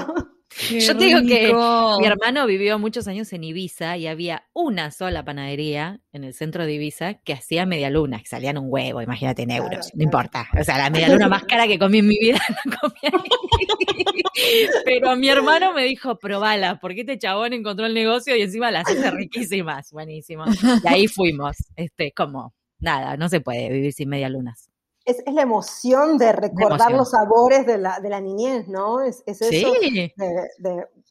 Yo 0.71 0.97
te 0.97 1.05
digo 1.05 1.21
que 1.21 1.53
mi 2.01 2.07
hermano 2.07 2.47
vivió 2.47 2.79
muchos 2.79 3.07
años 3.09 3.33
en 3.33 3.45
Ibiza 3.45 3.97
y 3.97 4.07
había 4.07 4.45
una 4.53 4.91
sola 4.91 5.25
panadería 5.25 6.01
en 6.13 6.25
el 6.25 6.35
centro 6.35 6.67
de 6.67 6.75
Ibiza 6.75 7.15
que 7.15 7.33
hacía 7.33 7.67
medialunas, 7.67 8.23
que 8.23 8.29
salían 8.29 8.59
un 8.59 8.67
huevo, 8.69 9.01
imagínate 9.03 9.43
en 9.43 9.53
euros, 9.53 9.91
no 9.95 10.03
importa. 10.03 10.49
O 10.59 10.65
sea, 10.65 10.79
la 10.79 10.91
medialuna 10.91 11.29
más 11.29 11.45
cara 11.45 11.67
que 11.67 11.79
comí 11.79 11.99
en 11.99 12.09
mi 12.09 12.19
vida 12.19 12.39
la 12.65 12.77
comí 12.77 13.01
ahí. 13.03 14.63
Pero 14.85 15.17
mi 15.17 15.29
hermano 15.29 15.73
me 15.73 15.85
dijo, 15.85 16.19
probala, 16.19 16.79
porque 16.81 17.01
este 17.01 17.19
chabón 17.19 17.53
encontró 17.53 17.87
el 17.87 17.95
negocio 17.95 18.37
y 18.37 18.43
encima 18.43 18.71
las 18.71 18.89
hace 18.89 19.11
riquísimas, 19.11 19.93
buenísimo. 19.93 20.45
Y 20.85 20.89
ahí 20.89 21.09
fuimos, 21.09 21.57
este, 21.77 22.13
como 22.13 22.55
nada, 22.79 23.17
no 23.17 23.29
se 23.29 23.41
puede 23.41 23.71
vivir 23.71 23.93
sin 23.93 24.09
media 24.09 24.29
lunas. 24.29 24.71
Es, 25.09 25.23
la 25.33 25.43
emoción 25.43 26.19
de 26.19 26.33
recordar 26.33 26.93
los 26.93 27.11
sabores 27.11 27.67
de 27.67 27.79
la, 27.79 27.99
de 28.01 28.09
la, 28.09 28.21
niñez, 28.21 28.69
¿no? 28.69 29.01
Es, 29.01 29.23
eso 29.27 29.47
de, 29.47 30.13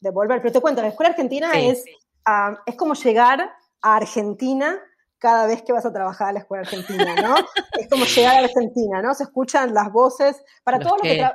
de, 0.00 0.10
volver. 0.10 0.40
Pero 0.40 0.52
te 0.52 0.60
cuento, 0.60 0.82
la 0.82 0.88
escuela 0.88 1.10
argentina 1.10 1.52
es, 1.58 1.84
ah, 2.24 2.56
es 2.64 2.76
como 2.76 2.94
llegar 2.94 3.50
a 3.82 3.96
Argentina 3.96 4.78
cada 5.18 5.46
vez 5.46 5.62
que 5.62 5.72
vas 5.72 5.84
a 5.84 5.92
trabajar 5.92 6.28
a 6.28 6.32
la 6.32 6.38
escuela 6.40 6.62
argentina, 6.62 7.14
¿no? 7.16 7.34
es 7.78 7.88
como 7.88 8.04
llegar 8.04 8.36
a 8.36 8.44
Argentina, 8.44 9.02
¿no? 9.02 9.14
Se 9.14 9.24
escuchan 9.24 9.74
las 9.74 9.90
voces 9.90 10.40
para 10.62 10.78
todos 10.78 10.98
los 10.98 11.02
que, 11.02 11.26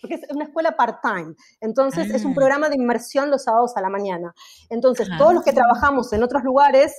porque 0.00 0.16
es 0.16 0.22
una 0.30 0.44
escuela 0.44 0.76
part-time. 0.76 1.34
Entonces, 1.60 2.10
es 2.12 2.24
un 2.24 2.32
ah. 2.32 2.34
programa 2.34 2.68
de 2.68 2.76
inmersión 2.76 3.30
los 3.30 3.44
sábados 3.44 3.76
a 3.76 3.80
la 3.80 3.88
mañana. 3.88 4.34
Entonces, 4.68 5.08
todos 5.16 5.32
los 5.32 5.44
que 5.44 5.52
trabajamos 5.52 6.12
en 6.12 6.22
otros 6.22 6.42
lugares 6.42 6.92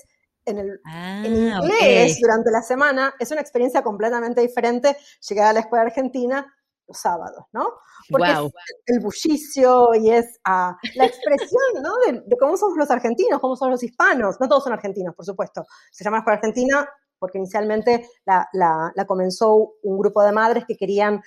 en, 0.46 0.58
el, 0.58 0.80
ah, 0.86 1.24
inglés 1.26 2.20
durante 2.22 2.52
la 2.52 2.62
semana, 2.62 3.14
es 3.20 3.32
una 3.32 3.42
experiencia 3.42 3.82
completamente 3.82 4.42
diferente 4.42 4.98
llegar 5.28 5.48
a 5.48 5.54
la 5.54 5.60
escuela 5.62 5.86
argentina 5.86 6.54
los 6.88 6.98
sábados, 6.98 7.46
¿no? 7.54 7.66
Porque 8.10 8.32
es 8.32 8.52
el 8.88 9.00
bullicio 9.00 9.96
y 9.96 10.12
es 10.12 10.40
ah, 10.46 10.78
la 10.96 11.06
expresión, 11.06 11.82
¿no? 11.82 11.92
De, 12.06 12.38
cómo 12.38 12.58
somos 12.58 12.78
los 12.78 12.92
argentinos, 12.92 13.40
cómo 13.40 13.56
son 13.56 13.72
los 13.72 13.84
hispanos. 13.84 14.38
No 14.40 14.50
todos 14.50 14.66
son 14.66 14.74
argentinos, 14.74 15.16
por 15.16 15.26
supuesto. 15.26 15.66
Se 15.92 16.04
llama 16.04 16.18
Escuela 16.18 16.38
Argentina 16.38 16.88
porque 17.24 17.38
inicialmente 17.38 18.06
la, 18.26 19.06
comenzó 19.08 19.76
un 19.82 19.98
grupo 19.98 20.22
de 20.24 20.34
madres 20.34 20.66
que 20.68 20.76
querían 20.76 21.22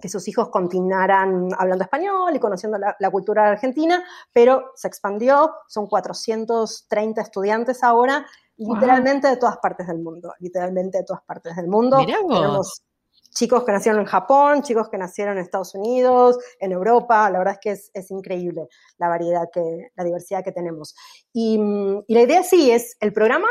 que 0.00 0.08
sus 0.08 0.28
hijos 0.28 0.48
continuaran 0.50 1.48
hablando 1.58 1.84
español 1.84 2.34
y 2.34 2.38
conociendo 2.38 2.78
la, 2.78 2.96
la, 2.98 3.10
cultura 3.10 3.48
argentina, 3.48 4.04
pero 4.32 4.72
se 4.74 4.88
expandió, 4.88 5.52
son 5.66 5.86
430 5.86 7.20
estudiantes 7.20 7.82
ahora, 7.82 8.24
literalmente 8.56 9.28
de 9.28 9.36
todas 9.36 9.58
partes 9.58 9.86
del 9.86 9.98
mundo, 9.98 10.32
literalmente 10.38 10.98
de 10.98 11.04
todas 11.04 11.22
partes 11.24 11.56
del 11.56 11.68
mundo. 11.68 11.98
Tenemos 11.98 12.82
chicos 13.30 13.64
que 13.64 13.72
nacieron 13.72 14.00
en 14.00 14.06
Japón, 14.06 14.62
chicos 14.62 14.88
que 14.88 14.98
nacieron 14.98 15.36
en 15.36 15.44
Estados 15.44 15.74
Unidos, 15.74 16.38
en 16.58 16.72
Europa, 16.72 17.30
la 17.30 17.38
verdad 17.38 17.54
es 17.54 17.60
que 17.60 17.70
es, 17.70 17.90
es 17.94 18.10
increíble 18.10 18.68
la 18.98 19.08
variedad 19.08 19.48
que, 19.52 19.90
la 19.94 20.04
diversidad 20.04 20.42
que 20.42 20.52
tenemos. 20.52 20.94
Y, 21.32 21.60
y 22.06 22.14
la 22.14 22.22
idea 22.22 22.42
sí 22.42 22.70
es, 22.70 22.96
el 23.00 23.12
programa 23.12 23.48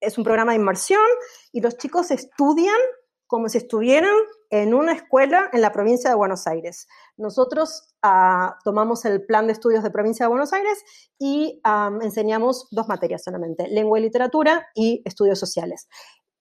es 0.00 0.18
un 0.18 0.24
programa 0.24 0.52
de 0.52 0.58
inmersión 0.58 1.00
y 1.52 1.60
los 1.60 1.76
chicos 1.76 2.10
estudian 2.10 2.78
como 3.26 3.48
si 3.48 3.58
estuvieran 3.58 4.14
en 4.50 4.74
una 4.74 4.92
escuela 4.92 5.50
en 5.52 5.60
la 5.60 5.72
provincia 5.72 6.10
de 6.10 6.16
Buenos 6.16 6.46
Aires. 6.46 6.88
Nosotros 7.16 7.94
ah, 8.02 8.56
tomamos 8.64 9.04
el 9.04 9.24
plan 9.24 9.46
de 9.46 9.52
estudios 9.52 9.82
de 9.82 9.90
provincia 9.90 10.24
de 10.24 10.30
Buenos 10.30 10.52
Aires 10.52 10.82
y 11.18 11.60
enseñamos 12.02 12.68
dos 12.70 12.88
materias 12.88 13.22
solamente, 13.24 13.68
lengua 13.68 13.98
y 13.98 14.02
literatura 14.02 14.68
y 14.74 15.02
estudios 15.04 15.38
sociales. 15.38 15.88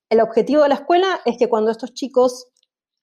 El 0.10 0.22
objetivo 0.22 0.64
de 0.64 0.70
la 0.70 0.76
escuela 0.76 1.20
es 1.26 1.38
que 1.38 1.50
cuando 1.50 1.72
estos 1.72 1.94
chicos 1.94 2.48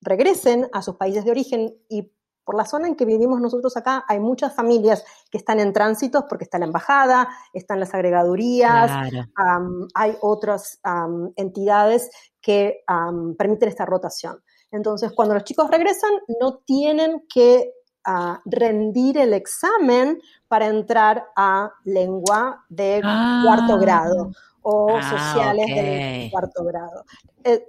regresen 0.00 0.68
a 0.72 0.82
sus 0.82 0.96
países 0.96 1.24
de 1.24 1.30
origen 1.30 1.74
y 1.88 2.10
por 2.44 2.56
la 2.56 2.66
zona 2.66 2.88
en 2.88 2.94
que 2.94 3.06
vivimos 3.06 3.40
nosotros 3.40 3.76
acá, 3.76 4.04
hay 4.06 4.20
muchas 4.20 4.54
familias 4.54 5.04
que 5.30 5.38
están 5.38 5.60
en 5.60 5.72
tránsitos 5.72 6.24
porque 6.28 6.44
está 6.44 6.58
la 6.58 6.66
embajada, 6.66 7.28
están 7.54 7.80
las 7.80 7.94
agregadurías, 7.94 8.90
hay 9.94 10.16
otras 10.20 10.80
entidades 11.36 12.10
que 12.40 12.84
permiten 13.38 13.68
esta 13.68 13.86
rotación. 13.86 14.42
Entonces, 14.74 15.12
cuando 15.12 15.34
los 15.34 15.44
chicos 15.44 15.70
regresan, 15.70 16.10
no 16.40 16.56
tienen 16.66 17.24
que 17.32 17.72
ah, 18.04 18.40
rendir 18.44 19.18
el 19.18 19.32
examen 19.32 20.20
para 20.48 20.66
entrar 20.66 21.26
a 21.36 21.72
lengua 21.84 22.64
de 22.68 23.00
cuarto 23.00 23.74
ah. 23.74 23.78
grado 23.80 24.30
o 24.62 24.96
ah, 24.96 25.02
sociales 25.02 25.66
de 25.66 26.28
cuarto 26.32 26.64
grado. 26.64 27.04
Eh, 27.44 27.64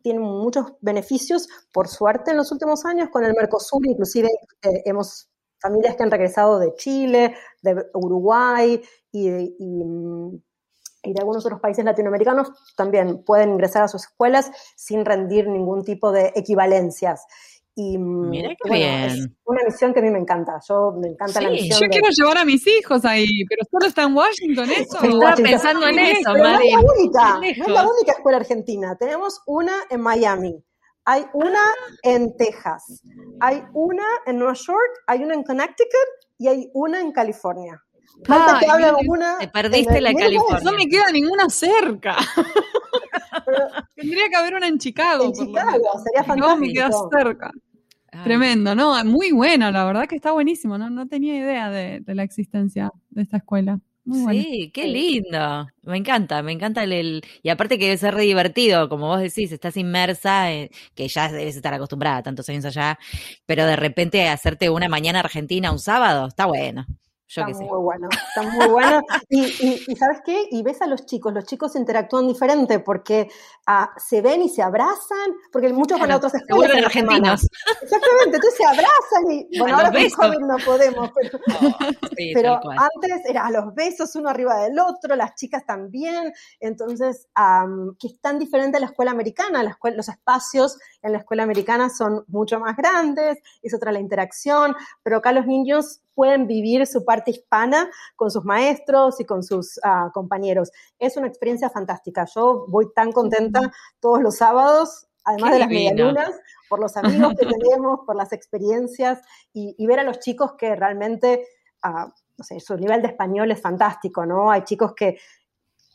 tienen 0.00 0.22
muchos 0.22 0.72
beneficios, 0.80 1.48
por 1.70 1.86
suerte, 1.86 2.30
en 2.30 2.38
los 2.38 2.50
últimos 2.50 2.86
años 2.86 3.10
con 3.10 3.24
el 3.24 3.34
Mercosur, 3.34 3.86
inclusive 3.86 4.30
eh, 4.62 4.82
hemos 4.86 5.28
familias 5.60 5.96
que 5.96 6.02
han 6.02 6.10
regresado 6.10 6.58
de 6.58 6.74
Chile, 6.76 7.36
de 7.60 7.90
Uruguay 7.92 8.80
y, 9.12 9.28
y 9.28 10.42
y 11.02 11.12
de 11.12 11.20
algunos 11.20 11.44
otros 11.44 11.60
países 11.60 11.84
latinoamericanos 11.84 12.50
también 12.76 13.24
pueden 13.24 13.50
ingresar 13.50 13.82
a 13.82 13.88
sus 13.88 14.04
escuelas 14.04 14.50
sin 14.76 15.04
rendir 15.04 15.48
ningún 15.48 15.84
tipo 15.84 16.12
de 16.12 16.32
equivalencias. 16.34 17.26
Y 17.74 17.96
mm, 17.96 18.30
Mira 18.30 18.54
qué 18.62 18.70
bien. 18.70 19.04
es 19.04 19.28
una 19.44 19.62
misión 19.64 19.94
que 19.94 20.00
a 20.00 20.02
mí 20.02 20.10
me 20.10 20.18
encanta. 20.18 20.60
Yo 20.68 20.92
me 20.92 21.08
encanta 21.08 21.40
la 21.40 21.50
misión. 21.50 21.80
Yo 21.80 21.88
quiero 21.88 22.08
llevar 22.10 22.38
a 22.38 22.44
mis 22.44 22.66
hijos 22.66 23.04
ahí, 23.04 23.44
pero 23.48 23.62
solo 23.70 23.86
está 23.86 24.02
en 24.02 24.14
Washington 24.14 24.70
eso. 24.70 25.02
Estaba 25.02 25.34
pensando 25.36 25.86
en 25.88 25.98
eso, 25.98 26.36
No 26.36 26.58
es 26.58 26.72
la 26.72 26.80
única, 26.80 27.38
no 27.38 27.42
es 27.42 27.68
la 27.68 27.88
única 27.88 28.12
escuela 28.12 28.38
argentina. 28.38 28.96
Tenemos 28.98 29.40
una 29.46 29.72
en 29.90 30.00
Miami. 30.00 30.62
Hay 31.04 31.24
una 31.32 31.60
en 32.04 32.36
Texas, 32.36 33.02
hay 33.40 33.64
una 33.72 34.04
en 34.24 34.38
Nueva 34.38 34.54
York, 34.54 35.02
hay 35.08 35.24
una 35.24 35.34
en 35.34 35.42
Connecticut 35.42 36.08
y 36.38 36.46
hay 36.46 36.70
una 36.74 37.00
en 37.00 37.10
California. 37.10 37.82
Falta 38.24 38.60
que 38.60 38.70
hable 38.70 38.86
alguna. 38.86 39.38
Te 39.38 39.48
perdiste 39.48 40.00
la 40.00 40.14
California. 40.14 40.60
No 40.64 40.72
me 40.72 40.88
queda 40.88 41.10
ninguna 41.12 41.48
cerca. 41.48 42.16
Tendría 43.96 44.28
que 44.28 44.36
haber 44.36 44.54
una 44.54 44.68
en 44.68 44.78
Chicago. 44.78 45.24
En 45.24 45.32
Chicago, 45.32 45.78
sería 46.04 46.24
fantástico. 46.24 46.48
No 46.48 46.56
me 46.56 46.72
queda 46.72 46.90
cerca. 47.10 47.50
Tremendo, 48.24 48.74
¿no? 48.74 49.02
Muy 49.04 49.32
buena, 49.32 49.70
la 49.70 49.84
verdad 49.84 50.06
que 50.06 50.16
está 50.16 50.32
buenísimo. 50.32 50.76
No, 50.76 50.90
no 50.90 51.08
tenía 51.08 51.36
idea 51.36 51.70
de, 51.70 52.02
la 52.06 52.22
existencia 52.22 52.92
de 53.08 53.22
esta 53.22 53.38
escuela. 53.38 53.80
sí, 54.30 54.70
qué 54.74 54.86
lindo. 54.86 55.66
Me 55.82 55.96
encanta, 55.96 56.42
me 56.42 56.52
encanta 56.52 56.84
el, 56.84 57.22
Y 57.42 57.48
aparte 57.48 57.78
que 57.78 57.86
debe 57.86 57.96
ser 57.96 58.14
re 58.14 58.24
divertido, 58.24 58.90
como 58.90 59.08
vos 59.08 59.20
decís, 59.20 59.50
estás 59.50 59.78
inmersa, 59.78 60.48
que 60.94 61.08
ya 61.08 61.32
debes 61.32 61.56
estar 61.56 61.72
acostumbrada 61.72 62.22
tantos 62.22 62.46
años 62.50 62.66
allá, 62.66 62.98
pero 63.46 63.64
de 63.64 63.76
repente 63.76 64.28
hacerte 64.28 64.68
una 64.68 64.90
mañana 64.90 65.20
argentina 65.20 65.72
un 65.72 65.78
sábado, 65.78 66.28
está 66.28 66.44
bueno 66.44 66.86
está 67.40 67.64
muy 67.64 67.78
bueno, 67.78 68.08
está 68.10 68.42
muy 68.42 68.66
bueno. 68.68 69.00
Y, 69.28 69.44
y, 69.88 69.96
¿sabes 69.96 70.20
qué? 70.24 70.46
Y 70.50 70.62
ves 70.62 70.82
a 70.82 70.86
los 70.86 71.06
chicos, 71.06 71.32
los 71.32 71.44
chicos 71.44 71.74
interactúan 71.76 72.26
diferente 72.28 72.80
porque 72.80 73.28
ah, 73.66 73.90
se 73.96 74.20
ven 74.20 74.42
y 74.42 74.48
se 74.48 74.62
abrazan, 74.62 75.32
porque 75.50 75.72
muchos 75.72 75.98
van 75.98 76.10
a 76.10 76.16
otras 76.16 76.34
escuelas. 76.34 76.76
En 76.76 76.84
argentinos. 76.84 77.48
Exactamente, 77.80 78.36
entonces 78.36 78.54
se 78.56 78.64
abrazan 78.64 79.30
y, 79.30 79.48
bueno, 79.58 79.76
ahora 79.76 79.92
con 79.92 80.10
COVID 80.10 80.46
no 80.46 80.56
podemos, 80.64 81.10
pero, 82.34 82.60
oh, 82.64 82.70
antes 82.70 83.24
era 83.28 83.46
a 83.46 83.50
los 83.50 83.74
besos 83.74 84.14
uno 84.16 84.28
arriba 84.28 84.60
del 84.60 84.78
otro, 84.78 85.16
las 85.16 85.34
chicas 85.34 85.64
también, 85.66 86.32
entonces, 86.60 87.28
que 87.98 88.06
es 88.08 88.20
tan 88.20 88.38
diferente 88.38 88.76
a 88.76 88.80
la 88.80 88.86
escuela 88.86 89.10
americana, 89.10 89.62
la 89.62 89.70
escuela, 89.70 89.96
los 89.96 90.08
espacios 90.08 90.78
en 91.02 91.12
la 91.12 91.18
escuela 91.18 91.42
americana 91.42 91.88
son 91.88 92.24
mucho 92.28 92.60
más 92.60 92.76
grandes, 92.76 93.38
es 93.62 93.74
otra 93.74 93.92
la 93.92 94.00
interacción, 94.00 94.74
pero 95.02 95.18
acá 95.18 95.32
los 95.32 95.46
niños 95.46 96.00
pueden 96.14 96.46
vivir 96.46 96.86
su 96.86 97.04
parte 97.04 97.30
hispana 97.30 97.90
con 98.16 98.30
sus 98.30 98.44
maestros 98.44 99.20
y 99.20 99.24
con 99.24 99.42
sus 99.42 99.80
ah, 99.82 100.10
compañeros. 100.12 100.70
Es 100.98 101.16
una 101.16 101.26
experiencia 101.26 101.70
fantástica. 101.70 102.26
Yo 102.34 102.66
voy 102.68 102.92
tan 102.94 103.12
contenta 103.12 103.72
todos 104.00 104.20
los 104.20 104.36
sábados, 104.36 105.06
además 105.24 105.52
de 105.52 105.58
las 105.60 105.68
medialunas, 105.68 106.30
por 106.68 106.80
los 106.80 106.96
amigos 106.96 107.34
que 107.38 107.46
tenemos, 107.58 108.00
por 108.06 108.16
las 108.16 108.32
experiencias 108.32 109.20
y, 109.52 109.86
ver 109.86 110.00
a 110.00 110.04
los 110.04 110.20
chicos 110.20 110.54
que 110.54 110.74
realmente, 110.74 111.46
ah, 111.82 112.12
no 112.36 112.44
sé, 112.44 112.60
su 112.60 112.76
nivel 112.76 113.02
de 113.02 113.08
español 113.08 113.50
es 113.50 113.60
fantástico, 113.60 114.26
¿no? 114.26 114.50
Hay 114.50 114.62
chicos 114.62 114.94
que, 114.94 115.18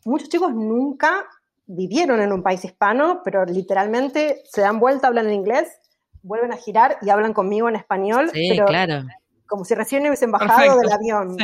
muchos 0.05 0.29
chicos 0.29 0.53
nunca 0.53 1.27
vivieron 1.65 2.21
en 2.21 2.31
un 2.31 2.41
país 2.41 2.63
hispano, 2.63 3.21
pero 3.23 3.43
literalmente 3.45 4.41
se 4.45 4.61
dan 4.61 4.79
vuelta, 4.79 5.07
hablan 5.07 5.27
en 5.27 5.33
inglés, 5.33 5.67
vuelven 6.21 6.53
a 6.53 6.57
girar 6.57 6.97
y 7.01 7.09
hablan 7.09 7.33
conmigo 7.33 7.67
en 7.67 7.75
español. 7.75 8.29
Sí, 8.33 8.57
claro 8.65 9.03
como 9.47 9.65
si 9.65 9.73
recién 9.75 10.03
hubiesen 10.03 10.31
bajado 10.31 10.77
del 10.79 10.91
avión. 10.91 11.37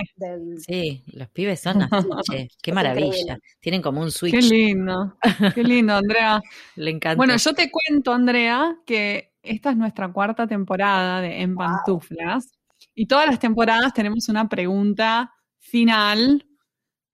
Sí. 0.59 1.03
los 1.13 1.29
pibes 1.29 1.61
son 1.61 1.81
así, 1.81 2.49
qué 2.61 2.71
maravilla. 2.71 3.39
Tienen 3.59 3.81
como 3.81 4.01
un 4.01 4.11
switch. 4.11 4.33
Qué 4.33 4.41
lindo, 4.41 5.17
qué 5.55 5.63
lindo, 5.63 5.95
Andrea. 5.95 6.41
Le 6.75 6.91
encanta. 6.91 7.17
Bueno, 7.17 7.35
yo 7.37 7.53
te 7.53 7.71
cuento, 7.71 8.13
Andrea, 8.13 8.77
que 8.85 9.33
esta 9.41 9.71
es 9.71 9.77
nuestra 9.77 10.11
cuarta 10.11 10.47
temporada 10.47 11.21
de 11.21 11.41
En 11.41 11.55
Pantuflas. 11.55 12.51
Y 12.95 13.07
todas 13.07 13.27
las 13.27 13.39
temporadas 13.39 13.93
tenemos 13.93 14.29
una 14.29 14.47
pregunta 14.47 15.33
final, 15.59 16.45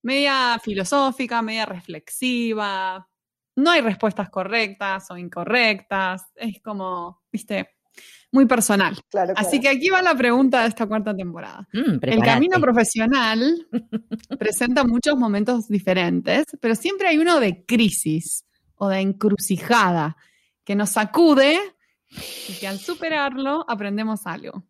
media 0.02 0.60
filosófica, 0.62 1.42
media 1.42 1.66
reflexiva. 1.66 3.08
No 3.56 3.72
hay 3.72 3.82
respuestas 3.82 4.30
correctas 4.30 5.10
o 5.12 5.18
incorrectas. 5.18 6.26
Es 6.36 6.62
como, 6.62 7.22
viste, 7.32 7.79
muy 8.32 8.46
personal. 8.46 8.98
Así 9.36 9.60
que 9.60 9.70
aquí 9.70 9.90
va 9.90 10.02
la 10.02 10.16
pregunta 10.16 10.62
de 10.62 10.68
esta 10.68 10.86
cuarta 10.86 11.16
temporada. 11.16 11.68
Mm, 11.74 11.98
el 12.02 12.24
camino 12.24 12.60
profesional 12.60 13.68
presenta 14.40 14.84
muchos 14.84 15.18
momentos 15.18 15.68
diferentes, 15.68 16.46
pero 16.60 16.76
siempre 16.76 17.08
hay 17.08 17.18
uno 17.18 17.40
de 17.40 17.66
crisis 17.66 18.46
o 18.76 18.88
de 18.88 19.00
encrucijada 19.00 20.16
que 20.64 20.76
nos 20.76 20.92
sacude 20.92 21.58
y 22.48 22.54
que 22.54 22.68
al 22.68 22.80
superarlo 22.80 23.66
aprendemos 23.68 24.26
algo. 24.26 24.64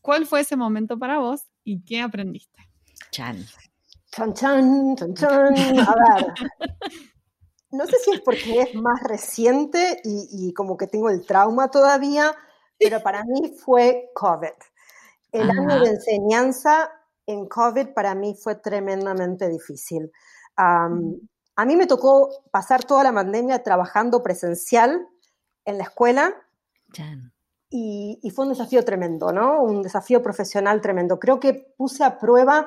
¿Cuál 0.00 0.26
fue 0.26 0.40
ese 0.40 0.56
momento 0.56 0.98
para 0.98 1.18
vos 1.18 1.42
y 1.64 1.82
qué 1.84 2.00
aprendiste? 2.00 2.58
Chan. 3.10 3.44
Chan, 4.10 4.34
chan, 4.34 4.96
chan, 4.96 5.14
chan. 5.14 5.80
A 5.80 5.94
ver. 5.94 6.32
No 7.70 7.86
sé 7.86 7.96
si 8.04 8.10
es 8.12 8.20
porque 8.20 8.60
es 8.60 8.74
más 8.74 9.02
reciente 9.02 10.00
y, 10.04 10.28
y 10.30 10.52
como 10.52 10.76
que 10.76 10.86
tengo 10.86 11.08
el 11.08 11.24
trauma 11.24 11.70
todavía, 11.70 12.34
pero 12.82 13.02
para 13.02 13.24
mí 13.24 13.54
fue 13.64 14.10
COVID. 14.14 14.48
El 15.32 15.50
año 15.50 15.80
de 15.80 15.90
enseñanza 15.90 16.90
en 17.26 17.46
COVID 17.46 17.88
para 17.94 18.14
mí 18.14 18.34
fue 18.34 18.56
tremendamente 18.56 19.48
difícil. 19.48 20.10
Mm. 20.56 21.14
a 21.56 21.64
mí 21.64 21.76
me 21.76 21.86
tocó 21.86 22.28
pasar 22.50 22.84
toda 22.84 23.04
la 23.04 23.12
pandemia 23.12 23.62
trabajando 23.62 24.22
presencial 24.22 25.08
en 25.64 25.78
la 25.78 25.84
escuela. 25.84 26.34
Y, 27.70 28.18
y, 28.22 28.30
fue 28.30 28.44
un 28.44 28.50
desafío 28.50 28.84
tremendo, 28.84 29.32
¿no? 29.32 29.62
Un 29.62 29.80
desafío 29.80 30.22
profesional 30.22 30.82
tremendo. 30.82 31.18
Creo 31.18 31.40
que 31.40 31.54
puse 31.54 32.04
a 32.04 32.18
prueba 32.18 32.66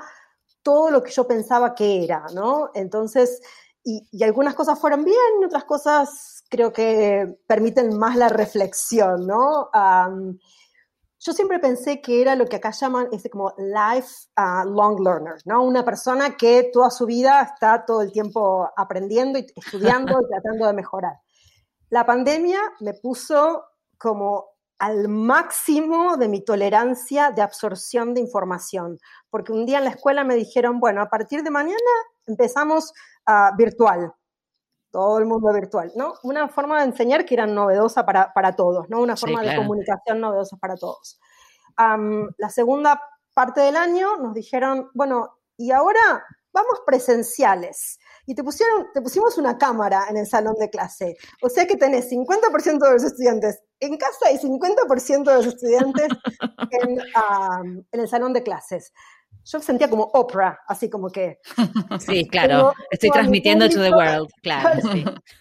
todo 0.63 0.89
lo 0.89 1.03
que 1.03 1.11
yo 1.11 1.27
pensaba 1.27 1.75
que 1.75 2.03
era, 2.03 2.25
¿no? 2.33 2.71
Entonces, 2.73 3.39
y, 3.85 4.23
algunas 4.23 4.55
cosas 4.55 4.79
fueron 4.79 5.05
bien, 5.05 5.45
otras 5.45 5.63
cosas 5.63 6.43
creo 6.49 6.73
que 6.73 7.37
permiten 7.47 7.97
más 7.97 8.17
la 8.17 8.29
reflexión, 8.29 9.27
¿no? 9.27 9.69
yo 11.19 11.33
siempre 11.33 11.57
pensé 11.57 12.01
que 12.01 12.21
era 12.21 12.35
lo 12.35 12.45
que 12.45 12.57
acá 12.57 12.69
llaman 12.69 13.07
ese 13.11 13.31
como 13.31 13.51
life 13.57 14.27
uh, 14.37 14.63
long 14.69 14.99
learner, 14.99 15.41
¿no? 15.45 15.63
Una 15.63 15.83
persona 15.83 16.37
que 16.37 16.69
toda 16.71 16.91
su 16.91 17.07
vida 17.07 17.41
está 17.41 17.83
todo 17.83 18.03
el 18.03 18.11
tiempo 18.11 18.69
aprendiendo 18.77 19.39
y 19.39 19.47
estudiando 19.55 20.19
y 20.21 20.27
tratando 20.29 20.67
de 20.67 20.73
mejorar. 20.73 21.13
La 21.89 22.05
pandemia 22.05 22.59
me 22.79 22.93
puso 22.93 23.63
como 23.97 24.49
al 24.77 25.07
máximo 25.07 26.15
de 26.17 26.27
mi 26.27 26.45
tolerancia 26.45 27.31
de 27.31 27.41
absorción 27.41 28.13
de 28.13 28.21
información, 28.21 28.99
porque 29.31 29.51
un 29.51 29.65
día 29.65 29.79
en 29.79 29.85
la 29.85 29.91
escuela 29.91 30.23
me 30.23 30.35
dijeron, 30.35 30.79
bueno, 30.79 31.01
a 31.01 31.09
partir 31.09 31.41
de 31.41 31.49
mañana 31.49 31.79
empezamos 32.27 32.93
a 33.25 33.51
virtual, 33.57 34.13
todo 34.91 35.19
el 35.19 35.25
mundo 35.25 35.51
virtual, 35.53 35.91
¿no? 35.95 36.13
Una 36.23 36.47
forma 36.47 36.79
de 36.79 36.85
enseñar 36.85 37.25
que 37.25 37.33
era 37.33 37.45
novedosa 37.45 38.05
para, 38.05 38.31
para 38.33 38.55
todos, 38.55 38.89
¿no? 38.89 39.01
Una 39.01 39.17
forma 39.17 39.41
de 39.41 39.55
comunicación 39.55 40.21
novedosa 40.21 40.57
para 40.57 40.75
todos. 40.75 41.19
la 41.77 42.49
segunda 42.49 43.01
parte 43.33 43.61
del 43.61 43.75
año 43.75 44.17
nos 44.17 44.33
dijeron, 44.33 44.89
bueno, 44.93 45.37
y 45.57 45.71
ahora 45.71 46.23
vamos 46.53 46.81
presenciales. 46.85 47.99
Y 48.25 48.33
te, 48.33 48.43
pusieron, 48.43 48.87
te 48.93 49.01
pusimos 49.01 49.37
una 49.37 49.57
cámara 49.57 50.05
en 50.09 50.17
el 50.17 50.25
salón 50.25 50.55
de 50.57 50.69
clase. 50.69 51.17
O 51.41 51.49
sea 51.49 51.67
que 51.67 51.75
tenés 51.75 52.09
50% 52.09 52.79
de 52.79 52.93
los 52.93 53.03
estudiantes 53.03 53.61
en 53.81 53.97
casa 53.97 54.31
y 54.31 54.37
50% 54.37 55.23
de 55.25 55.35
los 55.35 55.45
estudiantes 55.45 56.07
en, 56.71 57.85
en 57.91 57.99
el 57.99 58.07
salón 58.07 58.31
de 58.31 58.43
clases 58.43 58.93
yo 59.45 59.59
sentía 59.61 59.89
como 59.89 60.03
Oprah, 60.13 60.59
así 60.67 60.89
como 60.89 61.09
que. 61.09 61.39
Sí, 61.99 62.27
claro, 62.27 62.73
estoy 62.89 63.11
transmitiendo 63.11 63.69
to 63.69 63.81
the 63.81 63.91
world, 63.91 64.29
claro. 64.41 64.81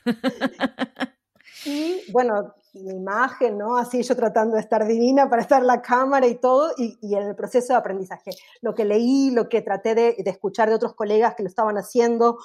y 1.65 2.13
bueno, 2.13 2.55
mi 2.75 2.93
imagen, 2.93 3.57
¿no? 3.57 3.77
Así 3.77 4.03
yo 4.03 4.15
tratando 4.15 4.57
de 4.57 4.61
estar 4.61 4.87
divina 4.87 5.29
para 5.31 5.43
estar 5.43 5.63
la 5.63 5.81
cámara 5.81 6.27
y 6.27 6.35
todo, 6.37 6.73
y, 6.77 6.99
en 7.15 7.23
el 7.23 7.35
proceso 7.35 7.73
de 7.73 7.79
aprendizaje. 7.79 8.33
Lo 8.61 8.75
que 8.75 8.85
leí, 8.85 9.31
lo 9.31 9.49
que 9.49 9.63
traté 9.63 9.95
de, 9.95 10.17
escuchar 10.19 10.69
de 10.69 10.75
otros 10.75 10.95
colegas 10.95 11.35
que 11.35 11.43
lo 11.43 11.49
estaban 11.49 11.77
haciendo, 11.77 12.39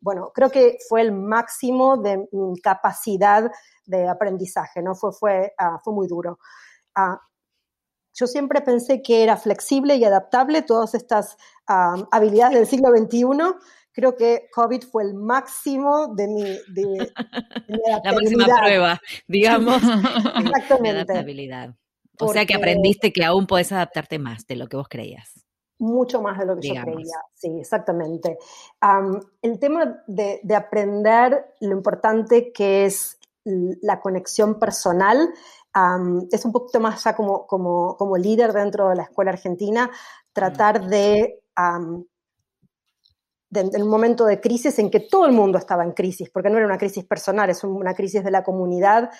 bueno, 0.00 0.32
creo 0.34 0.50
que 0.50 0.78
fue 0.88 1.02
el 1.02 1.12
máximo 1.12 1.96
de 1.98 2.28
mi 2.32 2.60
capacidad 2.60 3.50
de 3.86 4.08
aprendizaje, 4.08 4.82
¿no? 4.82 4.94
Fue, 4.94 5.12
fue, 5.12 5.54
ah, 5.58 5.78
fue 5.84 5.92
muy 5.92 6.08
duro. 6.08 6.38
Uh, 6.96 7.16
yo 8.14 8.26
siempre 8.26 8.60
pensé 8.60 9.02
que 9.02 9.22
era 9.22 9.36
flexible 9.36 9.96
y 9.96 10.04
adaptable 10.04 10.62
todas 10.62 10.94
estas 10.94 11.36
habilidades 11.66 12.54
del 12.54 12.66
siglo 12.66 12.90
XXI. 12.90 13.24
Creo 13.92 14.16
que 14.16 14.48
COVID 14.54 14.82
fue 14.84 15.04
el 15.04 15.14
máximo 15.14 16.14
de 16.14 16.28
mi, 16.28 16.42
de, 16.42 17.12
La 18.04 18.12
máxima 18.12 18.46
prueba, 18.46 19.00
digamos, 19.28 19.82
de 19.82 20.88
adaptabilidad. 20.88 21.74
O 22.18 22.32
sea 22.32 22.46
que 22.46 22.54
aprendiste 22.54 23.12
que 23.12 23.24
aún 23.24 23.46
podés 23.46 23.72
adaptarte 23.72 24.18
más 24.18 24.46
de 24.46 24.56
lo 24.56 24.68
que 24.68 24.76
vos 24.76 24.88
creías. 24.88 25.44
Mucho 25.78 26.22
más 26.22 26.38
de 26.38 26.46
lo 26.46 26.56
que 26.56 26.68
yo 26.68 26.80
creía, 26.80 27.16
sí, 27.34 27.48
exactamente. 27.58 28.38
el 29.42 29.58
tema 29.58 30.02
de, 30.06 30.40
de 30.42 30.54
aprender 30.54 31.54
lo 31.60 31.72
importante 31.72 32.52
que 32.52 32.84
es 32.84 33.18
la 33.44 34.00
conexión 34.00 34.60
personal 34.60 35.28
es 36.30 36.44
un 36.44 36.52
poquito 36.52 36.80
más 36.80 37.02
ya 37.02 37.14
como, 37.14 37.46
como, 37.46 37.96
como, 37.96 38.16
líder 38.16 38.52
dentro 38.52 38.90
de 38.90 38.96
la 38.96 39.04
escuela 39.04 39.30
argentina, 39.30 39.90
tratar 40.32 40.86
de, 40.86 41.42
en 43.54 43.82
un 43.82 43.88
momento 43.88 44.26
de 44.26 44.40
crisis 44.40 44.78
en 44.78 44.90
que 44.90 45.00
todo 45.00 45.26
el 45.26 45.32
mundo 45.32 45.58
estaba 45.58 45.84
en 45.84 45.92
crisis, 45.92 46.30
porque 46.30 46.50
no 46.50 46.58
era 46.58 46.66
una 46.66 46.78
crisis 46.78 47.04
personal, 47.04 47.50
es 47.50 47.64
una 47.64 47.94
crisis 47.94 48.22
de 48.22 48.30
la 48.30 48.42
comunidad, 48.42 49.10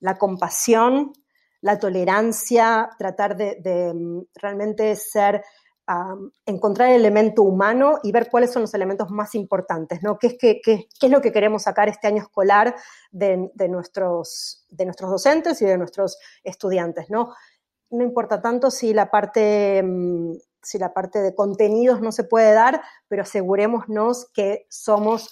la 0.00 0.18
compasión, 0.18 1.12
la 1.60 1.78
tolerancia, 1.78 2.90
tratar 2.98 3.36
de, 3.36 3.58
de 3.60 3.94
mm, 3.94 4.22
realmente 4.34 4.96
ser 4.96 5.44
encontrar 6.46 6.90
el 6.90 6.96
elemento 6.96 7.42
humano 7.42 7.98
y 8.02 8.12
ver 8.12 8.30
cuáles 8.30 8.52
son 8.52 8.62
los 8.62 8.74
elementos 8.74 9.10
más 9.10 9.34
importantes, 9.34 10.02
¿no? 10.02 10.18
¿Qué 10.18 10.28
es, 10.28 10.36
qué, 10.38 10.60
qué, 10.64 10.86
es 11.00 11.10
lo 11.10 11.20
que 11.20 11.32
queremos 11.32 11.64
sacar 11.64 11.88
este 11.88 12.06
año 12.06 12.22
escolar 12.22 12.74
de, 13.10 13.50
de, 13.54 13.68
nuestros, 13.68 14.64
de 14.70 14.84
nuestros 14.84 15.10
docentes 15.10 15.60
y 15.60 15.64
de 15.64 15.76
nuestros 15.76 16.18
estudiantes, 16.44 17.10
¿no? 17.10 17.34
No 17.90 18.02
importa 18.04 18.40
tanto 18.40 18.70
si 18.70 18.94
la 18.94 19.10
parte, 19.10 19.82
mm, 19.82 20.32
si 20.62 20.78
la 20.78 20.94
parte 20.94 21.20
de 21.20 21.34
contenidos 21.34 22.00
no 22.00 22.12
se 22.12 22.24
puede 22.24 22.54
dar, 22.54 22.82
pero 23.08 23.22
asegurémonos 23.22 24.30
que 24.32 24.66
somos 24.70 25.28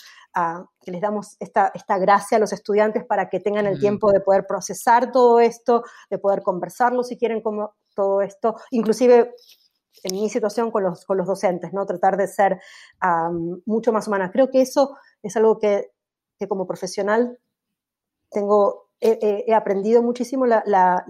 que 0.80 0.90
les 0.90 1.01
damos 1.01 1.36
esta, 1.40 1.72
esta, 1.74 1.98
gracia 1.98 2.36
a 2.36 2.40
los 2.40 2.53
estudiantes 2.53 3.05
para 3.05 3.28
que 3.28 3.40
tengan 3.40 3.66
el 3.66 3.80
tiempo 3.80 4.12
de 4.12 4.20
poder 4.20 4.46
procesar 4.46 5.11
todo 5.11 5.40
esto, 5.40 5.82
de 6.09 6.18
poder 6.18 6.42
conversarlo 6.42 7.03
si 7.03 7.16
quieren 7.16 7.40
como 7.40 7.74
todo 7.94 8.22
esto, 8.22 8.57
inclusive 8.70 9.34
en 10.03 10.14
mi 10.14 10.28
situación 10.28 10.70
con 10.70 10.84
los, 10.84 11.05
con 11.05 11.16
los 11.16 11.26
docentes, 11.26 11.72
¿no? 11.72 11.86
Tratar 11.86 12.16
de 12.16 12.26
ser 12.26 12.61
mucho 13.66 13.93
más 13.93 14.09
humana. 14.09 14.30
Creo 14.30 14.51
que 14.51 14.61
eso 14.61 14.97
es 15.22 15.36
algo 15.36 15.59
que, 15.59 15.91
que 16.38 16.49
como 16.49 16.66
profesional 16.66 17.38
tengo, 18.30 18.91
he, 19.01 19.53
aprendido 19.55 20.03
muchísimo 20.03 20.47
la, 20.47 20.62
la, 20.66 21.05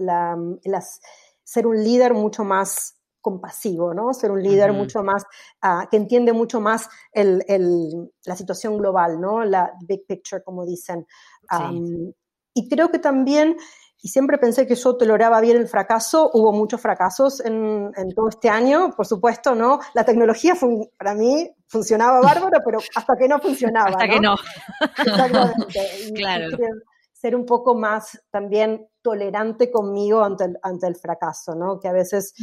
las, 0.63 1.01
ser 1.43 1.67
un 1.67 1.83
líder 1.83 2.13
mucho 2.13 2.43
más 2.43 2.95
compasivo, 3.21 3.93
¿no? 3.93 4.13
Ser 4.13 4.31
un 4.31 4.41
líder 4.41 4.73
mucho 4.73 5.03
más, 5.03 5.23
ah, 5.61 5.87
que 5.89 5.97
entiende 5.97 6.33
mucho 6.33 6.59
más 6.59 6.89
el, 7.11 7.45
el, 7.47 8.11
la 8.25 8.35
situación 8.35 8.77
global, 8.77 9.21
¿no? 9.21 9.45
La 9.45 9.71
big 9.87 10.05
picture, 10.07 10.43
como 10.43 10.65
dicen. 10.65 11.05
y 12.53 12.67
creo 12.67 12.89
que 12.89 12.99
también 12.99 13.55
y 14.03 14.07
siempre 14.07 14.37
pensé 14.39 14.65
que 14.65 14.75
yo 14.75 14.97
toleraba 14.97 15.39
bien 15.41 15.57
el 15.57 15.67
fracaso. 15.67 16.31
Hubo 16.33 16.51
muchos 16.51 16.81
fracasos 16.81 17.39
en, 17.45 17.91
todo 18.15 18.29
este 18.29 18.49
año, 18.49 18.91
por 18.95 19.05
supuesto, 19.05 19.53
¿no? 19.53 19.79
La 19.93 20.03
tecnología 20.03 20.55
para 20.97 21.13
mí 21.13 21.49
funcionaba 21.67 22.19
bárbaro, 22.19 22.57
pero 22.65 22.79
hasta 22.95 23.15
que 23.15 23.27
no 23.27 23.39
funcionaba. 23.39 23.91
Hasta 23.91 24.07
que 24.07 24.19
no. 24.19 24.35
Exactamente. 24.97 26.13
claro. 26.15 26.47
ser 27.13 27.35
un 27.35 27.45
poco 27.45 27.75
más 27.75 28.19
también 28.31 28.87
tolerante 29.03 29.69
conmigo 29.71 30.23
ante 30.23 30.45
el, 30.45 30.57
ante 30.63 30.87
el 30.87 30.95
fracaso, 30.95 31.53
¿no? 31.53 31.79
Que 31.79 31.87
a 31.87 31.93
veces 31.93 32.33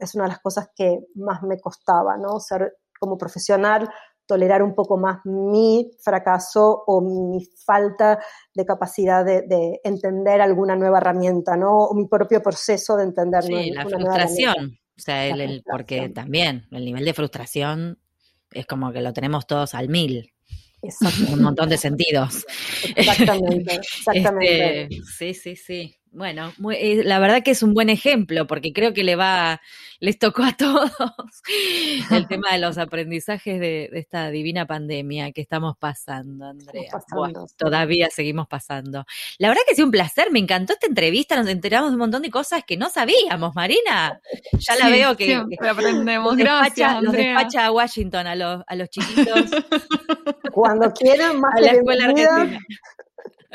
es 0.00 0.14
una 0.14 0.24
de 0.24 0.30
las 0.30 0.40
cosas 0.40 0.70
que 0.74 1.00
más 1.16 1.42
me 1.42 1.58
costaba, 1.58 2.16
¿no? 2.16 2.38
Ser 2.38 2.76
como 2.98 3.18
profesional 3.18 3.90
tolerar 4.26 4.62
un 4.62 4.74
poco 4.74 4.98
más 4.98 5.20
mi 5.24 5.90
fracaso 6.00 6.84
o 6.86 7.00
mi 7.00 7.44
falta 7.64 8.18
de 8.54 8.64
capacidad 8.64 9.24
de, 9.24 9.80
entender 9.84 10.40
alguna 10.40 10.76
nueva 10.76 10.98
herramienta, 10.98 11.56
¿no? 11.56 11.70
O 11.70 11.94
mi 11.94 12.06
propio 12.08 12.42
proceso 12.42 12.96
de 12.96 13.04
entender. 13.04 13.44
Sí, 13.44 13.70
la 13.70 13.86
frustración. 13.86 14.78
O 14.96 15.00
sea, 15.00 15.26
el, 15.26 15.62
porque 15.70 16.08
también 16.08 16.66
el 16.70 16.84
nivel 16.84 17.04
de 17.04 17.14
frustración 17.14 17.98
es 18.52 18.66
como 18.66 18.92
que 18.92 19.02
lo 19.02 19.12
tenemos 19.12 19.46
todos 19.46 19.74
al 19.74 19.88
mil. 19.88 20.32
Un 21.32 21.42
montón 21.42 21.68
de 21.68 21.78
sentidos. 21.78 22.46
Exactamente, 22.94 23.74
exactamente. 23.82 24.82
Este, 24.82 25.02
sí, 25.04 25.34
sí, 25.34 25.56
sí. 25.56 25.96
Bueno, 26.16 26.50
eh, 26.72 27.02
la 27.04 27.18
verdad 27.18 27.42
que 27.42 27.50
es 27.50 27.62
un 27.62 27.74
buen 27.74 27.90
ejemplo 27.90 28.46
porque 28.46 28.72
creo 28.72 28.94
que 28.94 29.04
le 29.04 29.16
va, 29.16 29.60
les 30.00 30.18
tocó 30.18 30.44
a 30.44 30.52
todos 30.56 30.90
el 32.10 32.26
tema 32.28 32.52
de 32.52 32.58
los 32.58 32.78
aprendizajes 32.78 33.60
de, 33.60 33.90
esta 33.92 34.30
divina 34.30 34.66
pandemia 34.66 35.30
que 35.32 35.42
estamos 35.42 35.76
pasando, 35.76 36.46
Andrea. 36.46 36.90
todavía 37.58 38.08
seguimos 38.10 38.48
pasando. 38.48 39.04
La 39.36 39.48
verdad 39.48 39.60
que 39.68 39.74
sí, 39.74 39.82
un 39.82 39.90
placer, 39.90 40.30
me 40.30 40.38
encantó 40.38 40.72
esta 40.72 40.86
entrevista, 40.86 41.36
nos 41.36 41.48
enteramos 41.48 41.90
de 41.90 41.96
un 41.96 42.00
montón 42.00 42.22
de 42.22 42.30
cosas 42.30 42.64
que 42.66 42.78
no 42.78 42.88
sabíamos, 42.88 43.54
Marina. 43.54 44.18
Ya 44.52 44.76
la 44.76 44.88
veo 44.88 45.16
que, 45.18 45.34
aprendemos. 45.68 46.34
Gracias, 46.34 47.02
Nos 47.02 47.12
despacha 47.12 47.66
a 47.66 47.72
Washington 47.72 48.26
a 48.26 48.34
los, 48.34 48.64
a 48.66 48.74
los 48.74 48.88
chiquitos. 48.88 49.50
Cuando 50.50 50.90
quieran, 50.92 51.40
más 51.40 51.54
a 51.56 51.60
la 51.60 51.72
escuela 51.72 52.04
argentina. 52.06 52.58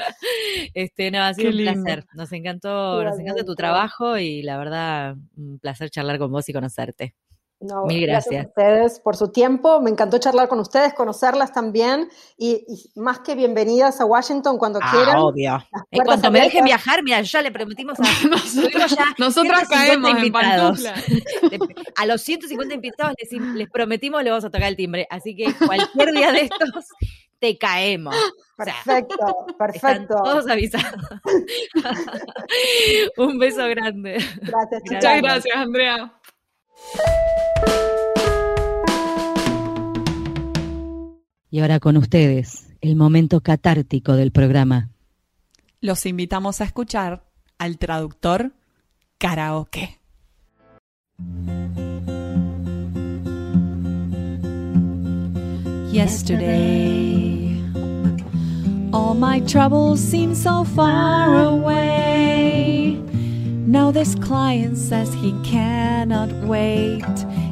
Este, 0.74 1.12
no, 1.12 1.22
ha 1.22 1.34
sido 1.34 1.52
un 1.52 1.58
placer. 1.58 2.06
Nos 2.14 2.32
encantó, 2.32 3.04
nos 3.04 3.20
encanta 3.20 3.44
tu 3.44 3.56
trabajo 3.56 4.18
y 4.18 4.42
la 4.42 4.58
verdad, 4.58 5.16
un 5.36 5.60
placer 5.60 5.90
charlar 5.90 6.18
con 6.18 6.32
vos 6.32 6.48
y 6.50 6.54
conocerte. 6.54 7.16
Mil 7.86 8.08
gracias. 8.08 8.46
a 8.46 8.48
ustedes 8.48 9.00
por 9.00 9.16
su 9.16 9.32
tiempo. 9.32 9.80
Me 9.82 9.92
encantó 9.92 10.18
charlar 10.18 10.48
con 10.48 10.60
ustedes, 10.60 10.94
conocerlas 10.96 11.54
también. 11.54 12.10
Y, 12.36 12.66
más 12.96 13.20
que 13.20 13.36
bienvenidas 13.36 14.02
a 14.02 14.06
Washington 14.06 14.58
cuando 14.58 14.80
ah, 14.82 14.90
quieran. 14.92 15.18
Obvio. 15.18 15.64
En 15.92 16.04
cuanto 16.04 16.32
me 16.32 16.42
dejen 16.42 16.66
viajar, 16.66 17.04
mira, 17.04 17.22
ya 17.22 17.42
le 17.42 17.52
prometimos 17.52 18.00
a 18.00 18.04
nosotros, 19.20 19.68
caemos 19.70 20.10
invitados. 20.10 20.84
a 21.98 22.06
los 22.08 22.22
150 22.22 22.74
invitados 22.74 23.14
les, 23.22 23.42
les 23.54 23.70
prometimos 23.70 24.24
le 24.24 24.32
vamos 24.32 24.46
a 24.46 24.50
tocar 24.50 24.68
el 24.68 24.76
timbre. 24.76 25.06
Así 25.12 25.36
que 25.36 25.54
cualquier 25.54 26.14
día 26.14 26.32
de 26.32 26.42
estos 26.42 26.88
te 27.42 27.58
caemos. 27.58 28.16
Perfecto, 28.56 29.46
perfecto. 29.58 30.16
todos 30.24 30.48
avisados. 30.48 31.04
Un 33.18 33.40
beso 33.40 33.68
grande. 33.68 34.24
Gracias, 34.42 34.82
Muchas 34.86 35.22
gracias, 35.22 35.56
Andrea. 35.58 36.14
Y 41.50 41.60
ahora 41.60 41.80
con 41.80 41.98
ustedes, 41.98 42.70
el 42.80 42.96
momento 42.96 43.42
catártico 43.42 44.14
del 44.14 44.32
programa. 44.32 44.90
Los 45.82 46.06
invitamos 46.06 46.62
a 46.62 46.66
escuchar 46.66 47.26
al 47.58 47.80
traductor 47.80 48.54
karaoke. 49.18 50.00
Yesterday, 55.92 57.31
all 58.94 59.14
my 59.14 59.40
troubles 59.42 60.00
seem 60.00 60.36
so 60.36 60.64
far 60.64 61.44
away. 61.46 63.00
Now 63.66 63.92
this 63.92 64.16
client 64.16 64.78
says 64.78 65.14
he 65.14 65.34
cannot 65.44 66.32
wait. 66.46 67.06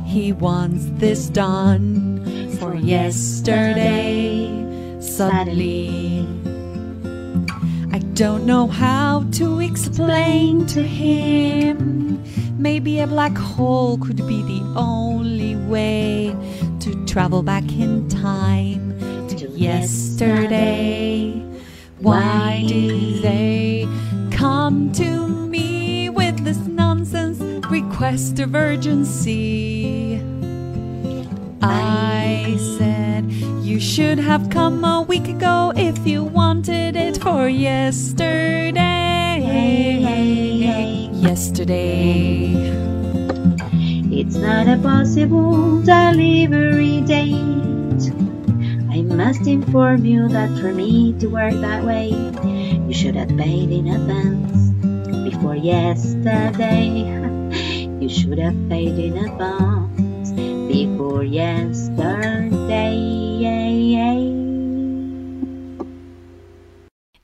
He 0.06 0.34
wants 0.34 0.86
this 1.00 1.28
done 1.28 2.50
for 2.60 2.76
yesterday. 2.76 4.50
Suddenly, 5.00 6.28
I 7.94 8.00
don't 8.16 8.46
know 8.46 8.68
how 8.68 9.26
to 9.34 9.62
explain 9.62 10.66
to 10.68 10.84
him. 10.84 12.22
Maybe 12.58 13.00
a 13.00 13.08
black 13.08 13.38
hole 13.38 13.98
could 13.98 14.18
be 14.28 14.42
the 14.42 14.62
only 14.76 15.56
way 15.56 16.36
to 16.82 17.06
travel 17.06 17.44
back 17.44 17.64
in 17.72 18.10
time 18.10 19.00
to 19.30 19.48
yesterday. 19.52 21.29
Why 22.02 22.64
do 22.66 23.20
they 23.20 23.86
come 24.32 24.94
to 24.94 25.28
me 25.28 26.10
with 26.10 26.46
this 26.46 26.58
nonsense 26.60 27.42
request 27.70 28.40
of 28.40 28.56
urgency? 28.56 30.24
I 31.62 32.58
said 32.78 33.30
you 33.62 33.82
should 33.82 34.18
have 34.18 34.50
come 34.50 34.86
a 34.86 35.02
week 35.02 35.28
ago 35.28 35.74
if 35.76 36.08
you 36.08 36.24
wanted 36.24 36.96
it 36.96 37.18
for 37.18 37.50
yesterday. 37.50 38.80
Yesterday. 41.16 42.54
It's 44.10 44.36
not 44.36 44.70
a 44.70 44.78
possible 44.82 45.82
delivery 45.82 47.02
date. 47.02 47.79
Must 49.20 49.46
inform 49.48 50.06
you 50.06 50.30
that 50.30 50.48
for 50.62 50.72
me 50.72 51.12
to 51.20 51.28
work 51.28 51.52
that 51.52 51.84
way, 51.84 52.08
you 52.08 52.94
should 52.94 53.18
have 53.18 53.28
paid 53.28 53.70
in 53.70 53.88
advance 53.88 54.72
before 55.30 55.58
yesterday. 55.58 56.88
you 58.00 58.08
should 58.08 58.38
have 58.38 58.56
paid 58.70 58.98
in 58.98 59.18
advance 59.18 60.32
before 60.72 61.26
yesterday. 61.26 63.19